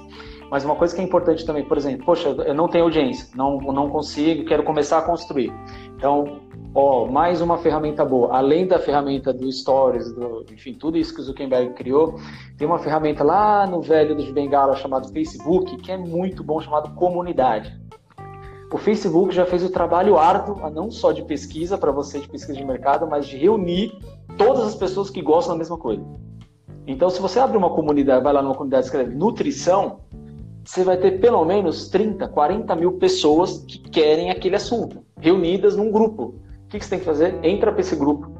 Mas 0.51 0.65
uma 0.65 0.75
coisa 0.75 0.93
que 0.93 0.99
é 0.99 1.03
importante 1.05 1.45
também, 1.45 1.63
por 1.63 1.77
exemplo, 1.77 2.05
poxa, 2.05 2.27
eu 2.27 2.53
não 2.53 2.67
tenho 2.67 2.83
audiência, 2.83 3.29
não, 3.33 3.57
não 3.57 3.89
consigo, 3.89 4.43
quero 4.43 4.63
começar 4.63 4.97
a 4.97 5.01
construir. 5.01 5.49
Então, 5.95 6.41
ó, 6.75 7.05
mais 7.05 7.39
uma 7.39 7.57
ferramenta 7.57 8.03
boa. 8.03 8.35
Além 8.35 8.67
da 8.67 8.77
ferramenta 8.77 9.31
do 9.31 9.49
Stories, 9.49 10.11
do, 10.11 10.45
enfim, 10.51 10.73
tudo 10.73 10.97
isso 10.97 11.15
que 11.15 11.21
o 11.21 11.23
Zuckerberg 11.23 11.73
criou, 11.75 12.15
tem 12.57 12.67
uma 12.67 12.79
ferramenta 12.79 13.23
lá 13.23 13.65
no 13.65 13.81
velho 13.81 14.13
dos 14.13 14.29
Bengala 14.29 14.75
chamado 14.75 15.07
Facebook, 15.13 15.77
que 15.77 15.89
é 15.89 15.97
muito 15.97 16.43
bom, 16.43 16.59
chamado 16.59 16.93
Comunidade. 16.95 17.79
O 18.73 18.77
Facebook 18.77 19.33
já 19.33 19.45
fez 19.45 19.63
o 19.63 19.69
trabalho 19.69 20.17
árduo, 20.17 20.69
não 20.69 20.91
só 20.91 21.13
de 21.13 21.21
pesquisa 21.23 21.77
para 21.77 21.93
você, 21.93 22.19
de 22.19 22.27
pesquisa 22.27 22.57
de 22.57 22.65
mercado, 22.65 23.07
mas 23.07 23.25
de 23.25 23.37
reunir 23.37 23.97
todas 24.37 24.65
as 24.65 24.75
pessoas 24.75 25.09
que 25.09 25.21
gostam 25.21 25.55
da 25.55 25.59
mesma 25.59 25.77
coisa. 25.77 26.05
Então, 26.85 27.09
se 27.09 27.21
você 27.21 27.39
abre 27.39 27.57
uma 27.57 27.69
comunidade, 27.69 28.23
vai 28.23 28.33
lá 28.33 28.41
numa 28.41 28.55
comunidade 28.55 28.85
e 28.85 28.87
escreve 28.87 29.15
nutrição, 29.15 29.99
você 30.63 30.83
vai 30.83 30.97
ter 30.97 31.19
pelo 31.19 31.43
menos 31.45 31.89
30, 31.89 32.27
40 32.27 32.75
mil 32.75 32.93
pessoas 32.93 33.59
que 33.67 33.79
querem 33.89 34.29
aquele 34.29 34.55
assunto, 34.55 35.03
reunidas 35.19 35.75
num 35.75 35.91
grupo 35.91 36.41
que, 36.71 36.79
que 36.79 36.85
você 36.85 36.91
tem 36.91 36.99
que 36.99 37.05
fazer? 37.05 37.37
Entra 37.43 37.71
para 37.71 37.81
esse 37.81 37.95
grupo 37.95 38.31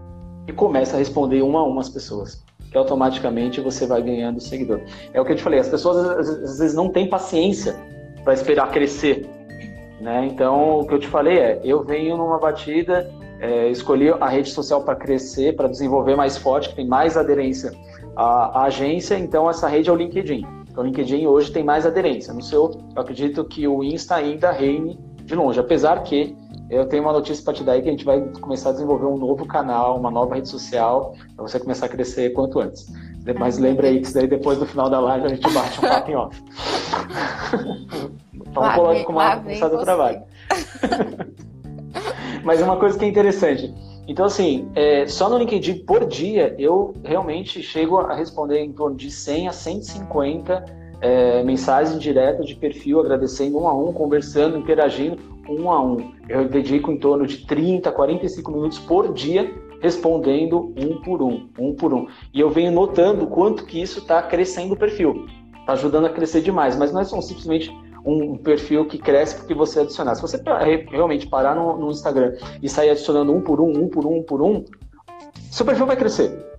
e 0.48 0.54
começa 0.54 0.96
a 0.96 1.00
responder 1.00 1.42
uma 1.42 1.60
a 1.60 1.64
uma 1.64 1.82
as 1.82 1.90
pessoas. 1.90 2.44
Que 2.72 2.78
automaticamente 2.78 3.60
você 3.60 3.86
vai 3.86 4.02
ganhando 4.02 4.40
seguidor. 4.40 4.80
É 5.14 5.20
o 5.20 5.26
que 5.26 5.34
eu 5.34 5.36
te 5.36 5.44
falei, 5.44 5.60
as 5.60 5.68
pessoas 5.68 5.98
às 6.30 6.60
vezes 6.60 6.74
não 6.74 6.90
têm 6.90 7.10
paciência 7.10 7.76
para 8.24 8.34
esperar 8.34 8.72
crescer. 8.72 9.30
Né? 10.00 10.30
Então, 10.32 10.80
o 10.80 10.88
que 10.88 10.94
eu 10.94 11.00
te 11.00 11.08
falei 11.08 11.38
é: 11.38 11.62
eu 11.66 11.84
venho 11.84 12.16
numa 12.16 12.40
batida, 12.40 13.12
é, 13.42 13.70
escolhi 13.70 14.10
a 14.10 14.30
rede 14.30 14.50
social 14.50 14.84
para 14.84 14.96
crescer, 14.96 15.54
para 15.58 15.68
desenvolver 15.68 16.16
mais 16.16 16.38
forte, 16.38 16.70
que 16.70 16.76
tem 16.76 16.88
mais 16.88 17.18
aderência 17.18 17.74
à, 18.16 18.62
à, 18.62 18.64
agência, 18.64 19.20
então 19.20 19.50
essa 19.50 19.68
rede 19.68 19.90
é 19.90 19.94
o 19.94 19.96
LinkedIn. 19.96 20.46
Então, 20.72 20.84
o 20.84 20.88
LinkedIn 20.88 21.28
hoje 21.28 21.52
tem 21.52 21.64
mais 21.64 21.86
aderência. 21.86 22.34
No 22.34 22.42
seu, 22.42 22.72
eu 22.96 23.02
acredito 23.02 23.44
que 23.44 23.68
o 23.68 23.84
Insta 23.84 24.16
ainda 24.16 24.52
reine 24.52 24.98
de 25.24 25.36
longe, 25.36 25.60
apesar 25.60 26.02
que 26.04 26.36
eu 26.70 26.86
tenho 26.88 27.04
uma 27.04 27.12
notícia 27.12 27.44
para 27.44 27.54
te 27.54 27.64
dar 27.64 27.74
aí 27.74 27.82
que 27.82 27.90
a 27.90 27.92
gente 27.92 28.06
vai 28.06 28.22
começar 28.40 28.70
a 28.70 28.72
desenvolver 28.72 29.06
um 29.06 29.18
novo 29.18 29.46
canal, 29.46 29.98
uma 29.98 30.10
nova 30.10 30.36
rede 30.36 30.48
social, 30.48 31.14
para 31.36 31.46
você 31.46 31.60
começar 31.60 31.88
a 31.88 31.90
crescer 31.90 32.30
quanto 32.32 32.62
antes. 32.62 32.88
Mas 33.38 33.58
lembra 33.58 33.88
aí 33.88 34.00
que 34.00 34.14
daí 34.14 34.28
depois 34.28 34.58
do 34.58 34.66
final 34.66 34.90
da 34.90 35.00
live 35.00 35.26
a 35.26 35.30
gente 35.30 35.54
bate 35.54 35.80
um 35.80 35.82
papo 35.82 36.10
em 36.10 36.16
off. 36.16 36.44
Vamos 38.54 38.76
colocar 38.76 39.04
como 39.04 39.20
começar 39.42 39.68
do 39.68 39.82
trabalho. 39.82 40.22
Mas 42.44 42.62
uma 42.62 42.78
coisa 42.78 42.98
que 42.98 43.06
é 43.06 43.08
interessante. 43.10 43.72
Então, 44.08 44.26
assim, 44.26 44.70
é, 44.76 45.08
só 45.08 45.30
no 45.30 45.38
LinkedIn 45.38 45.86
por 45.86 46.06
dia, 46.06 46.56
eu 46.58 46.94
realmente 47.04 47.62
chego 47.62 48.00
a 48.00 48.14
responder 48.14 48.60
em 48.60 48.72
torno 48.72 48.96
de 48.96 49.12
100 49.12 49.48
a 49.48 49.52
150 49.52 50.66
é, 51.02 51.44
mensagens 51.44 52.00
diretas 52.00 52.46
de 52.46 52.56
perfil, 52.56 53.00
agradecendo 53.00 53.60
um 53.60 53.68
a 53.68 53.74
um, 53.74 53.94
conversando, 53.94 54.58
interagindo 54.58 55.18
um 55.50 55.72
a 55.72 55.82
um. 55.82 56.14
Eu 56.28 56.48
dedico 56.48 56.92
em 56.92 56.98
torno 56.98 57.26
de 57.26 57.46
30, 57.46 57.92
45 57.92 58.52
minutos 58.52 58.80
por 58.80 59.14
dia 59.14 59.52
respondendo 59.82 60.74
um 60.78 61.02
por 61.02 61.22
um, 61.22 61.50
um 61.58 61.74
por 61.74 61.94
um. 61.94 62.08
E 62.34 62.40
eu 62.40 62.50
venho 62.50 62.72
notando 62.72 63.26
quanto 63.28 63.66
que 63.66 63.82
isso 63.82 64.00
está 64.00 64.22
crescendo 64.22 64.76
o 64.76 64.78
perfil. 64.78 65.26
Está 65.60 65.74
ajudando 65.74 66.06
a 66.06 66.10
crescer 66.10 66.42
demais, 66.42 66.78
mas 66.78 66.94
não 66.94 67.02
é 67.02 67.04
só 67.04 67.20
simplesmente 67.20 67.76
um 68.06 68.38
perfil 68.38 68.86
que 68.86 68.98
cresce 68.98 69.36
porque 69.36 69.54
você 69.54 69.82
adicionar. 69.82 70.16
Se 70.16 70.22
você 70.22 70.42
realmente 70.90 71.28
parar 71.28 71.56
no, 71.56 71.78
no 71.78 71.92
Instagram 71.92 72.36
e 72.62 72.70
sair 72.70 72.90
adicionando 72.90 73.34
um 73.34 73.42
por 73.42 73.60
um, 73.60 73.84
um 73.84 73.88
por 73.88 74.06
um, 74.06 74.18
um 74.18 74.24
por 74.24 74.42
um, 74.42 74.66
seu 75.52 75.66
perfil 75.66 75.86
vai 75.86 75.96
crescer 75.96 76.52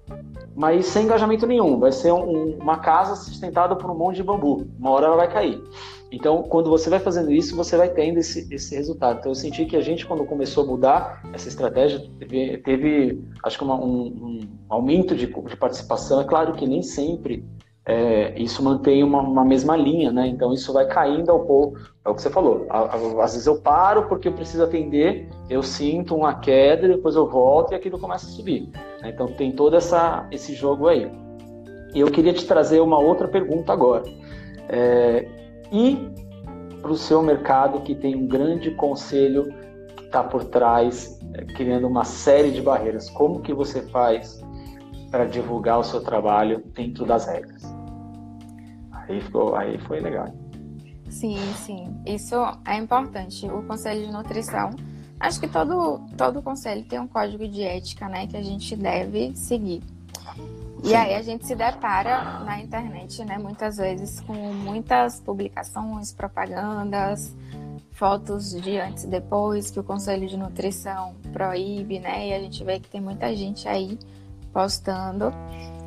mas 0.55 0.86
sem 0.86 1.05
engajamento 1.05 1.47
nenhum. 1.47 1.78
Vai 1.78 1.93
ser 1.93 2.12
um, 2.12 2.57
uma 2.59 2.78
casa 2.78 3.16
sustentada 3.16 3.74
por 3.76 3.90
um 3.90 3.97
monte 3.97 4.16
de 4.16 4.22
bambu. 4.22 4.66
Uma 4.78 4.90
hora 4.90 5.07
ela 5.07 5.16
vai 5.16 5.32
cair. 5.32 5.62
Então, 6.11 6.43
quando 6.43 6.68
você 6.68 6.90
vai 6.90 6.99
fazendo 6.99 7.32
isso, 7.32 7.57
você 7.57 7.76
vai 7.76 7.88
tendo 7.88 8.18
esse, 8.18 8.47
esse 8.55 8.74
resultado. 8.76 9.20
Então, 9.20 9.30
eu 9.30 9.34
senti 9.34 9.64
que 9.64 9.76
a 9.76 9.80
gente, 9.80 10.05
quando 10.05 10.26
começou 10.26 10.64
a 10.64 10.66
mudar 10.66 11.22
essa 11.32 11.49
estratégia, 11.49 12.07
teve, 12.18 12.59
teve 12.59 13.24
acho 13.43 13.57
que 13.57 13.64
uma, 13.64 13.76
um, 13.76 14.07
um, 14.07 14.40
aumento 14.68 15.14
de, 15.16 15.26
de, 15.26 15.57
participação. 15.57 16.20
É 16.20 16.24
claro 16.24 16.53
que 16.53 16.66
nem 16.66 16.82
sempre 16.82 17.43
é, 17.84 18.38
isso 18.40 18.62
mantém 18.62 19.02
uma, 19.02 19.20
uma, 19.20 19.44
mesma 19.44 19.76
linha, 19.76 20.12
né? 20.12 20.28
Então, 20.28 20.52
isso 20.52 20.72
vai 20.72 20.86
caindo 20.86 21.30
ao 21.30 21.40
pouco. 21.40 21.78
É 22.04 22.08
o 22.08 22.14
que 22.14 22.22
você 22.22 22.30
falou. 22.30 22.66
Às 22.70 23.32
vezes 23.32 23.46
eu 23.46 23.60
paro 23.60 24.04
porque 24.08 24.28
eu 24.28 24.32
preciso 24.32 24.62
atender, 24.62 25.28
eu 25.50 25.62
sinto 25.62 26.14
uma 26.14 26.34
queda, 26.34 26.86
depois 26.86 27.16
eu 27.16 27.26
volto 27.28 27.72
e 27.72 27.74
aquilo 27.74 27.98
começa 27.98 28.26
a 28.26 28.30
subir. 28.30 28.68
Né? 29.00 29.10
Então, 29.10 29.26
tem 29.26 29.52
todo 29.52 29.76
essa, 29.76 30.26
esse 30.30 30.54
jogo 30.54 30.86
aí. 30.86 31.10
E 31.92 32.00
eu 32.00 32.10
queria 32.10 32.32
te 32.32 32.46
trazer 32.46 32.80
uma 32.80 32.98
outra 32.98 33.26
pergunta 33.26 33.72
agora. 33.72 34.04
É, 34.68 35.26
e 35.72 36.08
para 36.80 36.90
o 36.90 36.96
seu 36.96 37.22
mercado 37.22 37.80
que 37.80 37.94
tem 37.94 38.14
um 38.14 38.26
grande 38.26 38.70
conselho 38.72 39.52
que 39.96 40.04
está 40.04 40.22
por 40.22 40.44
trás, 40.44 41.18
é, 41.34 41.44
criando 41.44 41.86
uma 41.86 42.04
série 42.04 42.50
de 42.50 42.60
barreiras. 42.60 43.10
Como 43.10 43.40
que 43.40 43.52
você 43.52 43.82
faz 43.82 44.41
para 45.12 45.26
divulgar 45.26 45.78
o 45.78 45.84
seu 45.84 46.02
trabalho 46.02 46.64
dentro 46.74 47.04
das 47.04 47.26
regras? 47.26 47.62
Aí, 48.90 49.20
ficou, 49.20 49.54
aí 49.54 49.78
foi 49.82 50.00
legal. 50.00 50.34
Sim, 51.10 51.36
sim. 51.56 51.94
Isso 52.06 52.34
é 52.64 52.78
importante. 52.78 53.46
O 53.46 53.62
conselho 53.62 54.06
de 54.06 54.10
nutrição, 54.10 54.70
acho 55.20 55.38
que 55.38 55.46
todo, 55.46 56.00
todo 56.16 56.40
conselho 56.40 56.82
tem 56.84 56.98
um 56.98 57.06
código 57.06 57.46
de 57.46 57.62
ética, 57.62 58.08
né, 58.08 58.26
que 58.26 58.38
a 58.38 58.42
gente 58.42 58.74
deve 58.74 59.36
seguir. 59.36 59.82
E 60.82 60.94
aí 60.94 61.14
a 61.14 61.22
gente 61.22 61.46
se 61.46 61.54
depara 61.54 62.40
na 62.40 62.60
internet, 62.60 63.22
né, 63.24 63.36
muitas 63.36 63.76
vezes 63.76 64.18
com 64.20 64.32
muitas 64.32 65.20
publicações, 65.20 66.12
propagandas, 66.12 67.36
fotos 67.92 68.50
de 68.50 68.78
antes 68.78 69.04
e 69.04 69.06
depois 69.06 69.70
que 69.70 69.78
o 69.78 69.84
Conselho 69.84 70.26
de 70.26 70.36
Nutrição 70.36 71.14
proíbe, 71.32 72.00
né? 72.00 72.28
E 72.28 72.34
a 72.34 72.40
gente 72.40 72.64
vê 72.64 72.80
que 72.80 72.88
tem 72.88 73.00
muita 73.00 73.36
gente 73.36 73.68
aí 73.68 73.96
postando. 74.53 75.32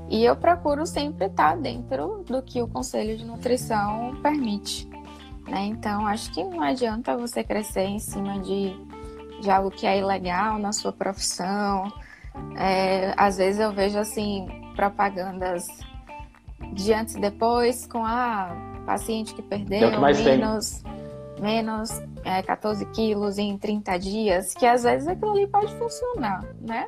E 0.10 0.24
eu 0.24 0.36
procuro 0.36 0.86
sempre 0.86 1.26
estar 1.26 1.58
dentro 1.58 2.24
do 2.28 2.42
que 2.42 2.62
o 2.62 2.68
Conselho 2.68 3.18
de 3.18 3.26
Nutrição 3.26 4.16
permite. 4.22 4.88
Né? 5.48 5.66
Então, 5.66 6.06
acho 6.06 6.32
que 6.32 6.44
não 6.44 6.62
adianta 6.62 7.18
você 7.18 7.44
crescer 7.44 7.86
em 7.86 8.00
cima 8.00 8.40
de, 8.40 8.76
de 9.42 9.50
algo 9.50 9.72
que 9.72 9.86
é 9.86 9.98
ilegal 9.98 10.60
na 10.60 10.72
sua 10.72 10.92
profissão. 10.92 11.92
É, 12.58 13.14
às 13.18 13.38
vezes 13.38 13.60
eu 13.60 13.72
vejo 13.72 13.98
assim 13.98 14.48
propagandas 14.76 15.68
de 16.74 16.94
antes 16.94 17.16
e 17.16 17.20
depois 17.20 17.88
com 17.88 18.06
a 18.06 18.56
paciente 18.86 19.34
que 19.34 19.42
perdeu 19.42 19.90
que 19.92 20.24
menos, 20.24 20.84
menos 21.40 21.90
é, 22.24 22.42
14 22.42 22.86
quilos 22.88 23.38
em 23.38 23.58
30 23.58 23.98
dias, 23.98 24.54
que 24.54 24.66
às 24.66 24.84
vezes 24.84 25.08
aquilo 25.08 25.32
ali 25.32 25.48
pode 25.48 25.74
funcionar, 25.78 26.44
né? 26.62 26.88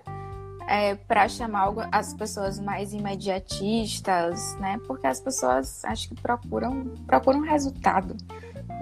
É, 0.67 0.95
para 0.95 1.29
chamar 1.29 1.73
as 1.91 2.13
pessoas 2.13 2.59
mais 2.59 2.93
imediatistas, 2.93 4.57
né? 4.59 4.77
Porque 4.85 5.07
as 5.07 5.19
pessoas 5.21 5.83
acho 5.85 6.09
que 6.09 6.15
procuram 6.21 6.93
procuram 7.05 7.41
resultado, 7.41 8.15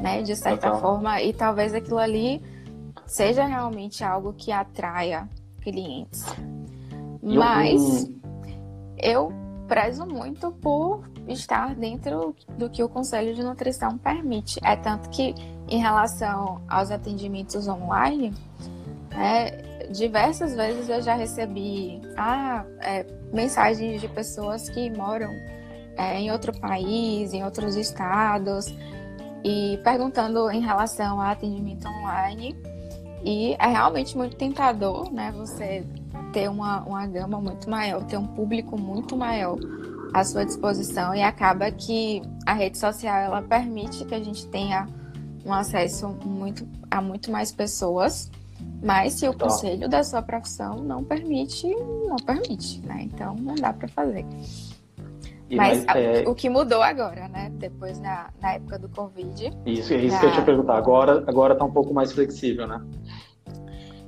né? 0.01 0.23
De 0.23 0.35
certa 0.35 0.71
Total. 0.71 0.81
forma 0.81 1.21
e 1.21 1.31
talvez 1.31 1.75
aquilo 1.75 1.99
ali 1.99 2.41
seja 3.05 3.45
realmente 3.45 4.03
algo 4.03 4.33
que 4.33 4.51
atraia 4.51 5.29
clientes. 5.61 6.25
Mas 7.21 8.09
eu 8.97 9.31
prezo 9.67 10.05
muito 10.05 10.51
por 10.51 11.03
estar 11.27 11.75
dentro 11.75 12.35
do 12.57 12.69
que 12.69 12.83
o 12.83 12.89
Conselho 12.89 13.33
de 13.33 13.43
Nutrição 13.43 13.97
permite. 13.97 14.59
É 14.63 14.75
tanto 14.75 15.09
que, 15.09 15.33
em 15.67 15.79
relação 15.79 16.61
aos 16.67 16.91
atendimentos 16.91 17.67
online, 17.67 18.33
é, 19.11 19.74
diversas 19.91 20.55
vezes 20.55 20.89
eu 20.89 21.01
já 21.01 21.15
recebi 21.15 22.01
ah, 22.17 22.65
é, 22.81 23.05
mensagens 23.33 24.01
de 24.01 24.07
pessoas 24.07 24.69
que 24.69 24.89
moram 24.89 25.29
é, 25.97 26.19
em 26.19 26.31
outro 26.31 26.57
país, 26.59 27.33
em 27.33 27.43
outros 27.43 27.75
estados, 27.75 28.73
e 29.43 29.79
perguntando 29.83 30.49
em 30.49 30.61
relação 30.61 31.21
ao 31.21 31.27
atendimento 31.27 31.87
online. 31.87 32.55
E 33.23 33.55
é 33.59 33.67
realmente 33.67 34.15
muito 34.17 34.35
tentador, 34.35 35.11
né? 35.11 35.31
Você 35.37 35.85
ter 36.31 36.49
uma, 36.49 36.81
uma 36.81 37.07
gama 37.07 37.39
muito 37.39 37.69
maior, 37.69 38.03
ter 38.03 38.17
um 38.17 38.27
público 38.27 38.79
muito 38.79 39.15
maior 39.15 39.57
à 40.13 40.23
sua 40.23 40.45
disposição 40.45 41.15
e 41.15 41.21
acaba 41.21 41.71
que 41.71 42.21
a 42.45 42.53
rede 42.53 42.77
social 42.77 43.17
ela 43.17 43.41
permite 43.41 44.03
que 44.05 44.13
a 44.13 44.23
gente 44.23 44.45
tenha 44.47 44.87
um 45.45 45.53
acesso 45.53 46.09
muito, 46.25 46.67
a 46.89 47.01
muito 47.01 47.31
mais 47.31 47.51
pessoas, 47.51 48.29
mas 48.83 49.13
se 49.13 49.27
o 49.27 49.33
conselho 49.37 49.89
da 49.89 50.03
sua 50.03 50.21
profissão 50.21 50.77
não 50.83 51.03
permite, 51.03 51.67
não 51.67 52.17
permite, 52.17 52.81
né? 52.85 53.03
Então 53.03 53.35
não 53.35 53.55
dá 53.55 53.73
para 53.73 53.87
fazer. 53.87 54.25
Mas, 55.49 55.85
mas 55.85 55.95
é... 55.95 56.23
o 56.27 56.33
que 56.33 56.49
mudou 56.49 56.81
agora, 56.81 57.27
né? 57.27 57.51
Depois 57.55 57.99
na, 57.99 58.29
na 58.41 58.53
época 58.53 58.79
do 58.79 58.89
Covid. 58.89 59.51
Isso, 59.65 59.93
é 59.93 59.97
isso 59.97 60.19
que 60.19 60.25
eu 60.25 60.31
te 60.31 60.41
perguntar. 60.41 60.77
Agora, 60.77 61.23
agora 61.27 61.55
tá 61.55 61.63
um 61.63 61.71
pouco 61.71 61.93
mais 61.93 62.11
flexível, 62.11 62.67
né? 62.67 62.81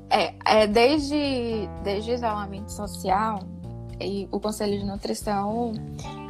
É, 0.09 0.33
é 0.45 0.67
desde, 0.67 1.67
desde 1.83 2.11
o 2.11 2.13
isolamento 2.13 2.71
social, 2.71 3.39
e 3.99 4.27
o 4.31 4.39
Conselho 4.39 4.77
de 4.77 4.85
Nutrição 4.85 5.71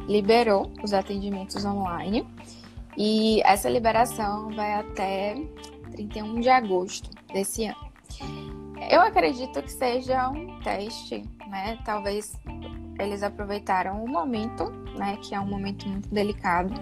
liberou 0.08 0.72
os 0.84 0.94
atendimentos 0.94 1.66
online 1.66 2.26
e 2.98 3.42
essa 3.44 3.70
liberação 3.70 4.50
vai 4.52 4.74
até 4.74 5.36
31 5.92 6.40
de 6.40 6.50
agosto 6.50 7.10
desse 7.32 7.66
ano. 7.66 7.87
Eu 8.90 9.02
acredito 9.02 9.62
que 9.62 9.72
seja 9.72 10.30
um 10.30 10.60
teste, 10.62 11.24
né? 11.48 11.78
Talvez 11.84 12.40
eles 13.00 13.24
aproveitaram 13.24 14.04
o 14.04 14.08
momento, 14.08 14.70
né? 14.98 15.18
Que 15.18 15.36
é 15.36 15.40
um 15.40 15.48
momento 15.48 15.88
muito 15.88 16.10
delicado. 16.10 16.74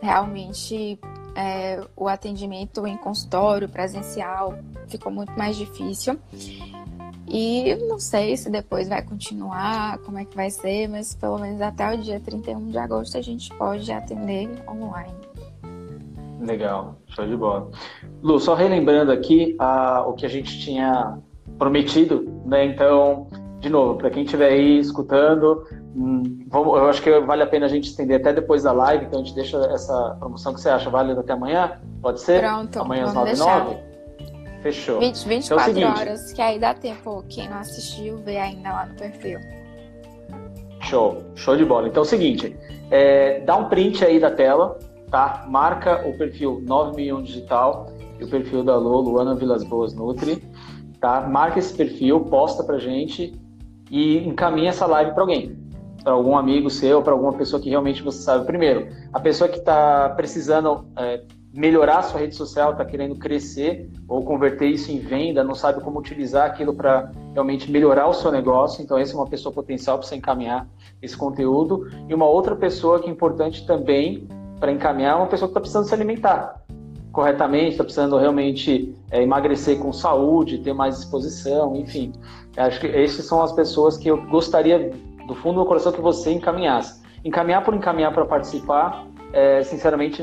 Realmente 0.00 0.98
é, 1.34 1.80
o 1.96 2.08
atendimento 2.08 2.86
em 2.86 2.96
consultório 2.96 3.68
presencial 3.68 4.54
ficou 4.86 5.10
muito 5.10 5.32
mais 5.36 5.56
difícil. 5.56 6.18
E 7.26 7.74
não 7.88 7.98
sei 7.98 8.36
se 8.36 8.50
depois 8.50 8.88
vai 8.88 9.02
continuar, 9.02 9.98
como 9.98 10.18
é 10.18 10.24
que 10.24 10.36
vai 10.36 10.50
ser, 10.50 10.88
mas 10.88 11.14
pelo 11.14 11.38
menos 11.38 11.60
até 11.60 11.94
o 11.94 11.98
dia 11.98 12.20
31 12.20 12.70
de 12.70 12.78
agosto 12.78 13.16
a 13.16 13.22
gente 13.22 13.48
pode 13.56 13.90
atender 13.90 14.48
online. 14.68 15.23
Legal, 16.46 16.96
show 17.08 17.26
de 17.26 17.36
bola. 17.36 17.70
Lu, 18.22 18.38
só 18.38 18.54
relembrando 18.54 19.10
aqui 19.10 19.56
a, 19.58 20.04
o 20.06 20.12
que 20.12 20.26
a 20.26 20.28
gente 20.28 20.60
tinha 20.60 21.18
prometido, 21.58 22.28
né? 22.44 22.64
Então, 22.66 23.28
de 23.60 23.70
novo, 23.70 23.96
para 23.96 24.10
quem 24.10 24.24
estiver 24.24 24.50
aí 24.50 24.78
escutando, 24.78 25.64
hum, 25.96 26.46
vamos, 26.48 26.76
eu 26.76 26.88
acho 26.88 27.02
que 27.02 27.20
vale 27.20 27.42
a 27.42 27.46
pena 27.46 27.66
a 27.66 27.68
gente 27.68 27.88
estender 27.88 28.20
até 28.20 28.32
depois 28.32 28.62
da 28.62 28.72
live, 28.72 29.06
então 29.06 29.20
a 29.20 29.24
gente 29.24 29.34
deixa 29.34 29.56
essa 29.66 30.16
promoção 30.18 30.52
que 30.52 30.60
você 30.60 30.68
acha 30.68 30.90
válida 30.90 31.20
até 31.20 31.32
amanhã? 31.32 31.80
Pode 32.02 32.20
ser? 32.20 32.40
Pronto, 32.40 32.78
amanhã 32.78 33.04
às 33.04 33.14
9 33.14 33.30
h 33.30 33.44
09 33.44 33.94
Fechou. 34.62 34.98
20, 34.98 35.28
24 35.28 35.70
então, 35.72 35.82
é 35.82 36.00
horas, 36.00 36.32
que 36.32 36.40
aí 36.40 36.58
dá 36.58 36.72
tempo, 36.72 37.22
quem 37.28 37.48
não 37.48 37.58
assistiu, 37.58 38.16
ver 38.18 38.38
ainda 38.38 38.70
lá 38.70 38.86
no 38.86 38.94
perfil. 38.94 39.38
Show, 40.80 41.22
show 41.34 41.56
de 41.56 41.64
bola. 41.64 41.88
Então 41.88 42.02
é 42.02 42.06
o 42.06 42.08
seguinte, 42.08 42.56
é, 42.90 43.40
dá 43.40 43.56
um 43.56 43.68
print 43.68 44.02
aí 44.04 44.18
da 44.18 44.30
tela, 44.30 44.78
tá? 45.14 45.44
Marca 45.46 46.04
o 46.08 46.18
perfil 46.18 46.60
9 46.66 46.96
milhão 46.96 47.22
digital 47.22 47.86
e 48.18 48.24
o 48.24 48.28
perfil 48.28 48.64
da 48.64 48.76
Lolo, 48.76 49.10
Luana 49.10 49.36
Vilas 49.36 49.62
Boas 49.62 49.94
Nutri, 49.94 50.42
tá? 50.98 51.20
Marca 51.20 51.60
esse 51.60 51.72
perfil, 51.72 52.18
posta 52.22 52.64
pra 52.64 52.78
gente 52.78 53.32
e 53.92 54.18
encaminha 54.26 54.70
essa 54.70 54.86
live 54.86 55.12
para 55.12 55.22
alguém. 55.22 55.56
para 56.02 56.14
algum 56.14 56.36
amigo 56.36 56.68
seu, 56.68 57.00
para 57.00 57.12
alguma 57.12 57.32
pessoa 57.32 57.62
que 57.62 57.70
realmente 57.70 58.02
você 58.02 58.22
sabe. 58.22 58.44
Primeiro, 58.44 58.88
a 59.12 59.20
pessoa 59.20 59.48
que 59.48 59.58
está 59.58 60.08
precisando 60.10 60.84
é, 60.98 61.22
melhorar 61.54 61.98
a 61.98 62.02
sua 62.02 62.18
rede 62.18 62.34
social, 62.34 62.72
está 62.72 62.84
querendo 62.84 63.14
crescer 63.14 63.88
ou 64.08 64.20
converter 64.24 64.66
isso 64.66 64.90
em 64.90 64.98
venda, 64.98 65.44
não 65.44 65.54
sabe 65.54 65.80
como 65.80 66.00
utilizar 66.00 66.44
aquilo 66.50 66.74
para 66.74 67.12
realmente 67.32 67.70
melhorar 67.70 68.08
o 68.08 68.12
seu 68.12 68.32
negócio. 68.32 68.82
Então, 68.82 68.98
essa 68.98 69.12
é 69.12 69.16
uma 69.16 69.28
pessoa 69.28 69.54
potencial 69.54 69.96
para 69.96 70.08
você 70.08 70.16
encaminhar 70.16 70.66
esse 71.00 71.16
conteúdo. 71.16 71.88
E 72.08 72.12
uma 72.12 72.26
outra 72.26 72.56
pessoa 72.56 72.98
que 72.98 73.08
é 73.08 73.12
importante 73.12 73.64
também 73.64 74.26
para 74.58 74.72
encaminhar 74.72 75.12
é 75.12 75.16
uma 75.16 75.26
pessoa 75.26 75.48
que 75.48 75.52
está 75.52 75.60
precisando 75.60 75.86
se 75.86 75.94
alimentar 75.94 76.64
corretamente, 77.14 77.70
está 77.70 77.84
precisando 77.84 78.18
realmente 78.18 78.92
é, 79.10 79.22
emagrecer 79.22 79.78
com 79.78 79.92
saúde, 79.92 80.58
ter 80.58 80.74
mais 80.74 80.96
disposição, 80.96 81.74
enfim. 81.76 82.12
Acho 82.56 82.80
que 82.80 82.88
essas 82.88 83.24
são 83.24 83.40
as 83.40 83.52
pessoas 83.52 83.96
que 83.96 84.08
eu 84.08 84.20
gostaria, 84.26 84.90
do 85.28 85.34
fundo 85.36 85.60
do 85.60 85.66
coração, 85.66 85.92
que 85.92 86.00
você 86.00 86.32
encaminhasse. 86.32 87.02
Encaminhar 87.24 87.64
por 87.64 87.72
encaminhar 87.72 88.12
para 88.12 88.26
participar, 88.26 89.06
é, 89.32 89.62
sinceramente, 89.62 90.22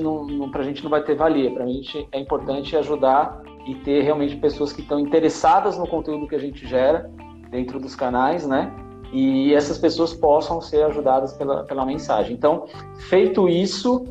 para 0.52 0.62
a 0.62 0.64
gente 0.64 0.84
não 0.84 0.92
vai 0.92 1.02
ter 1.02 1.16
valia. 1.16 1.50
Para 1.52 1.64
a 1.64 1.68
gente 1.68 2.08
é 2.12 2.20
importante 2.20 2.76
ajudar 2.76 3.42
e 3.66 3.74
ter 3.76 4.02
realmente 4.02 4.36
pessoas 4.36 4.74
que 4.74 4.82
estão 4.82 5.00
interessadas 5.00 5.78
no 5.78 5.88
conteúdo 5.88 6.28
que 6.28 6.36
a 6.36 6.40
gente 6.40 6.68
gera 6.68 7.10
dentro 7.50 7.80
dos 7.80 7.96
canais, 7.96 8.46
né? 8.46 8.72
E 9.14 9.54
essas 9.54 9.78
pessoas 9.78 10.14
possam 10.14 10.62
ser 10.62 10.84
ajudadas 10.84 11.34
pela, 11.34 11.64
pela 11.64 11.86
mensagem. 11.86 12.34
Então, 12.34 12.66
feito 13.10 13.50
isso, 13.50 14.06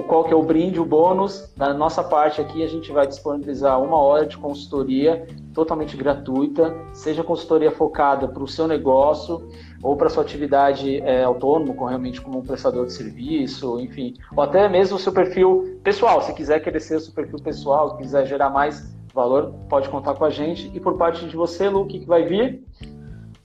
o 0.00 0.02
qual 0.02 0.24
que 0.24 0.32
é 0.32 0.36
o 0.36 0.42
brinde, 0.42 0.80
o 0.80 0.84
bônus. 0.84 1.52
Da 1.56 1.72
nossa 1.72 2.02
parte 2.02 2.40
aqui, 2.40 2.64
a 2.64 2.66
gente 2.66 2.90
vai 2.90 3.06
disponibilizar 3.06 3.80
uma 3.80 3.98
hora 3.98 4.26
de 4.26 4.36
consultoria 4.36 5.26
totalmente 5.54 5.96
gratuita, 5.96 6.74
seja 6.92 7.22
consultoria 7.22 7.70
focada 7.70 8.26
para 8.26 8.42
o 8.42 8.48
seu 8.48 8.66
negócio 8.66 9.48
ou 9.82 9.96
para 9.96 10.08
sua 10.08 10.22
atividade 10.22 11.00
é, 11.02 11.22
autônoma, 11.22 11.74
com, 11.74 11.84
realmente 11.84 12.20
como 12.20 12.38
um 12.38 12.42
prestador 12.42 12.86
de 12.86 12.92
serviço, 12.92 13.78
enfim, 13.80 14.14
ou 14.34 14.42
até 14.42 14.68
mesmo 14.68 14.96
o 14.96 14.98
seu 14.98 15.12
perfil 15.12 15.78
pessoal. 15.82 16.22
Se 16.22 16.32
quiser 16.32 16.60
crescer 16.60 16.96
o 16.96 17.00
seu 17.00 17.12
perfil 17.12 17.38
pessoal, 17.38 17.96
quiser 17.96 18.26
gerar 18.26 18.50
mais 18.50 18.94
valor, 19.12 19.52
pode 19.68 19.88
contar 19.88 20.14
com 20.14 20.24
a 20.24 20.30
gente. 20.30 20.70
E 20.74 20.80
por 20.80 20.96
parte 20.96 21.26
de 21.26 21.36
você, 21.36 21.68
Lu, 21.68 21.82
o 21.82 21.86
que, 21.86 22.00
que 22.00 22.06
vai 22.06 22.24
vir? 22.24 22.64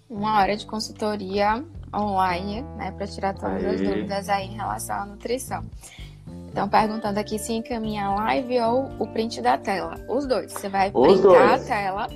Uma 0.09 0.39
hora 0.39 0.55
de 0.55 0.65
consultoria 0.65 1.63
online, 1.93 2.61
né, 2.77 2.91
para 2.91 3.07
tirar 3.07 3.33
todas 3.33 3.63
as 3.63 3.81
dúvidas 3.81 4.29
aí 4.29 4.47
em 4.47 4.55
relação 4.55 4.95
à 4.95 5.05
nutrição. 5.05 5.63
Estão 6.47 6.69
perguntando 6.69 7.19
aqui 7.19 7.37
se 7.37 7.53
encaminha 7.53 8.05
a 8.05 8.15
live 8.15 8.59
ou 8.61 8.89
o 8.99 9.07
print 9.07 9.41
da 9.41 9.57
tela. 9.57 9.95
Os 10.07 10.25
dois. 10.25 10.53
Você 10.53 10.69
vai 10.69 10.89
Os 10.93 11.19
printar 11.19 11.49
dois. 11.49 11.63
a 11.63 11.75
tela, 11.75 12.07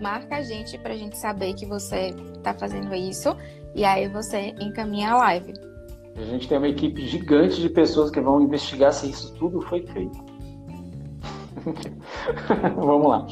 marca 0.00 0.36
a 0.36 0.42
gente 0.42 0.78
para 0.78 0.94
a 0.94 0.96
gente 0.96 1.18
saber 1.18 1.54
que 1.54 1.66
você 1.66 2.14
está 2.36 2.54
fazendo 2.54 2.94
isso 2.94 3.36
e 3.74 3.84
aí 3.84 4.08
você 4.08 4.54
encaminha 4.60 5.12
a 5.12 5.16
live. 5.18 5.52
A 6.16 6.22
gente 6.22 6.48
tem 6.48 6.58
uma 6.58 6.68
equipe 6.68 7.06
gigante 7.06 7.60
de 7.60 7.68
pessoas 7.68 8.10
que 8.10 8.20
vão 8.20 8.40
investigar 8.40 8.92
se 8.92 9.10
isso 9.10 9.32
tudo 9.34 9.60
foi 9.62 9.86
feito. 9.86 10.18
Vamos 12.76 13.08
lá. 13.08 13.26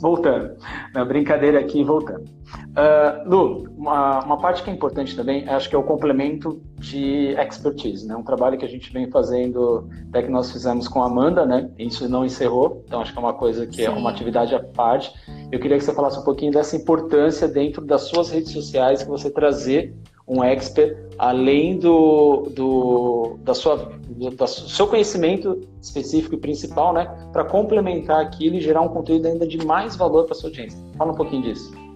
Voltando. 0.00 0.56
Na 0.94 1.04
brincadeira 1.04 1.60
aqui, 1.60 1.84
voltando. 1.84 2.24
Uh, 2.24 3.28
Lu, 3.28 3.68
uma, 3.76 4.24
uma, 4.24 4.38
parte 4.38 4.62
que 4.62 4.70
é 4.70 4.72
importante 4.72 5.14
também, 5.14 5.48
acho 5.48 5.68
que 5.68 5.74
é 5.74 5.78
o 5.78 5.82
complemento 5.82 6.62
de 6.78 7.34
expertise, 7.34 8.06
né? 8.06 8.16
Um 8.16 8.22
trabalho 8.22 8.56
que 8.56 8.64
a 8.64 8.68
gente 8.68 8.92
vem 8.92 9.10
fazendo, 9.10 9.88
até 10.08 10.22
que 10.22 10.30
nós 10.30 10.50
fizemos 10.50 10.86
com 10.86 11.02
a 11.02 11.06
Amanda, 11.06 11.44
né? 11.44 11.70
Isso 11.78 12.08
não 12.08 12.24
encerrou, 12.24 12.82
então 12.86 13.00
acho 13.00 13.12
que 13.12 13.18
é 13.18 13.20
uma 13.20 13.34
coisa 13.34 13.66
que 13.66 13.76
Sim. 13.76 13.84
é 13.84 13.90
uma 13.90 14.10
atividade 14.10 14.54
à 14.54 14.60
parte. 14.60 15.12
Eu 15.50 15.58
queria 15.58 15.76
que 15.76 15.84
você 15.84 15.92
falasse 15.92 16.18
um 16.18 16.22
pouquinho 16.22 16.52
dessa 16.52 16.76
importância 16.76 17.48
dentro 17.48 17.84
das 17.84 18.02
suas 18.02 18.30
redes 18.30 18.52
sociais, 18.52 19.02
que 19.02 19.08
você 19.08 19.30
trazer 19.30 19.94
um 20.26 20.44
expert 20.44 20.96
além 21.18 21.78
do, 21.78 22.50
do, 22.54 23.38
da 23.42 23.54
sua, 23.54 23.76
do, 24.08 24.30
do 24.30 24.46
seu 24.46 24.86
conhecimento 24.86 25.66
específico 25.80 26.34
e 26.34 26.38
principal, 26.38 26.92
né? 26.92 27.06
Para 27.32 27.44
complementar 27.44 28.20
aquilo 28.20 28.56
e 28.56 28.60
gerar 28.60 28.82
um 28.82 28.88
conteúdo 28.88 29.26
ainda 29.26 29.46
de 29.46 29.64
mais 29.66 29.96
valor 29.96 30.26
para 30.26 30.34
sua 30.34 30.50
audiência. 30.50 30.78
Fala 30.96 31.12
um 31.12 31.16
pouquinho 31.16 31.42
disso 31.42 31.87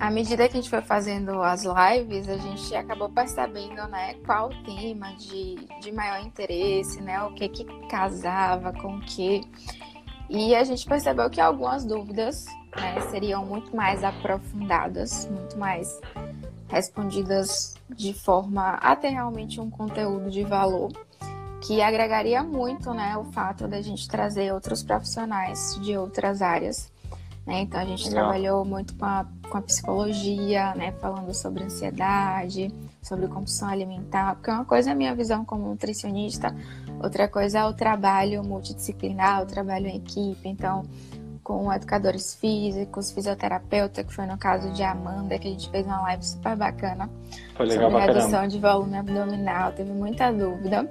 à 0.00 0.10
medida 0.10 0.48
que 0.48 0.56
a 0.56 0.60
gente 0.60 0.70
foi 0.70 0.80
fazendo 0.80 1.42
as 1.42 1.62
lives, 1.62 2.26
a 2.26 2.38
gente 2.38 2.74
acabou 2.74 3.10
percebendo, 3.10 3.86
né, 3.88 4.14
qual 4.24 4.48
o 4.48 4.64
tema 4.64 5.12
de, 5.12 5.56
de 5.82 5.92
maior 5.92 6.24
interesse, 6.24 7.02
né, 7.02 7.22
o 7.22 7.34
que 7.34 7.46
que 7.50 7.64
casava 7.86 8.72
com 8.72 8.96
o 8.96 9.00
que. 9.02 9.42
E 10.30 10.54
a 10.54 10.64
gente 10.64 10.86
percebeu 10.86 11.28
que 11.28 11.38
algumas 11.38 11.84
dúvidas, 11.84 12.46
né, 12.74 12.98
seriam 13.10 13.44
muito 13.44 13.76
mais 13.76 14.02
aprofundadas, 14.02 15.28
muito 15.30 15.58
mais 15.58 16.00
respondidas 16.66 17.74
de 17.90 18.14
forma 18.14 18.76
a 18.76 18.96
ter 18.96 19.10
realmente 19.10 19.60
um 19.60 19.68
conteúdo 19.68 20.30
de 20.30 20.44
valor 20.44 20.92
que 21.60 21.82
agregaria 21.82 22.42
muito, 22.42 22.94
né, 22.94 23.18
o 23.18 23.24
fato 23.24 23.68
da 23.68 23.82
gente 23.82 24.08
trazer 24.08 24.50
outros 24.54 24.82
profissionais 24.82 25.78
de 25.82 25.94
outras 25.94 26.40
áreas 26.40 26.90
né? 27.46 27.62
Então 27.62 27.80
a 27.80 27.84
gente 27.84 28.08
Legal. 28.08 28.24
trabalhou 28.24 28.64
muito 28.64 28.94
com 28.94 29.04
a, 29.04 29.26
com 29.48 29.58
a 29.58 29.62
psicologia, 29.62 30.74
né? 30.74 30.92
falando 31.00 31.32
sobre 31.34 31.64
ansiedade, 31.64 32.72
sobre 33.02 33.26
compulsão 33.26 33.68
alimentar, 33.68 34.34
porque 34.34 34.50
uma 34.50 34.64
coisa 34.64 34.90
é 34.90 34.92
a 34.92 34.96
minha 34.96 35.14
visão 35.14 35.44
como 35.44 35.68
nutricionista, 35.68 36.54
outra 37.02 37.28
coisa 37.28 37.60
é 37.60 37.64
o 37.64 37.72
trabalho 37.72 38.44
multidisciplinar, 38.44 39.42
o 39.42 39.46
trabalho 39.46 39.86
em 39.86 39.96
equipe, 39.96 40.48
então 40.48 40.84
com 41.42 41.72
educadores 41.72 42.34
físicos, 42.34 43.10
fisioterapeuta, 43.10 44.04
que 44.04 44.14
foi 44.14 44.24
no 44.24 44.38
caso 44.38 44.70
de 44.72 44.84
Amanda, 44.84 45.36
que 45.36 45.48
a 45.48 45.50
gente 45.50 45.68
fez 45.68 45.84
uma 45.84 46.00
live 46.02 46.24
super 46.24 46.54
bacana 46.54 47.10
foi 47.56 47.66
legal 47.66 47.90
sobre 47.90 48.06
redução 48.06 48.46
de 48.46 48.58
volume 48.58 48.96
abdominal, 48.96 49.72
teve 49.72 49.90
muita 49.90 50.32
dúvida. 50.32 50.88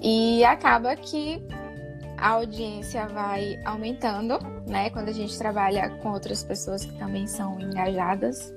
E 0.00 0.44
acaba 0.44 0.96
que 0.96 1.42
a 2.20 2.30
audiência 2.30 3.06
vai 3.06 3.58
aumentando, 3.64 4.38
né? 4.66 4.90
Quando 4.90 5.08
a 5.08 5.12
gente 5.12 5.36
trabalha 5.38 5.88
com 6.02 6.10
outras 6.10 6.42
pessoas 6.42 6.84
que 6.84 6.92
também 6.98 7.26
são 7.26 7.60
engajadas. 7.60 8.52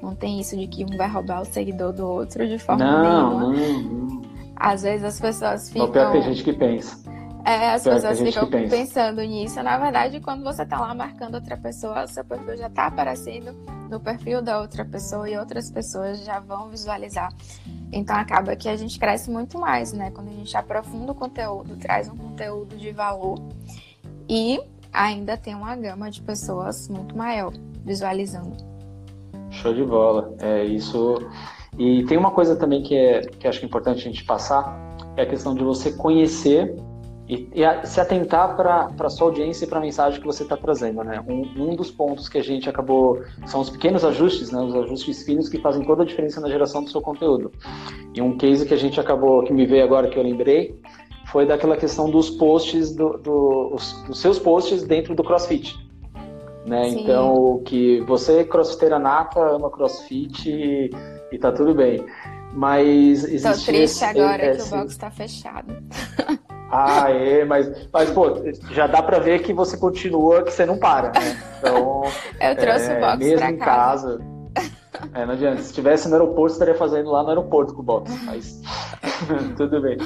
Não 0.00 0.14
tem 0.14 0.40
isso 0.40 0.56
de 0.56 0.66
que 0.66 0.84
um 0.84 0.96
vai 0.96 1.08
roubar 1.08 1.42
o 1.42 1.44
seguidor 1.44 1.92
do 1.92 2.06
outro 2.06 2.46
de 2.48 2.58
forma 2.58 2.84
não, 2.84 3.40
nenhuma. 3.40 3.56
Não, 3.56 3.82
não. 3.82 4.22
Às 4.56 4.82
vezes 4.82 5.04
as 5.04 5.20
pessoas 5.20 5.68
ficam. 5.68 5.86
Não, 5.86 5.92
pior 5.92 6.12
tem 6.12 6.22
gente 6.22 6.44
que 6.44 6.52
pensa. 6.52 6.98
É, 7.44 7.72
as 7.72 7.82
pessoas 7.82 8.20
ficam 8.20 8.48
pensando 8.48 9.22
nisso. 9.22 9.62
Na 9.62 9.78
verdade, 9.78 10.20
quando 10.20 10.44
você 10.44 10.64
tá 10.64 10.78
lá 10.78 10.94
marcando 10.94 11.34
outra 11.34 11.56
pessoa, 11.56 12.06
seu 12.06 12.24
perfil 12.24 12.56
já 12.56 12.68
tá 12.68 12.86
aparecendo 12.86 13.52
no 13.88 13.98
perfil 13.98 14.42
da 14.42 14.60
outra 14.60 14.84
pessoa 14.84 15.28
e 15.28 15.36
outras 15.36 15.70
pessoas 15.70 16.24
já 16.24 16.38
vão 16.38 16.68
visualizar. 16.68 17.32
Então 17.92 18.16
acaba 18.16 18.54
que 18.54 18.68
a 18.68 18.76
gente 18.76 18.98
cresce 18.98 19.30
muito 19.30 19.58
mais, 19.58 19.92
né? 19.92 20.10
Quando 20.10 20.28
a 20.28 20.32
gente 20.32 20.56
aprofunda 20.56 21.12
o 21.12 21.14
conteúdo, 21.14 21.76
traz 21.76 22.08
um 22.08 22.16
conteúdo 22.16 22.76
de 22.76 22.92
valor 22.92 23.38
e 24.28 24.60
ainda 24.92 25.36
tem 25.36 25.54
uma 25.54 25.74
gama 25.76 26.10
de 26.10 26.22
pessoas 26.22 26.88
muito 26.88 27.16
maior 27.16 27.52
visualizando. 27.84 28.56
Show 29.50 29.74
de 29.74 29.84
bola. 29.84 30.34
É 30.40 30.64
isso. 30.64 31.16
E 31.78 32.04
tem 32.04 32.16
uma 32.16 32.30
coisa 32.30 32.56
também 32.56 32.82
que, 32.82 32.94
é, 32.94 33.20
que 33.22 33.48
acho 33.48 33.58
que 33.58 33.64
é 33.64 33.68
importante 33.68 34.00
a 34.00 34.10
gente 34.10 34.24
passar, 34.24 34.78
é 35.16 35.22
a 35.22 35.26
questão 35.26 35.54
de 35.54 35.64
você 35.64 35.92
conhecer 35.92 36.76
e, 37.30 37.48
e 37.54 37.86
se 37.86 38.00
atentar 38.00 38.56
para 38.56 38.90
a 38.98 39.08
sua 39.08 39.28
audiência 39.28 39.64
e 39.64 39.68
para 39.68 39.78
a 39.78 39.80
mensagem 39.80 40.20
que 40.20 40.26
você 40.26 40.42
está 40.42 40.56
trazendo, 40.56 41.04
né? 41.04 41.24
Um, 41.28 41.42
um, 41.62 41.76
dos 41.76 41.88
pontos 41.88 42.28
que 42.28 42.36
a 42.36 42.42
gente 42.42 42.68
acabou 42.68 43.22
são 43.46 43.60
os 43.60 43.70
pequenos 43.70 44.04
ajustes, 44.04 44.50
né? 44.50 44.60
Os 44.60 44.74
ajustes 44.74 45.22
finos 45.22 45.48
que 45.48 45.58
fazem 45.58 45.86
toda 45.86 46.02
a 46.02 46.06
diferença 46.06 46.40
na 46.40 46.48
geração 46.48 46.82
do 46.82 46.90
seu 46.90 47.00
conteúdo. 47.00 47.52
E 48.12 48.20
um 48.20 48.36
case 48.36 48.66
que 48.66 48.74
a 48.74 48.76
gente 48.76 48.98
acabou 48.98 49.44
que 49.44 49.52
me 49.52 49.64
veio 49.64 49.84
agora 49.84 50.08
que 50.08 50.18
eu 50.18 50.24
lembrei 50.24 50.76
foi 51.26 51.46
daquela 51.46 51.76
questão 51.76 52.10
dos 52.10 52.30
posts 52.30 52.96
do, 52.96 53.16
do 53.18 53.74
os, 53.74 53.92
dos 54.08 54.18
seus 54.18 54.36
posts 54.40 54.82
dentro 54.82 55.14
do 55.14 55.22
CrossFit. 55.22 55.78
Né? 56.66 56.88
Então, 56.88 57.62
que 57.64 58.00
você 58.00 58.44
crossfiteira 58.44 58.98
nata, 58.98 59.38
ama 59.38 59.70
CrossFit 59.70 60.50
e, 60.50 60.90
e 61.30 61.38
tá 61.38 61.52
tudo 61.52 61.76
bem. 61.76 62.04
Mas 62.52 63.22
existe 63.22 63.66
Tô 63.66 63.72
triste 63.72 63.72
esse, 63.72 64.04
agora 64.04 64.50
esse... 64.50 64.68
que 64.68 64.74
o 64.74 64.78
box 64.78 64.90
está 64.90 65.10
fechado. 65.12 65.72
Ah, 66.70 67.10
é, 67.10 67.44
mas, 67.44 67.88
mas 67.92 68.10
pô, 68.10 68.36
já 68.70 68.86
dá 68.86 69.02
para 69.02 69.18
ver 69.18 69.42
que 69.42 69.52
você 69.52 69.76
continua, 69.76 70.44
que 70.44 70.52
você 70.52 70.64
não 70.64 70.78
para, 70.78 71.08
né? 71.08 71.36
Então, 71.58 72.02
eu 72.40 72.56
trouxe 72.56 72.90
é, 72.90 72.96
o 72.96 73.00
box 73.00 73.18
mesmo 73.18 73.38
pra 73.38 73.50
em 73.50 73.58
casa. 73.58 74.20
É, 75.14 75.26
não 75.26 75.32
adianta. 75.32 75.60
Se 75.62 75.70
estivesse 75.70 76.08
no 76.08 76.14
aeroporto, 76.14 76.52
estaria 76.52 76.74
fazendo 76.74 77.10
lá 77.10 77.22
no 77.22 77.30
aeroporto 77.30 77.74
com 77.74 77.80
o 77.80 77.84
box, 77.84 78.12
mas 78.24 78.60
tudo 79.56 79.80
bem. 79.80 79.98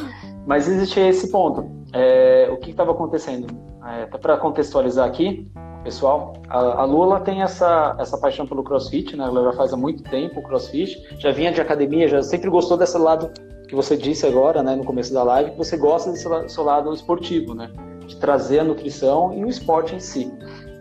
Mas 0.47 0.67
existe 0.67 1.01
esse 1.01 1.31
ponto. 1.31 1.71
É, 1.93 2.49
o 2.51 2.57
que 2.57 2.71
estava 2.71 2.93
acontecendo? 2.93 3.47
É, 3.87 4.05
até 4.05 4.17
para 4.17 4.37
contextualizar 4.39 5.07
aqui, 5.07 5.47
pessoal, 5.83 6.33
a, 6.49 6.59
a 6.81 6.85
Lula 6.85 7.21
tem 7.21 7.43
essa, 7.43 7.95
essa 7.99 8.17
paixão 8.17 8.47
pelo 8.47 8.65
CrossFit, 8.65 9.17
né? 9.17 9.25
Ela 9.25 9.45
já 9.45 9.53
faz 9.53 9.73
há 9.73 9.77
muito 9.77 10.03
tempo 10.05 10.41
o 10.41 10.43
CrossFit, 10.43 11.19
já 11.19 11.31
vinha 11.31 11.53
de 11.53 11.61
academia, 11.61 12.09
já 12.09 12.23
sempre 12.23 12.49
gostou 12.49 12.79
desse 12.79 12.97
lado 12.97 13.31
que 13.69 13.75
você 13.75 13.97
disse 13.97 14.27
agora, 14.27 14.63
né, 14.63 14.75
no 14.77 14.85
começo 14.85 15.13
da 15.13 15.23
live, 15.23 15.53
que 15.53 15.59
você 15.59 15.77
gosta 15.77 16.11
desse 16.11 16.27
seu 16.49 16.65
lado 16.65 16.93
esportivo, 16.93 17.55
né, 17.55 17.71
de 18.07 18.17
trazer 18.17 18.61
a 18.61 18.65
nutrição 18.65 19.33
e 19.35 19.45
o 19.45 19.49
esporte 19.49 19.95
em 19.95 20.01
si. 20.01 20.33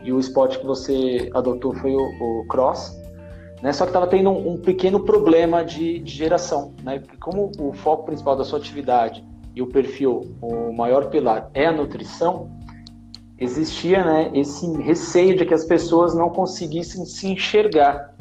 E 0.03 0.11
o 0.11 0.19
esporte 0.19 0.59
que 0.59 0.65
você 0.65 1.29
adotou 1.33 1.73
foi 1.75 1.95
o, 1.95 2.01
o 2.01 2.45
cross, 2.47 3.01
né? 3.61 3.71
Só 3.71 3.85
que 3.85 3.91
estava 3.91 4.07
tendo 4.07 4.29
um, 4.29 4.51
um, 4.51 4.57
pequeno 4.57 4.99
problema 4.99 5.63
de, 5.63 5.99
de 5.99 6.11
geração, 6.11 6.73
né? 6.83 6.99
Porque 6.99 7.15
como 7.15 7.49
o 7.57 7.71
foco 7.71 8.03
principal 8.03 8.35
da 8.35 8.43
sua 8.43 8.59
atividade 8.59 9.23
e 9.55 9.61
o 9.61 9.67
perfil, 9.67 10.35
o 10.41 10.73
maior 10.73 11.09
pilar 11.09 11.49
é 11.53 11.67
a 11.67 11.71
nutrição, 11.71 12.51
existia 13.39 14.03
né, 14.03 14.31
esse 14.33 14.69
receio 14.81 15.37
de 15.37 15.45
que 15.45 15.53
as 15.53 15.63
pessoas 15.63 16.13
não 16.13 16.29
conseguissem 16.29 17.05
se 17.05 17.27
enxergar. 17.27 18.13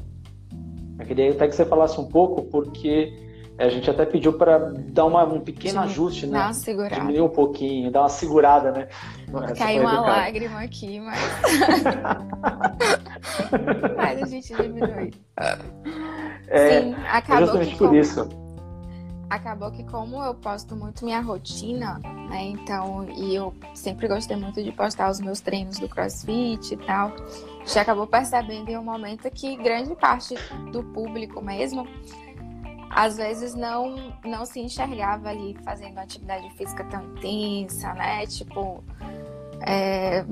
Eu 0.99 1.07
queria 1.07 1.33
até 1.33 1.49
que 1.49 1.57
você 1.57 1.65
falasse 1.65 2.01
um 2.01 2.07
pouco, 2.07 2.43
porque 2.43 3.13
a 3.59 3.69
gente 3.69 3.91
até 3.91 4.07
pediu 4.07 4.33
para 4.33 4.59
dar 4.59 5.05
uma, 5.05 5.25
um 5.25 5.41
pequeno 5.41 5.81
Sim, 5.81 5.87
ajuste, 5.87 6.27
né? 6.27 6.39
Dar 6.39 6.47
uma 6.47 6.55
segurada. 6.55 6.95
Diminuir 6.95 7.21
um 7.21 7.29
pouquinho, 7.29 7.91
dar 7.91 8.01
uma 8.01 8.09
segurada, 8.09 8.73
né? 8.73 8.89
Caiu 9.57 9.83
uma 9.83 10.01
lágrima 10.01 10.63
aqui, 10.63 11.01
mas. 11.01 11.21
mas 13.97 14.23
a 14.23 14.27
gente 14.27 14.55
diminui. 14.55 15.13
É, 16.49 16.81
Sim, 16.81 16.95
acabou 17.09 17.47
justamente 17.47 17.77
por 17.77 17.95
isso 17.95 18.43
acabou 19.35 19.71
que 19.71 19.83
como 19.85 20.23
eu 20.23 20.35
posto 20.35 20.77
muito 20.77 21.07
minha 21.07 21.21
rotina, 21.21 21.99
né? 22.29 22.45
Então, 22.45 23.09
e 23.09 23.35
eu 23.35 23.55
sempre 23.75 24.07
gostei 24.07 24.37
muito 24.37 24.63
de 24.63 24.71
postar 24.71 25.11
os 25.11 25.21
meus 25.21 25.41
treinos 25.41 25.79
do 25.79 25.89
CrossFit 25.89 26.75
e 26.75 26.77
tal. 26.77 27.13
Já 27.65 27.81
acabou 27.81 28.07
percebendo 28.07 28.69
em 28.69 28.77
um 28.77 28.85
momento 28.85 29.31
que 29.31 29.57
grande 29.57 29.97
parte 29.97 30.35
do 30.71 30.85
público 30.85 31.41
mesmo 31.41 31.89
às 32.95 33.16
vezes 33.16 33.55
não 33.55 34.12
não 34.24 34.45
se 34.45 34.61
enxergava 34.61 35.30
ali 35.30 35.57
fazendo 35.64 35.99
atividade 35.99 36.49
física 36.51 36.84
tão 36.84 37.03
intensa, 37.03 37.95
né? 37.95 38.26
Tipo, 38.26 38.84
é, 39.66 40.24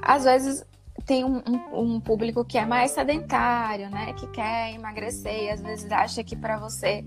às 0.00 0.24
vezes 0.24 0.64
tem 1.04 1.24
um, 1.24 1.42
um, 1.46 1.80
um, 1.80 2.00
público 2.00 2.44
que 2.44 2.56
é 2.56 2.64
mais 2.64 2.92
sedentário, 2.92 3.90
né? 3.90 4.12
Que 4.14 4.26
quer 4.28 4.72
emagrecer 4.72 5.44
e 5.44 5.50
às 5.50 5.60
vezes 5.60 5.90
acha 5.90 6.22
que 6.22 6.36
para 6.36 6.58
você 6.58 7.04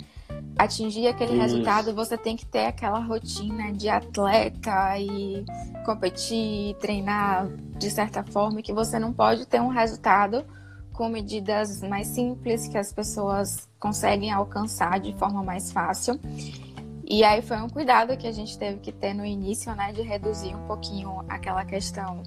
atingir 0.59 1.07
aquele 1.07 1.33
Isso. 1.33 1.41
resultado, 1.41 1.95
você 1.95 2.17
tem 2.17 2.35
que 2.35 2.45
ter 2.45 2.65
aquela 2.65 2.99
rotina 2.99 3.71
de 3.71 3.87
atleta 3.87 4.99
e 4.99 5.45
competir, 5.85 6.75
treinar 6.75 7.47
de 7.77 7.89
certa 7.89 8.23
forma, 8.23 8.61
que 8.61 8.73
você 8.73 8.99
não 8.99 9.13
pode 9.13 9.47
ter 9.47 9.61
um 9.61 9.69
resultado 9.69 10.45
com 10.97 11.07
medidas 11.07 11.81
mais 11.83 12.07
simples 12.07 12.67
que 12.67 12.77
as 12.77 12.91
pessoas 12.91 13.69
conseguem 13.79 14.31
alcançar 14.31 14.99
de 14.99 15.13
forma 15.13 15.43
mais 15.43 15.71
fácil. 15.71 16.19
E 17.05 17.23
aí 17.23 17.41
foi 17.43 17.57
um 17.57 17.69
cuidado 17.69 18.17
que 18.17 18.27
a 18.27 18.31
gente 18.31 18.57
teve 18.57 18.79
que 18.79 18.91
ter 18.91 19.13
no 19.13 19.23
início, 19.23 19.73
né, 19.75 19.93
de 19.93 20.01
reduzir 20.01 20.55
um 20.55 20.65
pouquinho 20.65 21.23
aquela 21.29 21.63
questão 21.63 22.23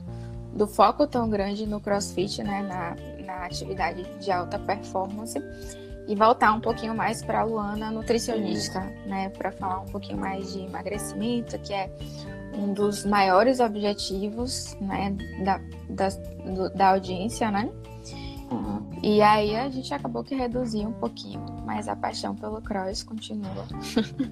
do 0.55 0.68
foco 0.68 1.07
tão 1.07 1.29
grande 1.29 1.66
no 1.66 1.81
CrossFit, 1.81 2.43
né, 2.45 2.62
na, 2.62 3.25
na 3.25 3.45
atividade 3.45 4.07
de 4.21 4.31
alta 4.31 4.59
performance 4.59 5.39
e 6.07 6.14
voltar 6.14 6.53
um 6.53 6.61
pouquinho 6.61 6.95
mais 6.95 7.23
para 7.23 7.41
a 7.41 7.45
Luana 7.45 7.91
nutricionista, 7.91 8.81
né, 9.05 9.31
para 9.31 9.51
falar 9.51 9.81
um 9.81 9.87
pouquinho 9.87 10.18
mais 10.18 10.53
de 10.53 10.61
emagrecimento, 10.61 11.59
que 11.59 11.75
é 11.75 11.91
um 12.55 12.73
dos 12.73 13.05
maiores 13.05 13.59
objetivos, 13.59 14.77
né, 14.81 15.14
da, 15.45 15.61
da, 15.89 16.09
do, 16.09 16.71
da 16.71 16.91
audiência, 16.91 17.51
né? 17.51 17.68
Uhum. 18.51 18.81
E 19.03 19.23
aí 19.23 19.55
a 19.57 19.69
gente 19.71 19.93
acabou 19.95 20.25
que 20.25 20.35
reduziu 20.35 20.89
um 20.89 20.93
pouquinho, 20.93 21.41
mas 21.65 21.89
a 21.89 21.95
paixão 21.95 22.35
pelo 22.35 22.61
cross 22.61 23.03
continua. 23.03 23.67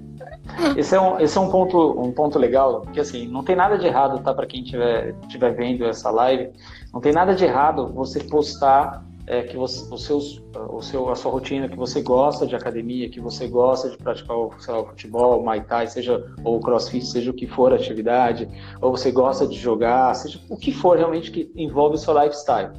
esse 0.77 0.95
é 0.95 1.01
um, 1.01 1.21
esse 1.21 1.39
é 1.39 1.41
um 1.41 1.51
ponto 1.51 2.01
um 2.01 2.13
ponto 2.13 2.39
legal, 2.39 2.83
porque 2.83 3.01
assim, 3.01 3.29
não 3.29 3.45
tem 3.45 3.55
nada 3.55 3.79
de 3.79 3.87
errado, 3.87 4.23
tá, 4.23 4.35
para 4.35 4.47
quem 4.47 4.63
estiver 4.63 5.15
tiver 5.29 5.55
vendo 5.55 5.85
essa 5.85 6.11
live, 6.11 6.51
não 6.93 7.01
tem 7.01 7.13
nada 7.13 7.35
de 7.35 7.45
errado 7.45 7.93
você 7.95 8.21
postar 8.25 9.05
é, 9.29 9.43
que 9.43 9.57
você, 9.57 9.93
os 9.93 10.05
seus, 10.05 10.43
o 10.71 10.81
seu, 10.81 11.11
a 11.11 11.15
sua 11.15 11.31
rotina 11.31 11.69
que 11.69 11.77
você 11.77 12.01
gosta 12.01 12.47
de 12.47 12.57
academia, 12.57 13.11
que 13.11 13.21
você 13.21 13.47
gosta 13.47 13.91
de 13.91 13.99
praticar 13.99 14.35
o, 14.35 14.51
lá, 14.67 14.81
o 14.81 14.87
futebol, 14.87 15.41
o 15.41 15.45
Muay 15.45 15.61
Thai, 15.61 15.87
seja 15.87 16.25
ou 16.43 16.57
o 16.57 16.61
CrossFit, 16.61 17.05
seja 17.05 17.31
o 17.31 17.35
que 17.35 17.47
for 17.47 17.73
a 17.73 17.77
atividade, 17.77 18.49
ou 18.81 18.91
você 18.91 19.13
gosta 19.13 19.47
de 19.47 19.55
jogar, 19.55 20.15
seja 20.15 20.41
o 20.49 20.57
que 20.57 20.73
for 20.73 20.97
realmente 20.97 21.31
que 21.31 21.53
envolve 21.55 21.97
o 21.97 21.99
seu 21.99 22.19
lifestyle. 22.19 22.71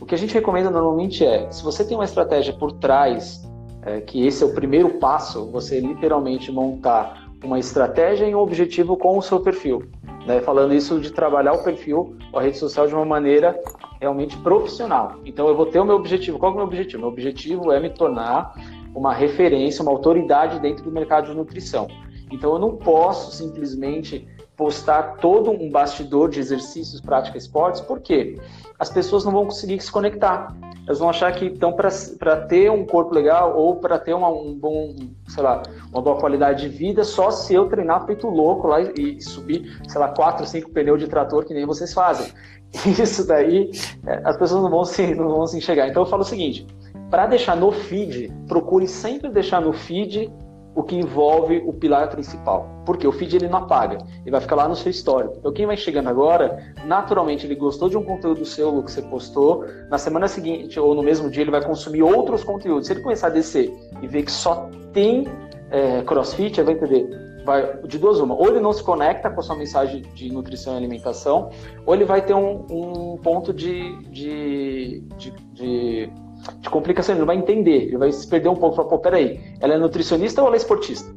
O 0.00 0.06
que 0.06 0.14
a 0.14 0.18
gente 0.18 0.32
recomenda 0.32 0.70
normalmente 0.70 1.24
é, 1.24 1.50
se 1.50 1.62
você 1.62 1.84
tem 1.84 1.96
uma 1.96 2.04
estratégia 2.04 2.52
por 2.52 2.72
trás, 2.72 3.42
é, 3.82 4.00
que 4.00 4.24
esse 4.26 4.42
é 4.42 4.46
o 4.46 4.54
primeiro 4.54 4.90
passo, 4.98 5.50
você 5.50 5.80
literalmente 5.80 6.52
montar 6.52 7.28
uma 7.42 7.58
estratégia 7.58 8.26
e 8.26 8.34
um 8.34 8.38
objetivo 8.38 8.96
com 8.96 9.18
o 9.18 9.22
seu 9.22 9.40
perfil. 9.40 9.88
Né? 10.26 10.40
Falando 10.40 10.74
isso 10.74 11.00
de 11.00 11.10
trabalhar 11.10 11.52
o 11.52 11.64
perfil, 11.64 12.16
a 12.34 12.40
rede 12.40 12.58
social 12.58 12.86
de 12.86 12.94
uma 12.94 13.04
maneira 13.04 13.58
realmente 14.00 14.36
profissional. 14.38 15.16
Então 15.24 15.48
eu 15.48 15.56
vou 15.56 15.66
ter 15.66 15.80
o 15.80 15.84
meu 15.84 15.96
objetivo. 15.96 16.38
Qual 16.38 16.52
é 16.52 16.54
o 16.54 16.56
meu 16.58 16.66
objetivo? 16.66 17.00
Meu 17.00 17.08
objetivo 17.08 17.72
é 17.72 17.80
me 17.80 17.90
tornar 17.90 18.54
uma 18.94 19.12
referência, 19.12 19.82
uma 19.82 19.90
autoridade 19.90 20.60
dentro 20.60 20.84
do 20.84 20.90
mercado 20.90 21.30
de 21.30 21.36
nutrição. 21.36 21.88
Então 22.30 22.52
eu 22.52 22.58
não 22.58 22.76
posso 22.76 23.34
simplesmente 23.34 24.28
postar 24.56 25.16
todo 25.16 25.50
um 25.50 25.70
bastidor 25.70 26.28
de 26.28 26.40
exercícios, 26.40 27.00
prática, 27.00 27.38
esportes, 27.38 27.80
por 27.80 28.00
quê? 28.00 28.36
As 28.78 28.90
pessoas 28.90 29.24
não 29.24 29.32
vão 29.32 29.44
conseguir 29.44 29.80
se 29.80 29.90
conectar. 29.90 30.54
Elas 30.86 31.00
vão 31.00 31.10
achar 31.10 31.32
que 31.32 31.44
então 31.44 31.72
para 31.72 32.36
ter 32.46 32.70
um 32.70 32.86
corpo 32.86 33.12
legal 33.12 33.56
ou 33.58 33.76
para 33.76 33.98
ter 33.98 34.14
uma, 34.14 34.28
um 34.28 34.54
bom, 34.54 34.94
sei 35.26 35.42
lá, 35.42 35.62
uma 35.92 36.00
boa 36.00 36.18
qualidade 36.18 36.68
de 36.68 36.74
vida, 36.74 37.04
só 37.04 37.30
se 37.30 37.52
eu 37.52 37.68
treinar 37.68 38.06
feito 38.06 38.26
louco 38.28 38.68
lá 38.68 38.80
e, 38.80 39.18
e 39.18 39.20
subir, 39.20 39.78
sei 39.88 40.00
lá, 40.00 40.08
quatro, 40.08 40.46
cinco 40.46 40.70
pneus 40.70 41.00
de 41.00 41.08
trator 41.08 41.44
que 41.44 41.52
nem 41.52 41.66
vocês 41.66 41.92
fazem. 41.92 42.32
Isso 42.86 43.26
daí 43.26 43.70
é, 44.06 44.20
as 44.24 44.36
pessoas 44.36 44.62
não 44.62 44.70
vão 44.70 44.84
se, 44.84 45.14
não 45.14 45.28
vão 45.28 45.46
se 45.46 45.58
enxergar. 45.58 45.88
Então 45.88 46.02
eu 46.02 46.06
falo 46.06 46.22
o 46.22 46.26
seguinte: 46.26 46.66
para 47.10 47.26
deixar 47.26 47.56
no 47.56 47.72
feed, 47.72 48.32
procure 48.46 48.86
sempre 48.86 49.28
deixar 49.28 49.60
no 49.60 49.72
feed 49.72 50.32
o 50.78 50.82
que 50.84 50.94
envolve 50.94 51.60
o 51.66 51.72
pilar 51.72 52.08
principal. 52.08 52.68
Porque 52.86 53.04
o 53.04 53.10
feed 53.10 53.34
ele 53.34 53.48
não 53.48 53.58
apaga, 53.58 53.98
ele 54.20 54.30
vai 54.30 54.40
ficar 54.40 54.54
lá 54.54 54.68
no 54.68 54.76
seu 54.76 54.88
histórico. 54.92 55.34
Então 55.38 55.52
quem 55.52 55.66
vai 55.66 55.76
chegando 55.76 56.08
agora, 56.08 56.72
naturalmente 56.84 57.44
ele 57.44 57.56
gostou 57.56 57.88
de 57.88 57.98
um 57.98 58.04
conteúdo 58.04 58.44
seu 58.44 58.80
que 58.84 58.92
você 58.92 59.02
postou, 59.02 59.64
na 59.90 59.98
semana 59.98 60.28
seguinte 60.28 60.78
ou 60.78 60.94
no 60.94 61.02
mesmo 61.02 61.28
dia 61.28 61.42
ele 61.42 61.50
vai 61.50 61.64
consumir 61.64 62.04
outros 62.04 62.44
conteúdos. 62.44 62.86
Se 62.86 62.92
ele 62.92 63.00
começar 63.00 63.26
a 63.26 63.30
descer 63.30 63.76
e 64.00 64.06
ver 64.06 64.22
que 64.22 64.30
só 64.30 64.70
tem 64.92 65.26
é, 65.68 66.02
CrossFit, 66.02 66.60
ele 66.60 66.66
vai 66.66 66.74
entender 66.74 67.28
vai, 67.44 67.76
de 67.82 67.98
duas 67.98 68.20
uma, 68.20 68.36
ou 68.36 68.46
ele 68.46 68.60
não 68.60 68.72
se 68.72 68.84
conecta 68.84 69.28
com 69.30 69.40
a 69.40 69.42
sua 69.42 69.56
mensagem 69.56 70.02
de 70.14 70.32
nutrição 70.32 70.74
e 70.74 70.76
alimentação, 70.76 71.50
ou 71.84 71.92
ele 71.92 72.04
vai 72.04 72.22
ter 72.22 72.34
um, 72.34 72.64
um 72.70 73.16
ponto 73.16 73.52
de, 73.52 73.96
de, 74.10 75.00
de, 75.16 75.30
de, 75.52 76.12
de 76.60 76.70
complicação, 76.70 77.14
ele 77.14 77.20
não 77.20 77.26
vai 77.26 77.36
entender, 77.36 77.84
ele 77.84 77.98
vai 77.98 78.10
se 78.12 78.26
perder 78.26 78.48
um 78.48 78.56
pouco, 78.56 78.76
falar, 78.76 78.88
pô, 78.88 78.98
peraí, 78.98 79.40
ela 79.60 79.74
é 79.74 79.78
nutricionista 79.78 80.40
ou 80.40 80.46
ela 80.46 80.56
é 80.56 80.58
esportista? 80.58 81.12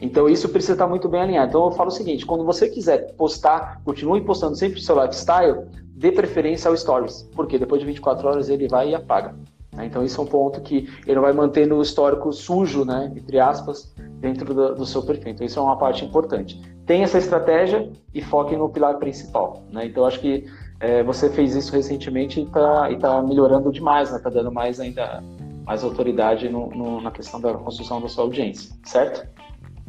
Então 0.00 0.28
isso 0.28 0.48
precisa 0.48 0.74
estar 0.74 0.86
muito 0.86 1.08
bem 1.08 1.20
alinhado. 1.20 1.48
Então 1.48 1.64
eu 1.64 1.70
falo 1.72 1.88
o 1.88 1.92
seguinte, 1.92 2.24
quando 2.24 2.44
você 2.44 2.68
quiser 2.68 3.14
postar, 3.14 3.80
continue 3.84 4.20
postando 4.20 4.56
sempre 4.56 4.78
o 4.78 4.82
seu 4.82 5.00
lifestyle, 5.00 5.66
dê 5.94 6.12
preferência 6.12 6.68
ao 6.68 6.76
stories, 6.76 7.28
porque 7.34 7.58
depois 7.58 7.80
de 7.80 7.86
24 7.86 8.28
horas 8.28 8.48
ele 8.48 8.68
vai 8.68 8.90
e 8.90 8.94
apaga. 8.94 9.34
Né? 9.78 9.86
Então, 9.86 10.04
isso 10.04 10.20
é 10.20 10.24
um 10.24 10.26
ponto 10.26 10.60
que 10.60 10.88
ele 11.06 11.14
não 11.14 11.22
vai 11.22 11.32
mantendo 11.32 11.76
o 11.76 11.82
histórico 11.82 12.32
sujo, 12.32 12.84
né, 12.84 13.12
entre 13.16 13.38
aspas, 13.38 13.94
dentro 14.20 14.52
do, 14.52 14.74
do, 14.74 14.86
seu 14.86 15.02
perfil. 15.02 15.32
Então, 15.32 15.46
isso 15.46 15.58
é 15.58 15.62
uma 15.62 15.76
parte 15.76 16.04
importante. 16.04 16.60
Tem 16.86 17.02
essa 17.02 17.18
estratégia 17.18 17.90
e 18.14 18.22
foque 18.22 18.56
no 18.56 18.68
pilar 18.68 18.98
principal. 18.98 19.62
Né? 19.70 19.86
Então, 19.86 20.04
acho 20.04 20.20
que 20.20 20.46
é, 20.80 21.02
você 21.02 21.28
fez 21.30 21.54
isso 21.54 21.72
recentemente 21.72 22.40
e 22.40 22.44
está 22.44 22.88
tá 22.96 23.22
melhorando 23.22 23.72
demais, 23.72 24.12
está 24.12 24.28
né? 24.28 24.36
dando 24.36 24.52
mais 24.52 24.80
ainda 24.80 25.22
mais 25.66 25.84
autoridade 25.84 26.48
no, 26.48 26.70
no, 26.70 27.00
na 27.00 27.10
questão 27.10 27.38
da 27.38 27.52
construção 27.52 28.00
da 28.00 28.08
sua 28.08 28.24
audiência, 28.24 28.74
certo? 28.84 29.28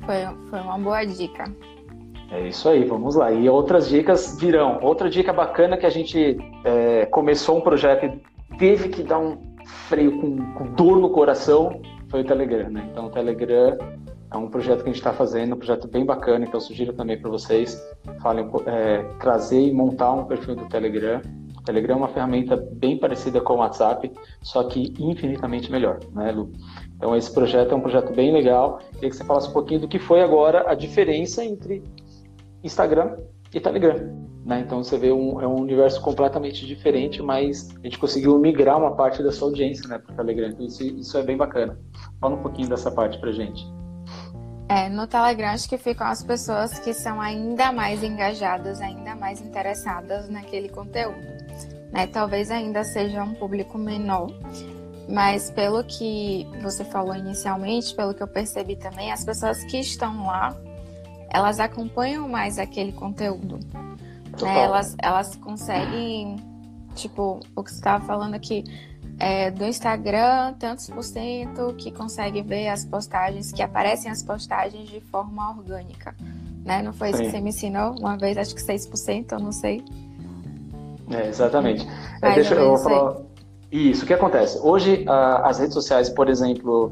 Foi, 0.06 0.18
foi 0.50 0.60
uma 0.60 0.78
boa 0.78 1.06
dica. 1.06 1.46
É 2.32 2.50
isso 2.50 2.68
aí, 2.68 2.84
vamos 2.84 3.16
lá. 3.16 3.32
E 3.32 3.48
outras 3.48 3.88
dicas 3.88 4.38
virão. 4.38 4.78
Outra 4.82 5.10
dica 5.10 5.32
bacana 5.32 5.78
que 5.78 5.86
a 5.86 5.90
gente 5.90 6.38
é, 6.66 7.06
começou 7.06 7.58
um 7.58 7.62
projeto 7.62 8.06
e 8.06 8.58
teve 8.58 8.90
que 8.90 9.04
dar 9.04 9.20
um, 9.20 9.38
freio 9.88 10.20
com, 10.20 10.54
com 10.54 10.66
dor 10.74 11.00
no 11.00 11.10
coração 11.10 11.82
foi 12.10 12.22
o 12.22 12.24
Telegram, 12.24 12.70
né? 12.70 12.88
Então 12.92 13.08
o 13.08 13.10
Telegram 13.10 13.78
é 14.32 14.38
um 14.38 14.48
projeto 14.48 14.84
que 14.84 14.90
a 14.90 14.94
gente 14.94 14.98
está 14.98 15.12
fazendo, 15.12 15.56
um 15.56 15.58
projeto 15.58 15.88
bem 15.88 16.06
bacana, 16.06 16.46
então 16.46 16.60
eu 16.60 16.62
sugiro 16.62 16.94
também 16.94 17.20
para 17.20 17.30
vocês 17.30 17.82
falem, 18.22 18.48
é, 18.68 19.04
trazer 19.20 19.60
e 19.60 19.74
montar 19.74 20.14
um 20.14 20.26
perfil 20.26 20.56
do 20.56 20.68
Telegram. 20.68 21.22
O 21.58 21.62
Telegram 21.64 21.96
é 21.96 21.98
uma 21.98 22.08
ferramenta 22.08 22.56
bem 22.56 22.98
parecida 22.98 23.42
com 23.42 23.54
o 23.54 23.58
WhatsApp, 23.58 24.12
só 24.42 24.64
que 24.64 24.94
infinitamente 25.00 25.72
melhor, 25.72 26.00
né, 26.14 26.32
Lu? 26.32 26.52
Então 26.96 27.16
esse 27.16 27.34
projeto 27.34 27.72
é 27.72 27.76
um 27.76 27.82
projeto 27.82 28.14
bem 28.14 28.32
legal. 28.32 28.80
Queria 28.94 29.10
que 29.10 29.16
você 29.16 29.24
falasse 29.24 29.50
um 29.50 29.54
pouquinho 29.54 29.82
do 29.82 29.88
que 29.88 29.98
foi 29.98 30.22
agora 30.22 30.70
a 30.70 30.76
diferença 30.76 31.44
entre 31.44 31.84
Instagram 32.64 33.18
e 33.54 33.60
Telegram. 33.60 34.30
Né? 34.46 34.62
Então 34.62 34.84
você 34.84 34.98
vê 34.98 35.12
um, 35.12 35.42
é 35.42 35.48
um 35.48 35.60
universo 35.60 36.02
completamente 36.02 36.66
diferente, 36.66 37.22
mas 37.22 37.70
a 37.78 37.84
gente 37.84 37.98
conseguiu 37.98 38.38
migrar 38.40 38.78
uma 38.78 38.96
parte 38.96 39.24
da 39.24 39.32
sua 39.32 39.48
audiência 39.48 39.88
né, 39.88 39.98
para 39.98 40.14
o 40.14 40.16
Telegram. 40.16 40.50
Então 40.50 40.66
isso, 40.66 40.84
isso 40.84 41.18
é 41.18 41.24
bem 41.24 41.36
bacana. 41.36 41.80
Fala 42.22 42.36
um 42.36 42.42
pouquinho 42.42 42.70
dessa 42.70 42.92
parte 42.92 43.20
para 43.20 43.32
gente. 43.32 43.79
É, 44.70 44.88
no 44.88 45.08
Telegram 45.08 45.50
acho 45.50 45.68
que 45.68 45.80
ficam 45.80 46.06
as 46.06 46.24
pessoas 46.24 46.78
que 46.78 46.94
são 46.94 47.20
ainda 47.20 47.72
mais 47.72 48.04
engajadas, 48.04 48.80
ainda 48.80 49.16
mais 49.16 49.42
interessadas 49.42 50.30
naquele 50.30 50.70
conteúdo. 50.70 51.28
Né? 51.92 52.06
Talvez 52.06 52.52
ainda 52.52 52.84
seja 52.84 53.24
um 53.24 53.34
público 53.34 53.80
menor, 53.80 54.30
Mas 55.12 55.50
pelo 55.50 55.84
que 55.84 56.48
você 56.62 56.86
falou 56.86 57.16
inicialmente, 57.16 57.96
pelo 57.96 58.14
que 58.14 58.22
eu 58.22 58.28
percebi 58.28 58.76
também, 58.76 59.12
as 59.12 59.26
pessoas 59.26 59.64
que 59.64 59.80
estão 59.80 60.28
lá, 60.28 60.56
elas 61.32 61.60
acompanham 61.60 62.30
mais 62.30 62.60
aquele 62.60 62.92
conteúdo. 62.92 63.60
Né? 64.40 64.64
Elas, 64.64 64.96
elas 65.00 65.36
conseguem, 65.36 66.36
tipo, 66.94 67.40
o 67.56 67.64
que 67.64 67.72
você 67.72 67.78
estava 67.78 68.06
falando 68.06 68.36
aqui, 68.36 68.64
é, 69.20 69.52
do 69.52 69.66
Instagram, 69.66 70.54
tantos 70.58 70.90
por 70.90 71.04
cento 71.04 71.74
que 71.78 71.92
consegue 71.92 72.42
ver 72.42 72.70
as 72.70 72.86
postagens, 72.86 73.52
que 73.52 73.62
aparecem 73.62 74.10
as 74.10 74.24
postagens 74.24 74.90
de 74.90 75.02
forma 75.02 75.50
orgânica. 75.50 76.16
Né? 76.64 76.82
Não 76.82 76.94
foi 76.94 77.10
isso 77.10 77.18
Sim. 77.18 77.26
que 77.26 77.32
você 77.32 77.42
me 77.42 77.50
ensinou 77.50 77.96
uma 78.00 78.18
vez, 78.18 78.38
acho 78.38 78.56
que 78.56 78.62
6%, 78.62 79.32
eu 79.34 79.40
não 79.40 79.52
sei. 79.52 79.84
É, 81.12 81.28
exatamente. 81.28 81.86
É, 82.22 82.34
deixa 82.36 82.56
eu 82.56 82.78
falar. 82.78 83.18
Isso, 83.72 84.04
o 84.04 84.08
que 84.08 84.14
acontece? 84.14 84.60
Hoje, 84.64 85.06
a, 85.08 85.48
as 85.50 85.60
redes 85.60 85.74
sociais, 85.74 86.10
por 86.10 86.30
exemplo, 86.30 86.92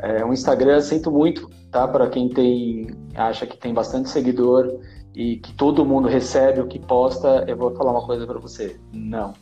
é, 0.00 0.24
o 0.24 0.32
Instagram, 0.32 0.80
sinto 0.80 1.10
muito, 1.10 1.48
tá? 1.70 1.86
Para 1.86 2.08
quem 2.08 2.28
tem, 2.28 2.88
acha 3.14 3.46
que 3.46 3.56
tem 3.56 3.72
bastante 3.72 4.08
seguidor 4.08 4.80
e 5.14 5.36
que 5.36 5.52
todo 5.54 5.84
mundo 5.84 6.08
recebe 6.08 6.60
o 6.60 6.66
que 6.66 6.78
posta, 6.78 7.44
eu 7.46 7.56
vou 7.56 7.74
falar 7.74 7.92
uma 7.92 8.04
coisa 8.04 8.26
para 8.26 8.38
você. 8.38 8.76
Não. 8.92 9.34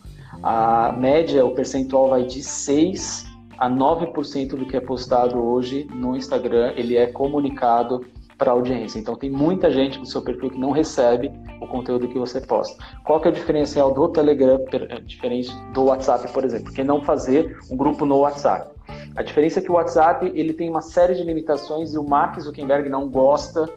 A 0.42 0.92
média, 0.92 1.44
o 1.44 1.54
percentual 1.54 2.08
vai 2.08 2.24
de 2.24 2.42
6 2.42 3.26
a 3.58 3.70
9% 3.70 4.56
do 4.56 4.66
que 4.66 4.76
é 4.76 4.80
postado 4.80 5.42
hoje 5.42 5.86
no 5.94 6.16
Instagram, 6.16 6.72
ele 6.76 6.96
é 6.96 7.06
comunicado 7.06 8.04
para 8.36 8.50
a 8.50 8.54
audiência. 8.54 8.98
Então 8.98 9.14
tem 9.14 9.30
muita 9.30 9.70
gente 9.70 9.98
no 9.98 10.06
seu 10.06 10.22
perfil 10.22 10.50
que 10.50 10.58
não 10.58 10.70
recebe 10.70 11.30
o 11.60 11.66
conteúdo 11.66 12.08
que 12.08 12.18
você 12.18 12.40
posta. 12.40 12.82
Qual 13.04 13.20
que 13.20 13.28
é 13.28 13.30
o 13.30 13.34
diferencial 13.34 13.92
do 13.92 14.08
Telegram 14.08 14.58
eh, 14.72 15.00
diferente 15.00 15.54
do 15.72 15.84
WhatsApp, 15.84 16.32
por 16.32 16.44
exemplo? 16.44 16.64
Porque 16.64 16.82
não 16.82 17.00
fazer 17.00 17.56
um 17.70 17.76
grupo 17.76 18.04
no 18.04 18.18
WhatsApp. 18.18 18.74
A 19.16 19.22
diferença 19.22 19.60
é 19.60 19.62
que 19.62 19.70
o 19.70 19.74
WhatsApp 19.74 20.30
ele 20.34 20.52
tem 20.52 20.68
uma 20.68 20.82
série 20.82 21.14
de 21.14 21.22
limitações 21.22 21.94
e 21.94 21.98
o 21.98 22.04
Mark 22.04 22.38
Zuckerberg 22.40 22.88
não 22.88 23.08
gosta 23.08 23.70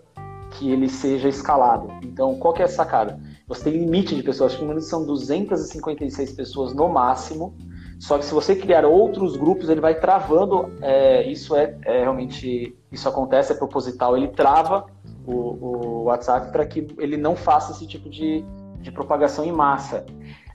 que 0.57 0.71
ele 0.71 0.89
seja 0.89 1.29
escalado. 1.29 1.91
Então, 2.01 2.35
qual 2.35 2.53
que 2.53 2.61
é 2.61 2.65
a 2.65 2.69
sacada? 2.69 3.19
Você 3.47 3.65
tem 3.65 3.79
limite 3.79 4.15
de 4.15 4.23
pessoas, 4.23 4.53
acho 4.53 4.65
que 4.65 4.81
são 4.81 5.05
256 5.05 6.31
pessoas 6.33 6.73
no 6.73 6.89
máximo, 6.89 7.55
só 7.99 8.17
que 8.17 8.25
se 8.25 8.33
você 8.33 8.55
criar 8.55 8.85
outros 8.85 9.35
grupos, 9.35 9.69
ele 9.69 9.81
vai 9.81 9.99
travando. 9.99 10.71
É, 10.81 11.29
isso 11.29 11.55
é, 11.55 11.75
é, 11.83 12.01
realmente. 12.01 12.77
Isso 12.91 13.09
acontece, 13.09 13.51
é 13.51 13.55
proposital. 13.55 14.15
Ele 14.15 14.27
trava 14.27 14.85
o, 15.25 15.33
o 15.33 16.03
WhatsApp 16.03 16.51
para 16.51 16.65
que 16.65 16.87
ele 16.99 17.17
não 17.17 17.35
faça 17.35 17.71
esse 17.71 17.87
tipo 17.87 18.09
de, 18.09 18.43
de 18.79 18.91
propagação 18.91 19.43
em 19.43 19.51
massa. 19.51 20.05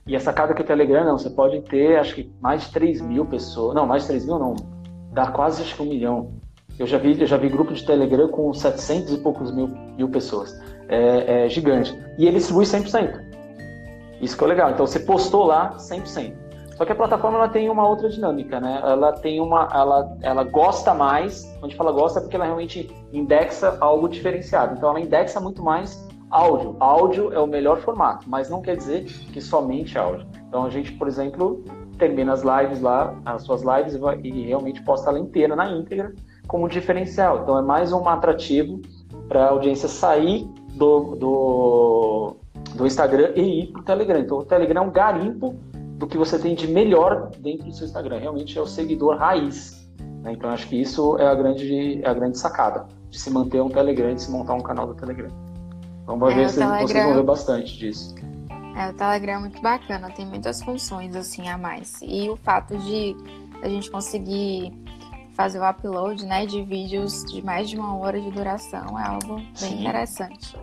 E 0.07 0.15
a 0.15 0.19
sacada 0.19 0.53
que 0.53 0.61
o 0.61 0.65
Telegram, 0.65 1.05
não, 1.05 1.17
você 1.17 1.29
pode 1.29 1.61
ter, 1.61 1.97
acho 1.97 2.15
que 2.15 2.31
mais 2.41 2.63
de 2.63 2.71
3 2.71 3.01
mil 3.01 3.25
pessoas. 3.25 3.75
Não, 3.75 3.85
mais 3.85 4.03
de 4.03 4.09
3 4.09 4.25
mil 4.25 4.39
não. 4.39 4.55
Dá 5.11 5.27
quase 5.27 5.61
acho 5.61 5.75
que 5.75 5.81
um 5.81 5.89
milhão. 5.89 6.33
Eu 6.79 6.87
já 6.87 6.97
vi, 6.97 7.19
eu 7.19 7.27
já 7.27 7.37
vi 7.37 7.49
grupo 7.49 7.73
de 7.73 7.85
Telegram 7.85 8.27
com 8.27 8.53
700 8.53 9.13
e 9.13 9.17
poucos 9.19 9.51
mil, 9.51 9.67
mil 9.67 10.09
pessoas. 10.09 10.59
É, 10.89 11.45
é 11.45 11.49
gigante. 11.49 11.97
E 12.17 12.25
ele 12.25 12.37
distribui 12.37 12.65
100%. 12.65 13.21
Isso 14.21 14.37
que 14.37 14.43
é 14.43 14.47
legal. 14.47 14.71
Então 14.71 14.85
você 14.85 14.99
postou 14.99 15.45
lá 15.45 15.75
100%. 15.77 16.33
Só 16.75 16.85
que 16.85 16.91
a 16.91 16.95
plataforma 16.95 17.37
ela 17.37 17.49
tem 17.49 17.69
uma 17.69 17.87
outra 17.87 18.09
dinâmica, 18.09 18.59
né? 18.59 18.81
Ela 18.83 19.11
tem 19.11 19.39
uma, 19.39 19.69
ela, 19.71 20.17
ela 20.21 20.43
gosta 20.43 20.93
mais. 20.93 21.43
Quando 21.43 21.65
a 21.65 21.67
gente 21.67 21.77
fala 21.77 21.91
gosta, 21.91 22.19
é 22.19 22.21
porque 22.21 22.35
ela 22.35 22.45
realmente 22.45 22.89
indexa 23.11 23.77
algo 23.79 24.09
diferenciado. 24.09 24.75
Então 24.75 24.89
ela 24.89 24.99
indexa 24.99 25.39
muito 25.39 25.61
mais 25.61 26.07
áudio. 26.31 26.75
Áudio 26.79 27.31
é 27.31 27.39
o 27.39 27.45
melhor 27.45 27.79
formato, 27.81 28.27
mas 28.27 28.49
não 28.49 28.61
quer 28.61 28.75
dizer 28.75 29.03
que 29.03 29.39
somente 29.39 29.99
áudio. 29.99 30.25
Então 30.47 30.65
a 30.65 30.69
gente, 30.71 30.91
por 30.93 31.07
exemplo, 31.07 31.63
termina 31.99 32.33
as 32.33 32.41
lives 32.41 32.81
lá, 32.81 33.13
as 33.23 33.43
suas 33.43 33.61
lives 33.61 33.93
e 34.23 34.41
realmente 34.47 34.81
posta 34.81 35.11
ela 35.11 35.19
inteira 35.19 35.55
na 35.55 35.69
íntegra 35.69 36.11
como 36.47 36.67
diferencial. 36.67 37.41
Então 37.43 37.57
é 37.57 37.61
mais 37.61 37.91
um 37.91 38.07
atrativo 38.07 38.81
para 39.27 39.45
a 39.45 39.49
audiência 39.49 39.87
sair 39.87 40.47
do, 40.73 41.15
do, 41.15 42.35
do 42.75 42.85
Instagram 42.85 43.31
e 43.35 43.63
ir 43.63 43.67
para 43.67 43.81
o 43.81 43.83
Telegram. 43.83 44.19
Então 44.19 44.37
o 44.39 44.45
Telegram 44.45 44.83
é 44.83 44.85
um 44.85 44.91
garimpo 44.91 45.55
do 45.97 46.07
que 46.07 46.17
você 46.17 46.37
tem 46.37 46.55
de 46.55 46.67
melhor 46.67 47.29
dentro 47.39 47.67
do 47.67 47.73
seu 47.73 47.85
Instagram. 47.85 48.19
Realmente 48.19 48.57
é 48.57 48.61
o 48.61 48.67
seguidor 48.67 49.17
raiz. 49.17 49.87
Né? 50.21 50.33
Então 50.33 50.49
acho 50.49 50.67
que 50.67 50.79
isso 50.81 51.17
é 51.17 51.27
a 51.27 51.35
grande, 51.35 52.01
é 52.03 52.09
a 52.09 52.13
grande 52.13 52.37
sacada 52.37 52.85
de 53.09 53.19
se 53.19 53.29
manter 53.29 53.61
um 53.61 53.69
Telegram, 53.69 54.13
de 54.13 54.21
se 54.21 54.31
montar 54.31 54.53
um 54.53 54.61
canal 54.61 54.87
do 54.87 54.95
Telegram. 54.95 55.29
Vamos 56.05 56.31
é, 56.31 56.35
ver 56.35 56.49
se 56.49 56.59
Telegram... 56.59 56.87
vocês 56.87 57.05
vão 57.05 57.13
ver 57.13 57.23
bastante 57.23 57.77
disso. 57.77 58.15
É, 58.75 58.89
o 58.89 58.93
Telegram 58.93 59.33
é 59.33 59.39
muito 59.39 59.61
bacana, 59.61 60.09
tem 60.11 60.25
muitas 60.25 60.61
funções 60.61 61.15
assim 61.15 61.47
a 61.47 61.57
mais. 61.57 61.99
E 62.01 62.27
o 62.29 62.35
fato 62.35 62.75
de 62.75 63.15
a 63.61 63.69
gente 63.69 63.89
conseguir 63.89 64.73
fazer 65.33 65.59
o 65.59 65.69
upload 65.69 66.25
né, 66.25 66.45
de 66.45 66.61
vídeos 66.63 67.23
de 67.25 67.43
mais 67.43 67.69
de 67.69 67.77
uma 67.77 67.97
hora 67.97 68.19
de 68.19 68.29
duração 68.31 68.99
é 68.99 69.07
algo 69.07 69.35
bem 69.35 69.47
Sim. 69.55 69.81
interessante. 69.81 70.57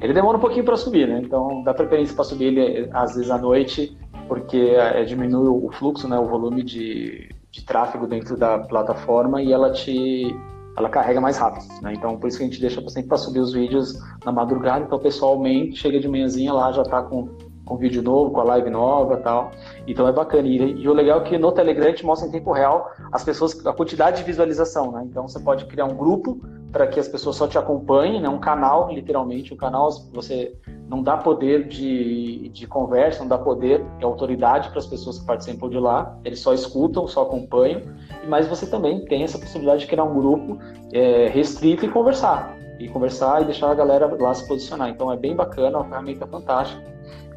Ele 0.00 0.12
demora 0.12 0.38
um 0.38 0.40
pouquinho 0.40 0.64
para 0.64 0.76
subir, 0.76 1.06
né? 1.06 1.20
Então 1.22 1.62
dá 1.62 1.74
preferência 1.74 2.14
para 2.14 2.24
subir 2.24 2.56
ele 2.56 2.88
às 2.92 3.14
vezes 3.14 3.30
à 3.30 3.38
noite 3.38 3.96
porque 4.26 4.56
é, 4.56 5.02
diminui 5.04 5.48
o 5.48 5.70
fluxo, 5.72 6.08
né, 6.08 6.16
o 6.18 6.26
volume 6.26 6.62
de, 6.62 7.28
de 7.50 7.64
tráfego 7.64 8.06
dentro 8.06 8.36
da 8.36 8.58
plataforma 8.60 9.42
e 9.42 9.52
ela 9.52 9.72
te 9.72 10.34
ela 10.78 10.88
carrega 10.88 11.20
mais 11.20 11.36
rápido, 11.36 11.66
né? 11.82 11.92
Então 11.92 12.16
por 12.16 12.28
isso 12.28 12.38
que 12.38 12.44
a 12.44 12.46
gente 12.46 12.60
deixa 12.60 12.80
sempre 12.88 13.08
para 13.08 13.18
subir 13.18 13.40
os 13.40 13.52
vídeos 13.52 13.98
na 14.24 14.32
madrugada, 14.32 14.84
então 14.84 14.98
pessoalmente 14.98 15.76
chega 15.76 15.98
de 15.98 16.08
manhãzinha 16.08 16.52
lá 16.52 16.72
já 16.72 16.82
está 16.82 17.02
com 17.02 17.28
com 17.70 17.76
vídeo 17.76 18.02
novo, 18.02 18.32
com 18.32 18.40
a 18.40 18.44
live 18.44 18.68
nova 18.68 19.16
tal. 19.18 19.52
Então 19.86 20.08
é 20.08 20.12
bacana. 20.12 20.48
E, 20.48 20.82
e, 20.82 20.88
o 20.88 20.92
legal 20.92 21.20
é 21.20 21.22
que 21.22 21.38
no 21.38 21.52
Telegram 21.52 21.86
gente 21.86 22.04
mostra 22.04 22.26
em 22.26 22.32
tempo 22.32 22.50
real 22.50 22.90
as 23.12 23.22
pessoas, 23.22 23.64
a 23.64 23.72
quantidade 23.72 24.18
de 24.18 24.24
visualização, 24.24 24.90
né? 24.90 25.04
Então 25.08 25.28
você 25.28 25.38
pode 25.38 25.64
criar 25.66 25.84
um 25.84 25.94
grupo 25.94 26.40
para 26.72 26.88
que 26.88 26.98
as 26.98 27.06
pessoas 27.06 27.36
só 27.36 27.46
te 27.46 27.56
acompanhem, 27.56 28.20
né? 28.20 28.28
Um 28.28 28.40
canal, 28.40 28.92
literalmente. 28.92 29.54
O 29.54 29.56
canal 29.56 29.88
você 30.12 30.52
não 30.88 31.00
dá 31.00 31.16
poder 31.16 31.68
de, 31.68 32.48
de 32.48 32.66
conversa, 32.66 33.20
não 33.20 33.28
dá 33.28 33.38
poder 33.38 33.84
e 34.00 34.04
autoridade 34.04 34.68
para 34.70 34.80
as 34.80 34.86
pessoas 34.86 35.20
que 35.20 35.24
participam 35.24 35.70
de 35.70 35.78
lá. 35.78 36.18
Eles 36.24 36.40
só 36.40 36.52
escutam, 36.52 37.06
só 37.06 37.22
acompanham. 37.22 37.82
Mas 38.26 38.48
você 38.48 38.66
também 38.66 39.04
tem 39.04 39.22
essa 39.22 39.38
possibilidade 39.38 39.82
de 39.82 39.86
criar 39.86 40.02
um 40.02 40.14
grupo 40.14 40.58
é, 40.92 41.28
restrito 41.28 41.84
e 41.84 41.88
conversar. 41.88 42.56
E 42.80 42.88
conversar 42.88 43.42
e 43.42 43.44
deixar 43.44 43.70
a 43.70 43.74
galera 43.74 44.12
lá 44.18 44.34
se 44.34 44.48
posicionar. 44.48 44.88
Então 44.88 45.12
é 45.12 45.16
bem 45.16 45.36
bacana, 45.36 45.76
é 45.76 45.80
uma 45.80 45.88
ferramenta 45.88 46.26
fantástica 46.26 46.90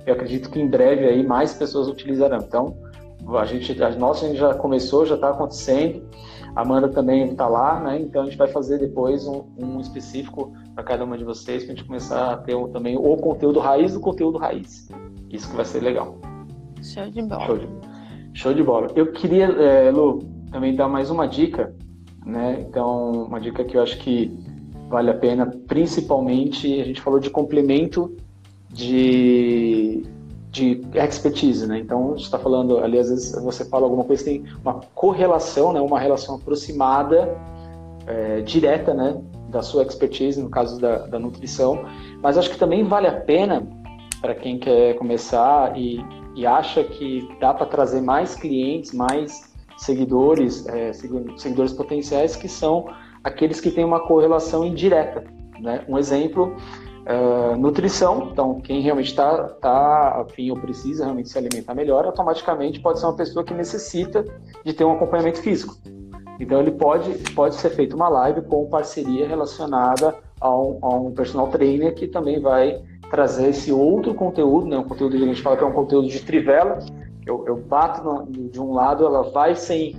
eu 0.06 0.14
acredito 0.14 0.49
que 0.49 0.60
em 0.60 0.68
breve 0.68 1.06
aí 1.06 1.26
mais 1.26 1.54
pessoas 1.54 1.88
utilizarão. 1.88 2.38
Então, 2.38 2.76
a 3.36 3.45
gente, 3.45 3.82
a 3.82 3.89
nossa 3.91 4.26
a 4.26 4.30
gente 4.30 4.38
já 4.38 4.54
começou, 4.54 5.06
já 5.06 5.16
está 5.16 5.30
acontecendo. 5.30 6.04
A 6.56 6.62
Amanda 6.62 6.89
também 6.89 7.32
está 7.32 7.47
lá, 7.47 7.80
né? 7.80 7.99
Então 7.99 8.22
a 8.22 8.26
gente 8.26 8.38
vai 8.38 8.47
fazer 8.47 8.78
depois 8.78 9.26
um, 9.26 9.43
um 9.58 9.80
específico 9.80 10.54
para 10.76 10.84
cada 10.84 11.04
uma 11.04 11.18
de 11.18 11.24
vocês, 11.24 11.64
para 11.64 11.74
a 11.74 11.76
gente 11.76 11.88
começar 11.88 12.34
a 12.34 12.38
ter 12.38 12.56
um, 12.56 12.68
também 12.68 12.95
o 12.97 13.18
conteúdo 13.18 13.60
raiz 13.60 13.93
do 13.93 13.99
conteúdo 13.99 14.38
raiz. 14.38 14.88
Isso 15.32 15.49
que 15.49 15.56
vai 15.56 15.66
ser 15.66 15.82
legal. 15.82 16.18
Show 16.82 17.10
de 17.10 17.22
bola. 17.22 17.45
Show 17.45 17.58
de, 17.58 17.68
show 18.34 18.54
de 18.54 18.64
bola. 18.64 18.91
Eu 18.95 19.12
queria, 19.12 19.45
é, 19.45 19.89
Lu, 19.89 20.20
também 20.51 20.76
dar 20.76 20.88
mais 20.88 21.10
uma 21.10 21.28
dica, 21.28 21.74
né? 22.24 22.64
Então, 22.68 23.24
uma 23.24 23.39
dica 23.39 23.64
que 23.64 23.78
eu 23.78 23.82
acho 23.82 23.97
que 23.97 24.32
vale 24.89 25.10
a 25.10 25.14
pena, 25.16 25.47
principalmente, 25.68 26.80
a 26.80 26.84
gente 26.84 27.01
falou 27.01 27.20
de 27.20 27.32
complemento 27.32 28.16
de, 28.74 30.03
de 30.49 30.82
expertise, 30.95 31.67
né? 31.67 31.80
Então, 31.80 32.15
está 32.15 32.39
falando 32.39 32.80
ali, 32.80 32.97
às 32.97 33.09
vezes 33.09 33.32
você 33.41 33.63
fala 33.63 33.86
alguma 33.86 34.03
coisa 34.03 34.26
tem 34.26 34.43
uma 34.61 34.82
correlação, 34.95 35.71
né? 35.71 35.80
Uma 35.80 35.99
relação 35.99 36.36
aproximada, 36.36 37.38
é, 38.07 38.41
direta, 38.41 38.93
né? 38.93 39.21
Da 39.49 39.61
sua 39.61 39.84
expertise, 39.84 40.41
no 40.41 40.49
caso 40.49 40.82
da, 40.82 41.05
da 41.05 41.19
nutrição. 41.19 41.86
Mas 42.21 42.38
acho 42.38 42.49
que 42.49 42.57
também 42.57 42.84
vale 42.84 43.07
a 43.07 43.13
pena 43.13 43.67
para 44.19 44.34
quem 44.34 44.57
quer 44.57 44.95
começar 44.95 45.78
e, 45.78 46.03
e 46.36 46.45
acha 46.45 46.84
que 46.84 47.28
dá 47.39 47.53
para 47.53 47.67
trazer 47.67 48.01
mais 48.01 48.36
clientes, 48.36 48.91
mais 48.91 49.53
seguidores, 49.78 50.65
é, 50.67 50.93
seguidores 50.93 51.74
potenciais, 51.74 52.36
que 52.36 52.47
são 52.47 52.88
aqueles 53.24 53.61
que 53.61 53.69
têm 53.69 53.84
uma 53.84 53.99
correlação 53.99 54.65
indireta. 54.65 55.24
Né? 55.59 55.84
Um 55.88 55.97
exemplo 55.97 56.55
Uh, 57.06 57.58
nutrição, 57.58 58.30
então 58.32 58.62
quem 58.62 58.80
realmente 58.80 59.10
está 59.10 59.49
tá 59.49 60.22
afim 60.22 60.49
ou 60.51 60.58
precisa 60.58 61.04
realmente 61.04 61.28
se 61.28 61.38
alimentar 61.38 61.76
melhor, 61.76 62.06
automaticamente 62.06 62.80
pode 62.80 62.97
ser 62.97 63.08
uma 63.08 63.16
pessoa 63.16 63.43
que 63.43 63.54
necessita 63.54 64.24
de 64.64 64.72
ter 64.72 64.86
um 64.86 64.93
acompanhamento 64.93 65.41
físico. 65.41 65.76
Então 66.39 66.62
ele 66.62 66.72
pode, 66.72 67.14
pode 67.34 67.56
ser 67.56 67.72
feita 67.72 67.93
uma 67.93 68.08
live 68.08 68.41
com 68.43 68.70
parceria 68.70 69.28
relacionada 69.28 70.16
a 70.39 70.49
um, 70.49 70.80
a 70.82 70.95
um 70.95 71.12
personal 71.12 71.49
trainer 71.49 71.93
que 71.93 72.08
também 72.08 72.39
vai 72.39 72.82
trazer 73.10 73.49
esse 73.49 73.72
outro 73.72 74.14
conteúdo, 74.14 74.68
né? 74.68 74.78
um 74.78 74.84
conteúdo 74.84 75.18
que 75.18 75.24
a 75.24 75.28
gente 75.28 75.41
fala 75.41 75.58
que 75.58 75.64
é 75.64 75.68
um 75.68 75.74
conteúdo 75.74 76.08
de 76.08 76.22
trivela, 76.22 76.80
eu, 77.26 77.45
eu 77.47 77.58
bato 77.58 78.04
no, 78.04 78.49
de 78.49 78.60
um 78.60 78.74
lado, 78.74 79.06
ela 79.06 79.24
vai 79.24 79.56
sem 79.56 79.95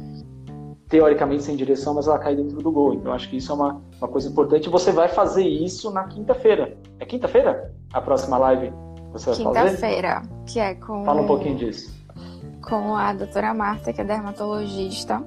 teoricamente 0.88 1.42
sem 1.42 1.56
direção, 1.56 1.94
mas 1.94 2.06
ela 2.06 2.18
cai 2.18 2.36
dentro 2.36 2.58
do 2.58 2.70
gol. 2.70 2.94
Então 2.94 3.12
acho 3.12 3.28
que 3.28 3.36
isso 3.36 3.50
é 3.50 3.54
uma, 3.54 3.80
uma 4.00 4.08
coisa 4.08 4.28
importante. 4.28 4.68
Você 4.68 4.92
vai 4.92 5.08
fazer 5.08 5.46
isso 5.46 5.90
na 5.90 6.04
quinta-feira. 6.04 6.76
É 6.98 7.04
quinta-feira? 7.04 7.72
A 7.92 8.00
próxima 8.00 8.38
live 8.38 8.72
você 9.12 9.30
vai 9.30 9.36
quinta 9.36 9.52
fazer? 9.52 9.70
Quinta-feira, 9.70 10.22
que 10.46 10.58
é 10.58 10.74
com. 10.74 11.04
Fala 11.04 11.22
um 11.22 11.26
pouquinho 11.26 11.56
disso. 11.56 11.94
com 12.62 12.96
a 12.96 13.12
doutora 13.12 13.54
Marta, 13.54 13.92
que 13.92 14.00
é 14.00 14.04
dermatologista. 14.04 15.22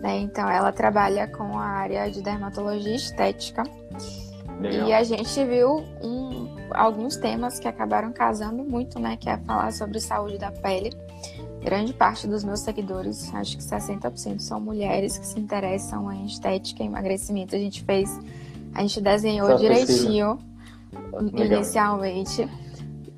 Né? 0.00 0.18
Então, 0.18 0.50
ela 0.50 0.72
trabalha 0.72 1.28
com 1.28 1.56
a 1.56 1.64
área 1.64 2.10
de 2.10 2.20
dermatologia 2.22 2.96
estética. 2.96 3.62
Legal. 4.60 4.88
E 4.88 4.92
a 4.92 5.02
gente 5.04 5.44
viu 5.44 5.84
um, 6.02 6.48
alguns 6.70 7.16
temas 7.16 7.58
que 7.58 7.68
acabaram 7.68 8.12
casando 8.12 8.64
muito, 8.64 8.98
né? 8.98 9.16
Que 9.16 9.28
é 9.28 9.36
falar 9.38 9.72
sobre 9.72 10.00
saúde 10.00 10.38
da 10.38 10.50
pele. 10.50 10.92
Grande 11.60 11.92
parte 11.92 12.26
dos 12.26 12.42
meus 12.42 12.60
seguidores, 12.60 13.32
acho 13.32 13.56
que 13.56 13.62
60% 13.62 14.40
são 14.40 14.60
mulheres 14.60 15.16
que 15.16 15.26
se 15.26 15.38
interessam 15.38 16.10
em 16.10 16.26
estética 16.26 16.82
e 16.82 16.86
emagrecimento. 16.86 17.54
A 17.54 17.58
gente 17.58 17.84
fez, 17.84 18.20
a 18.74 18.80
gente 18.80 19.00
desenhou 19.00 19.46
Só 19.46 19.54
direitinho 19.54 20.38
Legal. 21.12 21.58
inicialmente. 21.58 22.48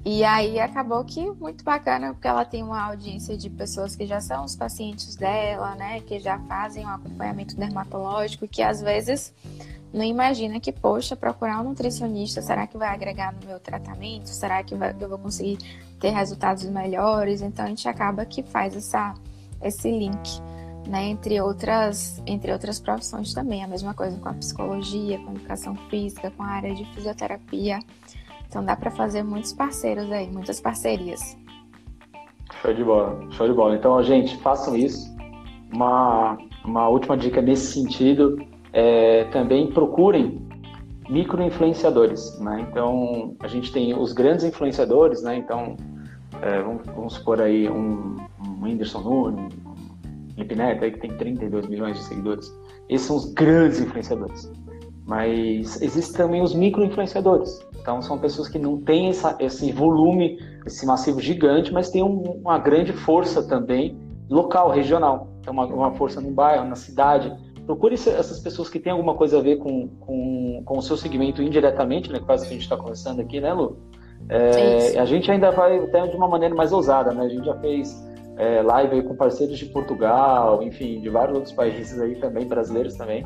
E 0.05 0.23
aí 0.23 0.61
acabou 0.61 1.03
que 1.03 1.31
muito 1.31 1.65
bacana, 1.65 2.13
porque 2.13 2.29
ela 2.29 2.45
tem 2.45 2.63
uma 2.63 2.83
audiência 2.89 3.39
de 3.39 3.49
pessoas 3.49 3.97
que 3.97 4.05
já 4.07 4.21
são 4.21 4.45
os 4.45 4.55
pacientes 4.55 5.17
dela, 5.17 5.75
né? 5.77 6.01
Que 6.01 6.21
já 6.21 6.39
fazem 6.41 6.85
um 6.85 6.91
acompanhamento 6.91 7.57
dermatológico, 7.57 8.47
que 8.47 8.63
às 8.63 8.83
vezes 8.83 9.33
não 9.95 10.05
imagina 10.05 10.61
que, 10.61 10.73
poxa, 10.73 11.17
procurar 11.17 11.61
um 11.61 11.69
nutricionista, 11.69 12.43
será 12.43 12.67
que 12.67 12.77
vai 12.77 12.89
agregar 12.89 13.33
no 13.33 13.47
meu 13.47 13.59
tratamento? 13.59 14.29
Será 14.29 14.63
que 14.63 14.75
vai, 14.75 14.95
eu 15.01 15.09
vou 15.09 15.19
conseguir 15.19 15.57
ter 15.99 16.11
resultados 16.11 16.65
melhores? 16.65 17.41
Então 17.41 17.65
a 17.65 17.69
gente 17.69 17.89
acaba 17.89 18.27
que 18.27 18.43
faz 18.43 18.77
essa, 18.77 19.15
esse 19.63 19.91
link, 19.91 20.43
né? 20.87 21.07
Entre 21.07 21.41
outras, 21.41 22.23
entre 22.27 22.53
outras 22.53 22.81
profissões 22.81 23.33
também. 23.33 23.65
A 23.65 23.69
mesma 23.69 23.95
coisa 23.95 24.19
com 24.19 24.29
a 24.29 24.35
psicologia, 24.35 25.19
com 25.19 25.31
a 25.31 25.35
educação 25.35 25.75
física, 25.89 26.31
com 26.31 26.43
a 26.43 26.47
área 26.47 26.75
de 26.75 26.85
fisioterapia. 26.87 27.79
Então 28.49 28.65
dá 28.65 28.77
para 28.77 28.91
fazer 28.91 29.23
muitos 29.23 29.53
parceiros 29.53 30.11
aí, 30.13 30.31
muitas 30.31 30.61
parcerias. 30.61 31.37
Show 32.61 32.73
de 32.73 32.85
bola, 32.85 33.27
show 33.33 33.49
de 33.49 33.55
bola. 33.55 33.75
Então, 33.75 34.03
gente, 34.03 34.37
façam 34.39 34.77
isso. 34.77 35.15
Uma, 35.73 36.39
uma 36.65 36.89
última 36.89 37.17
dica 37.17 37.43
nesse 37.43 37.73
sentido, 37.73 38.39
é, 38.73 39.25
também 39.25 39.73
procurem 39.73 40.41
micro-influenciadores, 41.09 42.39
né? 42.39 42.67
Então, 42.71 43.37
a 43.41 43.49
gente 43.49 43.73
tem 43.73 43.99
os 43.99 44.13
grandes 44.13 44.45
influenciadores, 44.45 45.23
né? 45.23 45.37
Então, 45.37 45.77
é, 46.41 46.63
vamos, 46.63 46.87
vamos 46.87 47.15
supor 47.15 47.41
aí 47.41 47.69
um, 47.69 48.17
um 48.41 48.63
Whindersson 48.63 49.01
Nunes, 49.01 49.55
Felipe 50.35 50.55
Neto, 50.55 50.85
aí 50.85 50.91
que 50.91 51.01
tem 51.01 51.17
32 51.17 51.67
milhões 51.67 51.97
de 51.99 52.05
seguidores. 52.05 52.53
Esses 52.89 53.07
são 53.07 53.17
os 53.17 53.33
grandes 53.33 53.81
influenciadores. 53.81 54.51
Mas 55.07 55.81
existem 55.83 56.17
também 56.17 56.43
os 56.43 56.55
micro-influenciadores. 56.55 57.65
Então, 57.81 58.01
são 58.01 58.19
pessoas 58.19 58.49
que 58.49 58.59
não 58.59 58.81
têm 58.81 59.09
essa, 59.09 59.37
esse 59.39 59.71
volume, 59.71 60.39
esse 60.67 60.87
massivo 60.87 61.21
gigante, 61.21 61.73
mas 61.73 61.91
têm 61.91 62.03
um, 62.03 62.23
uma 62.43 62.59
grande 62.59 62.93
força 62.93 63.43
também 63.47 63.99
local, 64.31 64.71
regional. 64.71 65.29
Então, 65.41 65.53
uma, 65.53 65.67
uma 65.67 65.95
força 65.95 66.21
no 66.21 66.31
bairro, 66.31 66.67
na 66.67 66.77
cidade. 66.77 67.33
Procure 67.67 67.95
essas 67.95 68.41
pessoas 68.41 68.69
que 68.69 68.79
têm 68.79 68.93
alguma 68.93 69.15
coisa 69.15 69.39
a 69.39 69.43
ver 69.43 69.57
com, 69.57 69.89
com, 70.01 70.63
com 70.65 70.79
o 70.79 70.83
seu 70.83 70.97
segmento 70.97 71.43
indiretamente, 71.43 72.11
né? 72.11 72.19
Quase 72.19 72.47
que 72.47 72.51
a 72.51 72.55
gente 72.55 72.63
está 72.63 72.77
conversando 72.77 73.21
aqui, 73.21 73.41
né, 73.41 73.53
Lu? 73.53 73.77
É, 74.29 74.99
a 74.99 75.05
gente 75.05 75.31
ainda 75.31 75.51
vai 75.51 75.79
até 75.79 76.07
de 76.07 76.17
uma 76.17 76.29
maneira 76.29 76.55
mais 76.55 76.73
ousada, 76.73 77.13
né? 77.13 77.25
A 77.25 77.29
gente 77.29 77.45
já 77.45 77.55
fez 77.59 77.95
é, 78.37 78.63
live 78.63 79.03
com 79.03 79.15
parceiros 79.15 79.59
de 79.59 79.67
Portugal, 79.67 80.63
enfim, 80.63 81.01
de 81.01 81.09
vários 81.09 81.37
outros 81.37 81.55
países 81.55 82.01
aí 82.01 82.17
também, 82.17 82.47
brasileiros 82.47 82.95
também 82.95 83.25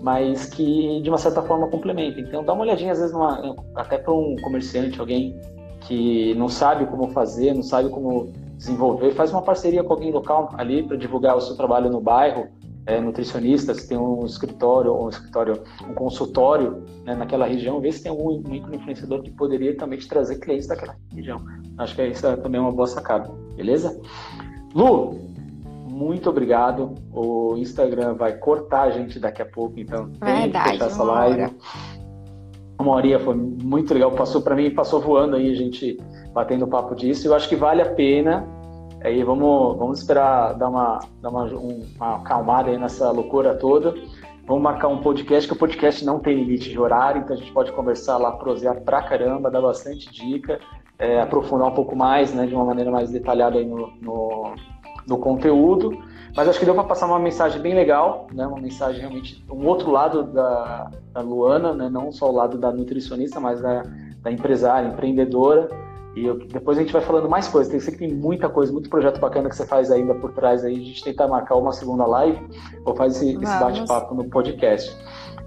mas 0.00 0.46
que 0.46 1.00
de 1.00 1.08
uma 1.08 1.18
certa 1.18 1.42
forma 1.42 1.68
complementa. 1.68 2.20
Então 2.20 2.44
dá 2.44 2.52
uma 2.52 2.62
olhadinha 2.62 2.92
às 2.92 2.98
vezes 2.98 3.12
numa, 3.12 3.56
até 3.74 3.98
para 3.98 4.12
um 4.12 4.36
comerciante, 4.36 5.00
alguém 5.00 5.38
que 5.80 6.34
não 6.34 6.48
sabe 6.48 6.86
como 6.86 7.08
fazer, 7.08 7.54
não 7.54 7.62
sabe 7.62 7.88
como 7.88 8.32
desenvolver, 8.56 9.12
faz 9.12 9.30
uma 9.30 9.42
parceria 9.42 9.84
com 9.84 9.92
alguém 9.92 10.10
local 10.10 10.50
ali 10.56 10.82
para 10.82 10.96
divulgar 10.96 11.36
o 11.36 11.40
seu 11.40 11.56
trabalho 11.56 11.90
no 11.90 12.00
bairro, 12.00 12.48
é, 12.86 13.00
nutricionista, 13.00 13.74
se 13.74 13.88
tem 13.88 13.98
um 13.98 14.24
escritório, 14.24 14.94
um 14.94 15.08
escritório, 15.08 15.62
um 15.88 15.94
consultório 15.94 16.84
né, 17.04 17.14
naquela 17.14 17.46
região, 17.46 17.80
vê 17.80 17.90
se 17.90 18.02
tem 18.02 18.10
algum 18.10 18.40
microinfluenciador 18.48 19.22
que 19.22 19.30
poderia 19.30 19.76
também 19.76 19.98
te 19.98 20.08
trazer 20.08 20.38
clientes 20.38 20.68
daquela 20.68 20.96
região. 21.12 21.42
Acho 21.78 21.96
que 21.96 22.06
isso 22.06 22.26
é 22.26 22.36
também 22.36 22.60
uma 22.60 22.72
boa 22.72 22.86
sacada, 22.86 23.28
beleza? 23.56 24.00
Lu, 24.74 25.18
muito 25.88 26.28
obrigado. 26.28 26.94
O 27.12 27.56
Instagram 27.56 28.14
vai 28.14 28.36
cortar 28.36 28.82
a 28.82 28.90
gente 28.90 29.18
daqui 29.18 29.40
a 29.40 29.46
pouco, 29.46 29.80
então 29.80 30.10
tem 30.20 30.50
que 30.50 30.58
fechar 30.58 30.86
essa 30.86 31.02
live. 31.02 31.42
Hora. 31.42 31.54
Uma 32.78 32.92
horinha 32.92 33.18
foi 33.18 33.34
muito 33.34 33.94
legal, 33.94 34.12
passou 34.12 34.42
para 34.42 34.54
mim, 34.54 34.70
passou 34.70 35.00
voando 35.00 35.36
aí 35.36 35.50
a 35.50 35.54
gente 35.54 35.98
batendo 36.34 36.66
papo 36.66 36.94
disso. 36.94 37.26
Eu 37.26 37.34
acho 37.34 37.48
que 37.48 37.56
vale 37.56 37.80
a 37.80 37.94
pena. 37.94 38.46
Aí 39.02 39.22
vamos, 39.22 39.78
vamos 39.78 40.00
esperar 40.00 40.52
dar 40.54 40.68
uma, 40.68 41.00
dar 41.22 41.30
uma, 41.30 41.44
uma 41.44 42.16
acalmada 42.16 42.70
aí 42.70 42.78
nessa 42.78 43.10
loucura 43.10 43.54
toda. 43.54 43.94
Vamos 44.46 44.62
marcar 44.62 44.88
um 44.88 44.98
podcast, 44.98 45.48
que 45.48 45.54
o 45.54 45.58
podcast 45.58 46.04
não 46.04 46.20
tem 46.20 46.36
limite 46.36 46.70
de 46.70 46.78
horário, 46.78 47.22
então 47.22 47.34
a 47.34 47.38
gente 47.38 47.52
pode 47.52 47.72
conversar 47.72 48.16
lá, 48.16 48.30
prosear 48.32 48.80
pra 48.82 49.02
caramba, 49.02 49.50
dar 49.50 49.60
bastante 49.60 50.08
dica, 50.12 50.60
é, 50.98 51.20
aprofundar 51.20 51.68
um 51.68 51.74
pouco 51.74 51.94
mais, 51.94 52.32
né, 52.32 52.46
de 52.46 52.54
uma 52.54 52.64
maneira 52.64 52.90
mais 52.90 53.10
detalhada 53.10 53.58
aí 53.58 53.64
no, 53.64 53.90
no 54.00 54.54
do 55.06 55.16
conteúdo, 55.16 55.96
mas 56.36 56.48
acho 56.48 56.58
que 56.58 56.64
deu 56.64 56.74
para 56.74 56.84
passar 56.84 57.06
uma 57.06 57.18
mensagem 57.18 57.60
bem 57.62 57.74
legal, 57.74 58.26
né? 58.32 58.46
Uma 58.46 58.60
mensagem 58.60 59.00
realmente 59.00 59.42
um 59.50 59.66
outro 59.66 59.90
lado 59.90 60.24
da, 60.24 60.90
da 61.12 61.20
Luana, 61.20 61.72
né? 61.72 61.88
Não 61.88 62.10
só 62.12 62.28
o 62.28 62.34
lado 62.34 62.58
da 62.58 62.70
nutricionista, 62.72 63.40
mas 63.40 63.60
da, 63.62 63.84
da 64.20 64.30
empresária, 64.30 64.88
empreendedora. 64.88 65.68
E 66.14 66.26
eu, 66.26 66.38
depois 66.46 66.76
a 66.76 66.80
gente 66.82 66.92
vai 66.92 67.00
falando 67.00 67.28
mais 67.28 67.48
coisas. 67.48 67.70
Tem, 67.70 67.80
sei 67.80 67.92
que 67.92 68.00
tem 68.00 68.12
muita 68.12 68.48
coisa, 68.48 68.72
muito 68.72 68.90
projeto 68.90 69.20
bacana 69.20 69.48
que 69.48 69.56
você 69.56 69.66
faz 69.66 69.90
ainda 69.90 70.14
por 70.14 70.32
trás 70.32 70.64
aí. 70.64 70.74
A 70.74 70.84
gente 70.84 71.04
tenta 71.04 71.26
marcar 71.26 71.56
uma 71.56 71.72
segunda 71.72 72.04
live 72.04 72.38
ou 72.84 72.94
faz 72.94 73.16
esse, 73.16 73.30
esse 73.30 73.60
bate-papo 73.60 74.14
no 74.14 74.24
podcast. 74.24 74.94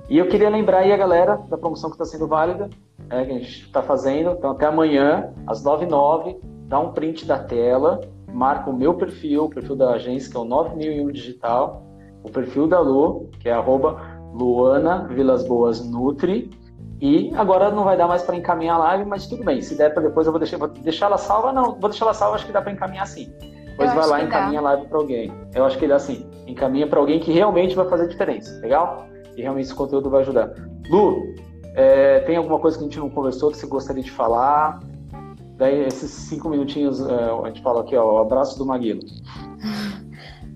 E 0.09 0.17
eu 0.17 0.27
queria 0.27 0.49
lembrar 0.49 0.79
aí 0.79 0.91
a 0.91 0.97
galera 0.97 1.37
da 1.49 1.57
promoção 1.57 1.89
que 1.89 1.95
está 1.95 2.05
sendo 2.05 2.27
válida, 2.27 2.69
é, 3.09 3.23
que 3.23 3.31
a 3.31 3.35
gente 3.35 3.65
está 3.65 3.81
fazendo. 3.83 4.31
Então, 4.31 4.51
até 4.51 4.65
amanhã, 4.65 5.31
às 5.45 5.63
9h09, 5.63 6.37
dá 6.67 6.79
um 6.79 6.91
print 6.91 7.25
da 7.25 7.37
tela 7.37 8.01
marca 8.33 8.69
o 8.69 8.73
meu 8.73 8.93
perfil, 8.93 9.45
o 9.45 9.49
perfil 9.49 9.75
da 9.75 9.91
agência, 9.91 10.31
que 10.31 10.37
é 10.37 10.39
o 10.39 10.45
9001 10.45 11.11
Digital, 11.11 11.83
o 12.23 12.29
perfil 12.29 12.67
da 12.67 12.79
Lu, 12.79 13.29
que 13.39 13.49
é 13.49 13.53
arroba 13.53 14.01
Luana 14.33 15.07
Vilas 15.07 15.43
Boas 15.43 15.85
Nutri. 15.85 16.49
E 17.01 17.31
agora 17.35 17.71
não 17.71 17.85
vai 17.85 17.95
dar 17.95 18.07
mais 18.07 18.23
para 18.23 18.35
encaminhar 18.35 18.75
a 18.75 18.79
live, 18.79 19.05
mas 19.05 19.25
tudo 19.25 19.43
bem. 19.43 19.61
Se 19.61 19.75
der 19.75 19.93
para 19.93 20.03
depois, 20.03 20.27
eu 20.27 20.33
vou 20.33 20.39
deixar, 20.39 20.57
vou 20.57 20.67
deixar 20.67 21.05
ela 21.05 21.17
salva. 21.17 21.53
Não, 21.53 21.79
vou 21.79 21.89
deixar 21.89 22.05
ela 22.05 22.13
salva, 22.13 22.35
acho 22.35 22.45
que 22.45 22.51
dá 22.51 22.61
para 22.61 22.73
encaminhar 22.73 23.07
sim. 23.07 23.31
Depois 23.67 23.89
eu 23.89 23.95
vai 23.95 24.07
lá 24.07 24.21
e 24.21 24.25
encaminha 24.25 24.61
dá. 24.61 24.67
a 24.67 24.73
live 24.73 24.87
para 24.87 24.97
alguém. 24.97 25.31
Eu 25.55 25.63
acho 25.63 25.77
que 25.77 25.87
dá 25.87 25.97
sim. 25.97 26.29
Encaminha 26.45 26.87
para 26.87 26.99
alguém 26.99 27.19
que 27.19 27.31
realmente 27.31 27.73
vai 27.73 27.87
fazer 27.87 28.09
diferença. 28.09 28.59
Legal? 28.59 29.07
E 29.35 29.41
realmente 29.41 29.65
esse 29.65 29.75
conteúdo 29.75 30.09
vai 30.09 30.21
ajudar. 30.21 30.53
Lu, 30.89 31.35
é, 31.75 32.19
tem 32.21 32.35
alguma 32.35 32.59
coisa 32.59 32.77
que 32.77 32.83
a 32.83 32.87
gente 32.87 32.99
não 32.99 33.09
conversou 33.09 33.51
que 33.51 33.57
você 33.57 33.67
gostaria 33.67 34.03
de 34.03 34.11
falar? 34.11 34.81
Daí, 35.57 35.85
esses 35.85 36.09
cinco 36.09 36.49
minutinhos, 36.49 36.99
é, 37.01 37.29
a 37.43 37.47
gente 37.47 37.61
fala 37.61 37.81
aqui, 37.81 37.95
ó, 37.95 38.15
o 38.15 38.17
abraço 38.19 38.57
do 38.57 38.65
Maguilo. 38.65 39.01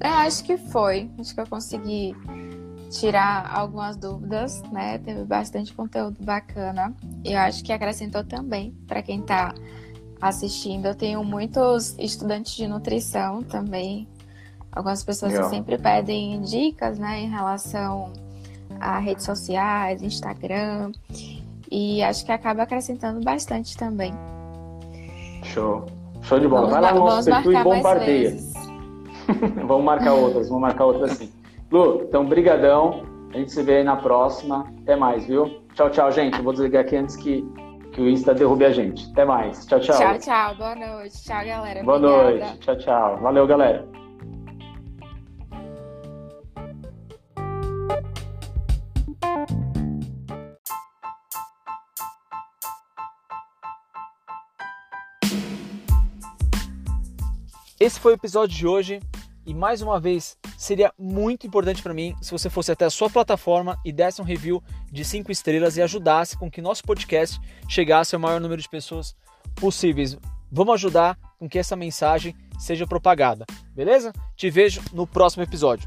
Eu 0.01 0.09
acho 0.25 0.43
que 0.43 0.57
foi. 0.57 1.09
Acho 1.19 1.35
que 1.35 1.41
eu 1.41 1.47
consegui 1.47 2.15
tirar 2.89 3.51
algumas 3.53 3.97
dúvidas, 3.97 4.61
né? 4.71 4.97
Teve 4.99 5.23
bastante 5.25 5.73
conteúdo 5.73 6.23
bacana. 6.23 6.95
Eu 7.25 7.39
acho 7.39 7.63
que 7.63 7.73
acrescentou 7.73 8.23
também 8.23 8.71
para 8.87 9.01
quem 9.01 9.19
está 9.19 9.53
assistindo. 10.21 10.85
Eu 10.85 10.95
tenho 10.95 11.23
muitos 11.23 11.97
estudantes 11.99 12.53
de 12.53 12.67
nutrição 12.67 13.43
também. 13.43 14.07
Algumas 14.71 15.03
pessoas 15.03 15.37
que 15.37 15.43
sempre 15.49 15.77
pedem 15.77 16.41
dicas, 16.41 16.97
né, 16.97 17.21
em 17.21 17.29
relação 17.29 18.11
a 18.83 18.99
redes 18.99 19.25
sociais, 19.25 20.01
Instagram. 20.01 20.91
E 21.71 22.03
acho 22.03 22.25
que 22.25 22.31
acaba 22.31 22.63
acrescentando 22.63 23.19
bastante 23.21 23.75
também. 23.77 24.13
Show. 25.43 25.85
Show 26.21 26.39
de 26.39 26.47
bola. 26.47 26.67
Vamos 26.67 26.73
Vai 26.73 26.81
lá 26.81 26.93
no 26.93 27.05
nosso 27.05 27.29
perfil 27.29 27.51
e 27.51 27.63
bombardeia. 27.63 28.37
vamos 29.67 29.83
marcar 29.83 30.13
outras, 30.13 30.47
vamos 30.47 30.61
marcar 30.61 30.85
outras 30.85 31.11
sim. 31.13 31.31
Lu, 31.71 32.03
então, 32.03 32.25
brigadão. 32.25 33.03
A 33.33 33.37
gente 33.37 33.51
se 33.51 33.63
vê 33.63 33.77
aí 33.77 33.83
na 33.83 33.95
próxima. 33.95 34.71
Até 34.83 34.95
mais, 34.95 35.25
viu? 35.25 35.63
Tchau, 35.73 35.89
tchau, 35.89 36.11
gente. 36.11 36.37
Eu 36.37 36.43
vou 36.43 36.53
desligar 36.53 36.83
aqui 36.83 36.95
antes 36.95 37.15
que, 37.15 37.43
que 37.91 38.01
o 38.01 38.07
Insta 38.07 38.33
derrube 38.33 38.63
a 38.63 38.71
gente. 38.71 39.09
Até 39.11 39.25
mais. 39.25 39.65
Tchau, 39.65 39.79
tchau. 39.79 39.97
Tchau, 39.97 40.19
tchau. 40.19 40.55
Boa 40.55 40.75
noite. 40.75 41.23
Tchau, 41.23 41.43
galera. 41.43 41.83
Boa 41.83 41.97
Obrigada. 41.97 42.23
noite. 42.23 42.59
Tchau, 42.59 42.77
tchau. 42.77 43.17
Valeu, 43.17 43.47
galera. 43.47 43.92
Esse 57.83 57.99
foi 57.99 58.13
o 58.13 58.15
episódio 58.15 58.55
de 58.55 58.65
hoje 58.65 59.01
e 59.45 59.53
mais 59.53 59.81
uma 59.81 59.99
vez 59.99 60.37
seria 60.57 60.93
muito 60.97 61.45
importante 61.45 61.83
para 61.83 61.93
mim 61.93 62.15
se 62.21 62.31
você 62.31 62.49
fosse 62.49 62.71
até 62.71 62.85
a 62.85 62.89
sua 62.89 63.09
plataforma 63.09 63.77
e 63.83 63.91
desse 63.91 64.21
um 64.21 64.23
review 64.23 64.63
de 64.89 65.03
5 65.03 65.29
estrelas 65.29 65.75
e 65.75 65.81
ajudasse 65.81 66.37
com 66.37 66.49
que 66.49 66.61
nosso 66.61 66.81
podcast 66.83 67.41
chegasse 67.67 68.15
ao 68.15 68.21
maior 68.21 68.39
número 68.39 68.61
de 68.61 68.69
pessoas 68.69 69.13
possíveis. 69.53 70.17
Vamos 70.49 70.75
ajudar 70.75 71.19
com 71.37 71.49
que 71.49 71.59
essa 71.59 71.75
mensagem 71.75 72.33
seja 72.57 72.87
propagada, 72.87 73.45
beleza? 73.75 74.13
Te 74.37 74.49
vejo 74.49 74.81
no 74.93 75.05
próximo 75.05 75.43
episódio. 75.43 75.85